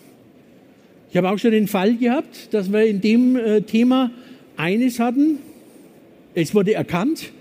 Ich 1.11 1.17
habe 1.17 1.29
auch 1.29 1.39
schon 1.39 1.51
den 1.51 1.67
Fall 1.67 1.97
gehabt, 1.97 2.55
dass 2.55 2.73
wir 2.73 2.85
in 2.85 3.01
dem 3.01 3.35
äh, 3.35 3.63
Thema 3.63 4.13
eines 4.57 5.01
hatten. 5.01 5.39
Es 6.35 6.55
wurde 6.55 6.75
erkannt, 6.75 7.33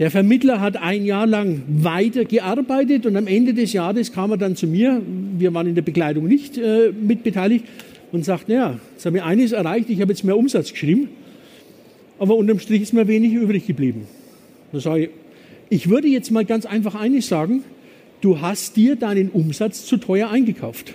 der 0.00 0.10
Vermittler 0.10 0.60
hat 0.60 0.76
ein 0.76 1.04
Jahr 1.04 1.26
lang 1.26 1.62
weiter 1.68 2.24
gearbeitet 2.24 3.06
und 3.06 3.16
am 3.16 3.28
Ende 3.28 3.54
des 3.54 3.72
Jahres 3.74 4.12
kam 4.12 4.32
er 4.32 4.38
dann 4.38 4.56
zu 4.56 4.66
mir. 4.66 5.00
Wir 5.38 5.54
waren 5.54 5.68
in 5.68 5.76
der 5.76 5.82
Begleitung 5.82 6.26
nicht 6.26 6.58
äh, 6.58 6.90
mitbeteiligt 6.90 7.64
und 8.10 8.24
sagte, 8.24 8.54
ja, 8.54 8.80
jetzt 8.94 9.06
habe 9.06 9.18
ich 9.18 9.22
eines 9.22 9.52
erreicht, 9.52 9.88
ich 9.88 10.00
habe 10.00 10.10
jetzt 10.10 10.24
mehr 10.24 10.36
Umsatz 10.36 10.72
geschrieben, 10.72 11.10
aber 12.18 12.34
unterm 12.34 12.58
Strich 12.58 12.82
ist 12.82 12.92
mir 12.92 13.06
wenig 13.06 13.34
übrig 13.34 13.68
geblieben. 13.68 14.08
Da 14.72 14.80
sage 14.80 15.04
ich, 15.04 15.10
ich 15.68 15.90
würde 15.90 16.08
jetzt 16.08 16.32
mal 16.32 16.44
ganz 16.44 16.66
einfach 16.66 16.96
eines 16.96 17.28
sagen, 17.28 17.62
du 18.20 18.40
hast 18.40 18.76
dir 18.76 18.96
deinen 18.96 19.28
Umsatz 19.28 19.84
zu 19.84 19.96
teuer 19.98 20.28
eingekauft. 20.30 20.94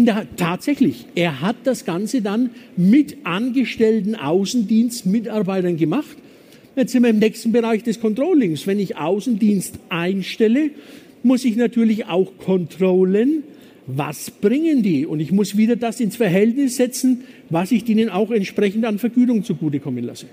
Ja, 0.00 0.22
tatsächlich, 0.36 1.06
er 1.16 1.40
hat 1.40 1.56
das 1.64 1.84
Ganze 1.84 2.22
dann 2.22 2.50
mit 2.76 3.16
angestellten 3.24 4.14
Außendienstmitarbeitern 4.14 5.76
gemacht. 5.76 6.16
Jetzt 6.76 6.92
sind 6.92 7.02
wir 7.02 7.10
im 7.10 7.18
nächsten 7.18 7.50
Bereich 7.50 7.82
des 7.82 8.00
Controllings. 8.00 8.68
Wenn 8.68 8.78
ich 8.78 8.96
Außendienst 8.96 9.74
einstelle, 9.88 10.70
muss 11.24 11.44
ich 11.44 11.56
natürlich 11.56 12.06
auch 12.06 12.30
kontrollen, 12.38 13.42
was 13.88 14.30
bringen 14.30 14.84
die? 14.84 15.04
Und 15.04 15.18
ich 15.18 15.32
muss 15.32 15.56
wieder 15.56 15.74
das 15.74 15.98
ins 15.98 16.14
Verhältnis 16.14 16.76
setzen, 16.76 17.24
was 17.50 17.72
ich 17.72 17.88
ihnen 17.88 18.08
auch 18.08 18.30
entsprechend 18.30 18.84
an 18.84 19.00
Vergütung 19.00 19.42
zugutekommen 19.42 20.04
lasse. 20.04 20.26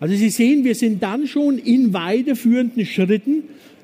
Also 0.00 0.14
Sie 0.14 0.30
sehen, 0.30 0.64
wir 0.64 0.74
sind 0.74 1.02
dann 1.02 1.26
schon 1.26 1.58
in 1.58 1.92
weiterführenden 1.92 2.86
Schritten, 2.86 3.42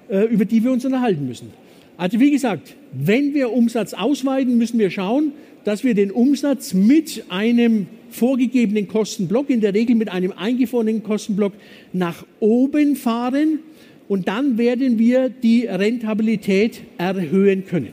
äh, 0.08 0.24
über 0.24 0.46
die 0.46 0.64
wir 0.64 0.72
uns 0.72 0.86
unterhalten 0.86 1.28
müssen. 1.28 1.50
Also 1.98 2.20
wie 2.20 2.30
gesagt, 2.30 2.76
wenn 2.92 3.34
wir 3.34 3.52
Umsatz 3.52 3.92
ausweiten, 3.92 4.56
müssen 4.56 4.78
wir 4.78 4.88
schauen, 4.88 5.32
dass 5.64 5.82
wir 5.82 5.94
den 5.94 6.12
Umsatz 6.12 6.72
mit 6.72 7.24
einem 7.28 7.88
vorgegebenen 8.08 8.86
Kostenblock, 8.86 9.50
in 9.50 9.60
der 9.60 9.74
Regel 9.74 9.96
mit 9.96 10.08
einem 10.08 10.32
eingefrorenen 10.32 11.02
Kostenblock, 11.02 11.52
nach 11.92 12.24
oben 12.38 12.94
fahren 12.94 13.58
und 14.06 14.28
dann 14.28 14.58
werden 14.58 15.00
wir 15.00 15.28
die 15.28 15.66
Rentabilität 15.66 16.82
erhöhen 16.98 17.66
können. 17.66 17.88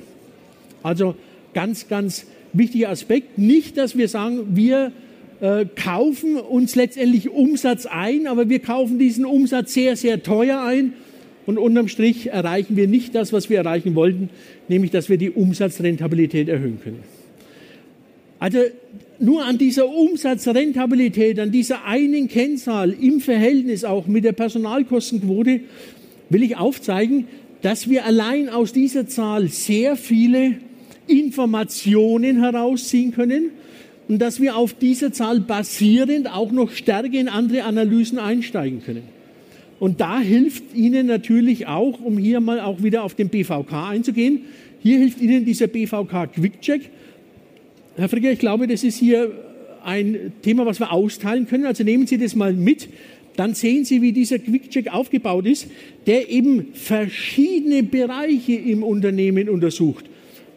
Also 0.84 1.16
ganz, 1.56 1.88
ganz 1.88 2.28
wichtiger 2.54 2.90
Aspekt. 2.90 3.40
Nicht, 3.40 3.76
dass 3.76 3.98
wir 3.98 4.08
sagen, 4.08 4.56
wir 4.56 4.92
äh, 5.42 5.66
kaufen 5.76 6.38
uns 6.38 6.76
letztendlich 6.76 7.32
Umsatz 7.32 7.88
ein, 7.88 8.28
aber 8.28 8.50
wir 8.50 8.60
kaufen 8.60 9.00
diesen 9.00 9.26
Umsatz 9.26 9.74
sehr, 9.74 9.96
sehr 9.96 10.22
teuer 10.22 10.62
ein 10.62 10.94
und 11.46 11.58
unterm 11.58 11.88
Strich 11.88 12.28
erreichen 12.28 12.76
wir 12.76 12.88
nicht 12.88 13.16
das, 13.16 13.34
was 13.34 13.50
wir 13.50 13.58
erreichen 13.58 13.96
wollten, 13.96 14.30
nämlich 14.68 14.92
dass 14.92 15.10
wir 15.10 15.18
die 15.18 15.30
Umsatzrentabilität 15.30 16.50
erhöhen 16.50 16.80
können. 16.84 17.04
Also 18.40 18.60
nur 19.20 19.46
an 19.46 19.58
dieser 19.58 19.88
Umsatzrentabilität, 19.88 21.40
an 21.40 21.52
dieser 21.52 21.86
einen 21.86 22.28
Kennzahl 22.28 22.92
im 22.92 23.22
Verhältnis 23.22 23.84
auch 23.84 24.08
mit 24.08 24.26
der 24.26 24.34
Personalkostenquote 24.34 25.62
will 26.30 26.44
ich 26.44 26.58
aufzeigen, 26.58 27.28
dass 27.62 27.90
wir 27.90 28.06
allein 28.06 28.50
aus 28.50 28.74
dieser 28.74 29.08
Zahl 29.08 29.48
sehr 29.48 29.96
viele 29.96 30.58
Informationen 31.08 32.42
herausziehen 32.42 33.12
können 33.12 33.52
und 34.08 34.20
dass 34.20 34.42
wir 34.42 34.58
auf 34.58 34.74
dieser 34.74 35.14
Zahl 35.14 35.40
basierend 35.40 36.32
auch 36.32 36.52
noch 36.52 36.72
stärker 36.72 37.18
in 37.18 37.30
andere 37.30 37.64
Analysen 37.64 38.20
einsteigen 38.20 38.84
können. 38.84 39.15
Und 39.80 40.00
da 40.00 40.20
hilft 40.20 40.74
Ihnen 40.74 41.08
natürlich 41.08 41.68
auch, 41.68 42.00
um 42.02 42.18
hier 42.18 42.40
mal 42.40 42.62
auch 42.62 42.82
wieder 42.82 43.04
auf 43.04 43.14
den 43.16 43.30
BVK 43.30 43.90
einzugehen, 43.90 44.42
hier 44.82 45.00
hilft 45.00 45.20
Ihnen 45.22 45.46
dieser 45.46 45.68
BVK 45.68 46.28
Quick-Check. 46.34 46.90
Herr 47.98 48.08
Fricke, 48.08 48.32
ich 48.32 48.40
glaube, 48.40 48.68
das 48.68 48.84
ist 48.84 48.98
hier 48.98 49.32
ein 49.84 50.34
Thema, 50.42 50.66
was 50.66 50.80
wir 50.80 50.92
austeilen 50.92 51.48
können. 51.48 51.66
Also 51.66 51.84
nehmen 51.84 52.08
Sie 52.08 52.18
das 52.18 52.36
mal 52.36 52.54
mit. 52.54 52.90
Dann 53.36 53.54
sehen 53.54 53.84
Sie, 53.84 54.02
wie 54.02 54.12
dieser 54.12 54.40
Quick-Check 54.40 54.94
aufgebaut 54.94 55.46
ist, 55.46 55.68
der 56.08 56.30
eben 56.30 56.68
verschiedene 56.74 57.84
Bereiche 57.84 58.54
im 58.54 58.84
Unternehmen 58.84 59.50
untersucht. 59.50 60.06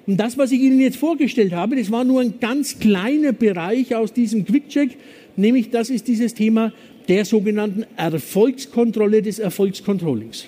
Und 0.07 0.19
das, 0.19 0.39
was 0.39 0.53
ich 0.53 0.61
Ihnen 0.61 0.81
jetzt 0.81 0.97
vorgestellt 0.97 1.53
habe, 1.53 1.77
das 1.77 1.91
war 1.91 2.05
nur 2.05 2.21
ein 2.21 2.35
ganz 2.41 2.79
kleiner 2.79 3.33
Bereich 3.33 3.95
aus 3.95 4.13
diesem 4.13 4.45
Quick-Check, 4.47 4.97
nämlich 5.37 5.71
das 5.71 5.91
ist 5.91 6.09
dieses 6.09 6.35
Thema 6.35 6.73
der 7.09 7.25
sogenannten 7.25 7.85
Erfolgskontrolle 7.97 9.23
des 9.23 9.39
Erfolgscontrollings. 9.39 10.47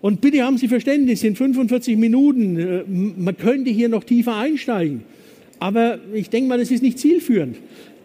Und 0.00 0.20
bitte 0.20 0.42
haben 0.42 0.58
Sie 0.58 0.68
Verständnis, 0.68 1.24
in 1.24 1.34
45 1.34 1.96
Minuten, 1.96 2.58
äh, 2.58 2.82
man 2.86 3.36
könnte 3.36 3.70
hier 3.70 3.88
noch 3.88 4.04
tiefer 4.04 4.36
einsteigen, 4.36 5.02
aber 5.60 5.98
ich 6.12 6.28
denke 6.28 6.48
mal, 6.48 6.58
das 6.58 6.70
ist 6.70 6.82
nicht 6.82 6.98
zielführend. 6.98 7.56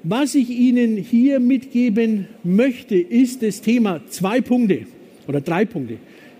Was 0.04 0.34
ich 0.34 0.50
Ihnen 0.50 0.96
hier 0.96 1.42
mitgeben 1.42 2.28
möchte, 2.44 2.96
ist 2.96 3.44
das 3.44 3.62
Thema 3.62 4.00
zwei 4.08 4.40
Punkte 4.40 4.86
oder 5.28 5.42
drei 5.42 5.66
Punkte. 5.66 5.98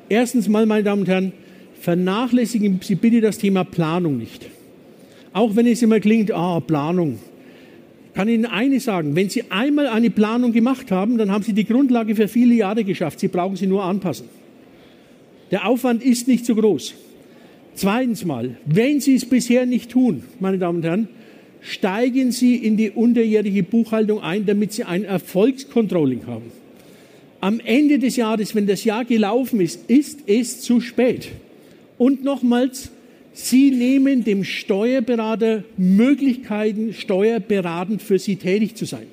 Erstens 0.08 0.48
mal, 0.48 0.66
meine 0.66 0.84
Damen 0.84 1.02
und 1.02 1.10
Herren, 1.10 1.34
vernachlässigen 1.82 2.80
Sie 2.82 2.96
bitte 2.96 3.20
das 3.20 3.38
Thema 3.38 3.66
Planung 3.66 4.18
nicht. 4.18 4.46
Auch 5.34 5.58
wenn 5.58 5.68
es 5.68 5.82
immer 5.82 6.00
klingt, 6.00 6.32
ah, 6.32 6.62
Planung, 6.62 7.20
kann 8.14 8.28
Ihnen 8.28 8.46
eines 8.46 8.86
sagen, 8.86 9.16
wenn 9.16 9.30
Sie 9.30 9.44
einmal 9.50 9.88
eine 9.88 10.10
Planung 10.10 10.52
gemacht 10.52 10.92
haben, 10.92 11.18
dann 11.18 11.32
haben 11.32 11.44
Sie 11.44 11.54
die 11.54 11.66
Grundlage 11.66 12.16
für 12.16 12.28
viele 12.28 12.56
Jahre 12.56 12.84
geschafft. 12.84 13.20
Sie 13.20 13.28
brauchen 13.28 13.56
sie 13.56 13.68
nur 13.68 13.84
anpassen. 13.84 14.28
Der 15.52 15.68
Aufwand 15.68 16.04
ist 16.04 16.28
nicht 16.28 16.46
so 16.46 16.56
groß. 16.56 16.94
Zweitens 17.76 18.26
mal, 18.26 18.58
wenn 18.66 19.00
Sie 19.00 19.16
es 19.16 19.26
bisher 19.26 19.66
nicht 19.66 19.92
tun, 19.92 20.24
meine 20.40 20.58
Damen 20.58 20.80
und 20.80 20.84
Herren, 20.84 21.08
steigen 21.62 22.32
Sie 22.32 22.56
in 22.56 22.78
die 22.78 22.90
unterjährige 22.90 23.64
Buchhaltung 23.64 24.22
ein, 24.22 24.46
damit 24.46 24.74
Sie 24.74 24.84
ein 24.84 25.04
Erfolgscontrolling 25.04 26.28
haben. 26.28 26.52
Am 27.42 27.60
Ende 27.62 28.00
des 28.00 28.18
Jahres, 28.18 28.54
wenn 28.54 28.68
das 28.68 28.84
Jahr 28.84 29.06
gelaufen 29.06 29.62
ist, 29.62 29.90
ist 29.90 30.22
es 30.28 30.62
zu 30.62 30.82
spät. 30.82 31.30
Und 31.98 32.24
nochmals, 32.24 32.92
Sie 33.42 33.72
nehmen 33.72 34.26
dem 34.26 34.44
Steuerberater 34.44 35.64
Möglichkeiten, 35.78 36.94
steuerberatend 36.94 38.02
für 38.02 38.20
Sie 38.20 38.36
tätig 38.36 38.76
zu 38.76 38.84
sein. 38.84 39.08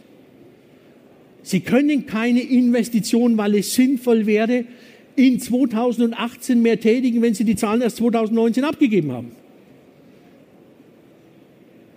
Sie 1.42 1.60
können 1.60 2.06
keine 2.06 2.40
Investition, 2.40 3.38
weil 3.38 3.54
es 3.54 3.74
sinnvoll 3.74 4.26
wäre, 4.26 4.64
in 5.14 5.38
2018 5.38 6.60
mehr 6.60 6.80
tätigen, 6.80 7.22
wenn 7.22 7.34
Sie 7.34 7.44
die 7.44 7.54
Zahlen 7.54 7.82
erst 7.82 7.98
2019 7.98 8.64
abgegeben 8.64 9.12
haben. 9.12 9.30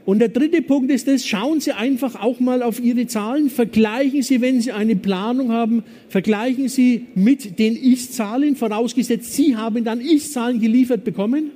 Und 0.05 0.19
der 0.19 0.30
dritte 0.30 0.61
Punkt 0.61 0.91
ist 0.91 1.07
das, 1.07 1.25
schauen 1.25 1.59
Sie 1.59 1.71
einfach 1.71 2.13
auch 2.15 2.39
mal 2.39 2.61
auf 2.61 2.80
Ihre 2.80 3.07
Zahlen, 3.07 3.49
vergleichen 3.49 4.21
Sie, 4.21 4.39
wenn 4.39 4.61
Sie 4.61 4.71
eine 4.71 4.95
Planung 4.95 5.51
haben, 5.51 5.84
vergleichen 6.09 6.69
Sie 6.69 7.07
mit 7.15 7.57
den 7.57 7.75
Ist-Zahlen, 7.75 8.55
vorausgesetzt 8.55 9.34
Sie 9.34 9.55
haben 9.55 9.84
dann 9.84 9.99
Ist-Zahlen 9.99 10.59
geliefert 10.59 11.03
bekommen 11.03 11.51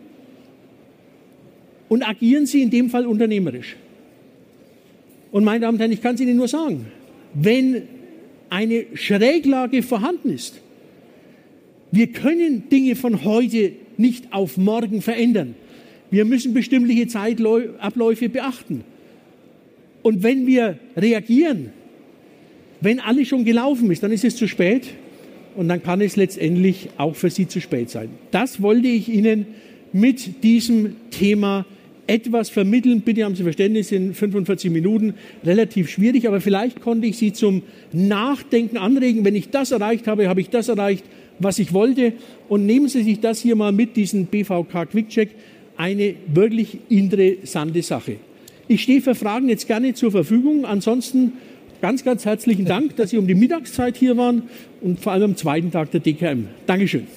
und 1.94 2.02
agieren 2.02 2.48
Sie 2.48 2.64
in 2.64 2.72
dem 2.72 2.90
Fall 2.90 3.06
unternehmerisch. 3.06 3.76
Und 5.32 5.44
meine 5.44 5.60
Damen 5.60 5.76
und 5.76 5.80
Herren, 5.80 5.92
ich 5.92 6.02
kann 6.02 6.16
es 6.16 6.22
Ihnen 6.22 6.36
nur 6.36 6.48
sagen, 6.48 6.88
wenn 7.36 7.84
eine 8.50 8.86
Schräglage 8.96 9.84
vorhanden 9.84 10.32
ist, 10.32 10.60
wir 11.92 12.08
können 12.08 12.68
Dinge 12.70 12.96
von 12.96 13.24
heute 13.24 13.74
nicht 13.98 14.34
auf 14.34 14.58
morgen 14.58 15.04
verändern. 15.04 15.54
Wir 16.10 16.26
müssen 16.26 16.56
bestimmte 16.56 17.06
Zeitabläufe 17.06 18.28
beachten. 18.28 18.84
Und 20.02 20.24
wenn 20.24 20.48
wir 20.48 20.80
reagieren, 20.98 21.74
wenn 22.82 23.02
alles 23.02 23.28
schon 23.28 23.46
gelaufen 23.46 23.92
ist, 23.92 24.02
dann 24.02 24.12
ist 24.12 24.26
es 24.26 24.36
zu 24.36 24.48
spät 24.48 24.88
und 25.56 25.68
dann 25.68 25.84
kann 25.84 26.02
es 26.02 26.16
letztendlich 26.16 26.90
auch 26.98 27.16
für 27.16 27.30
Sie 27.30 27.48
zu 27.48 27.62
spät 27.62 27.92
sein. 27.92 28.10
Das 28.32 28.64
wollte 28.64 28.88
ich 28.88 29.10
Ihnen 29.10 29.46
mit 29.92 30.44
diesem 30.44 30.96
Thema 31.12 31.68
etwas 32.08 32.50
vermitteln. 32.50 33.02
Bitte 33.02 33.24
haben 33.24 33.36
Sie 33.36 33.44
Verständnis, 33.44 33.92
in 33.92 34.14
45 34.14 34.72
Minuten 34.72 35.14
relativ 35.44 35.90
schwierig, 35.90 36.28
aber 36.28 36.42
vielleicht 36.42 36.82
konnte 36.82 37.08
ich 37.08 37.18
Sie 37.18 37.34
zum 37.34 37.64
Nachdenken 37.92 38.78
anregen. 38.78 39.26
Wenn 39.26 39.36
ich 39.36 39.50
das 39.50 39.72
erreicht 39.72 40.08
habe, 40.08 40.28
habe 40.28 40.42
ich 40.42 40.50
das 40.50 40.68
erreicht, 40.68 41.06
was 41.40 41.60
ich 41.60 41.74
wollte. 41.74 42.14
Und 42.50 42.66
nehmen 42.66 42.88
Sie 42.88 43.04
sich 43.04 43.20
das 43.20 43.42
hier 43.42 43.56
mal 43.56 43.72
mit, 43.72 43.96
diesen 43.96 44.26
BVK 44.28 44.86
Quickcheck, 44.90 45.30
eine 45.78 46.16
wirklich 46.28 46.80
interessante 46.90 47.82
Sache. 47.82 48.18
Ich 48.68 48.84
stehe 48.84 49.02
für 49.02 49.16
Fragen 49.16 49.50
jetzt 49.50 49.68
gerne 49.68 49.94
zur 49.94 50.12
Verfügung. 50.12 50.66
Ansonsten 50.66 51.34
ganz, 51.82 52.04
ganz 52.04 52.26
herzlichen 52.26 52.66
Dank, 52.66 52.96
dass 52.96 53.10
Sie 53.10 53.18
um 53.18 53.28
die 53.28 53.36
Mittagszeit 53.36 53.98
hier 53.98 54.18
waren 54.18 54.44
und 54.82 55.00
vor 55.00 55.12
allem 55.14 55.32
am 55.32 55.36
zweiten 55.36 55.72
Tag 55.72 55.92
der 55.92 56.00
DKM. 56.00 56.48
Dankeschön. 56.66 57.08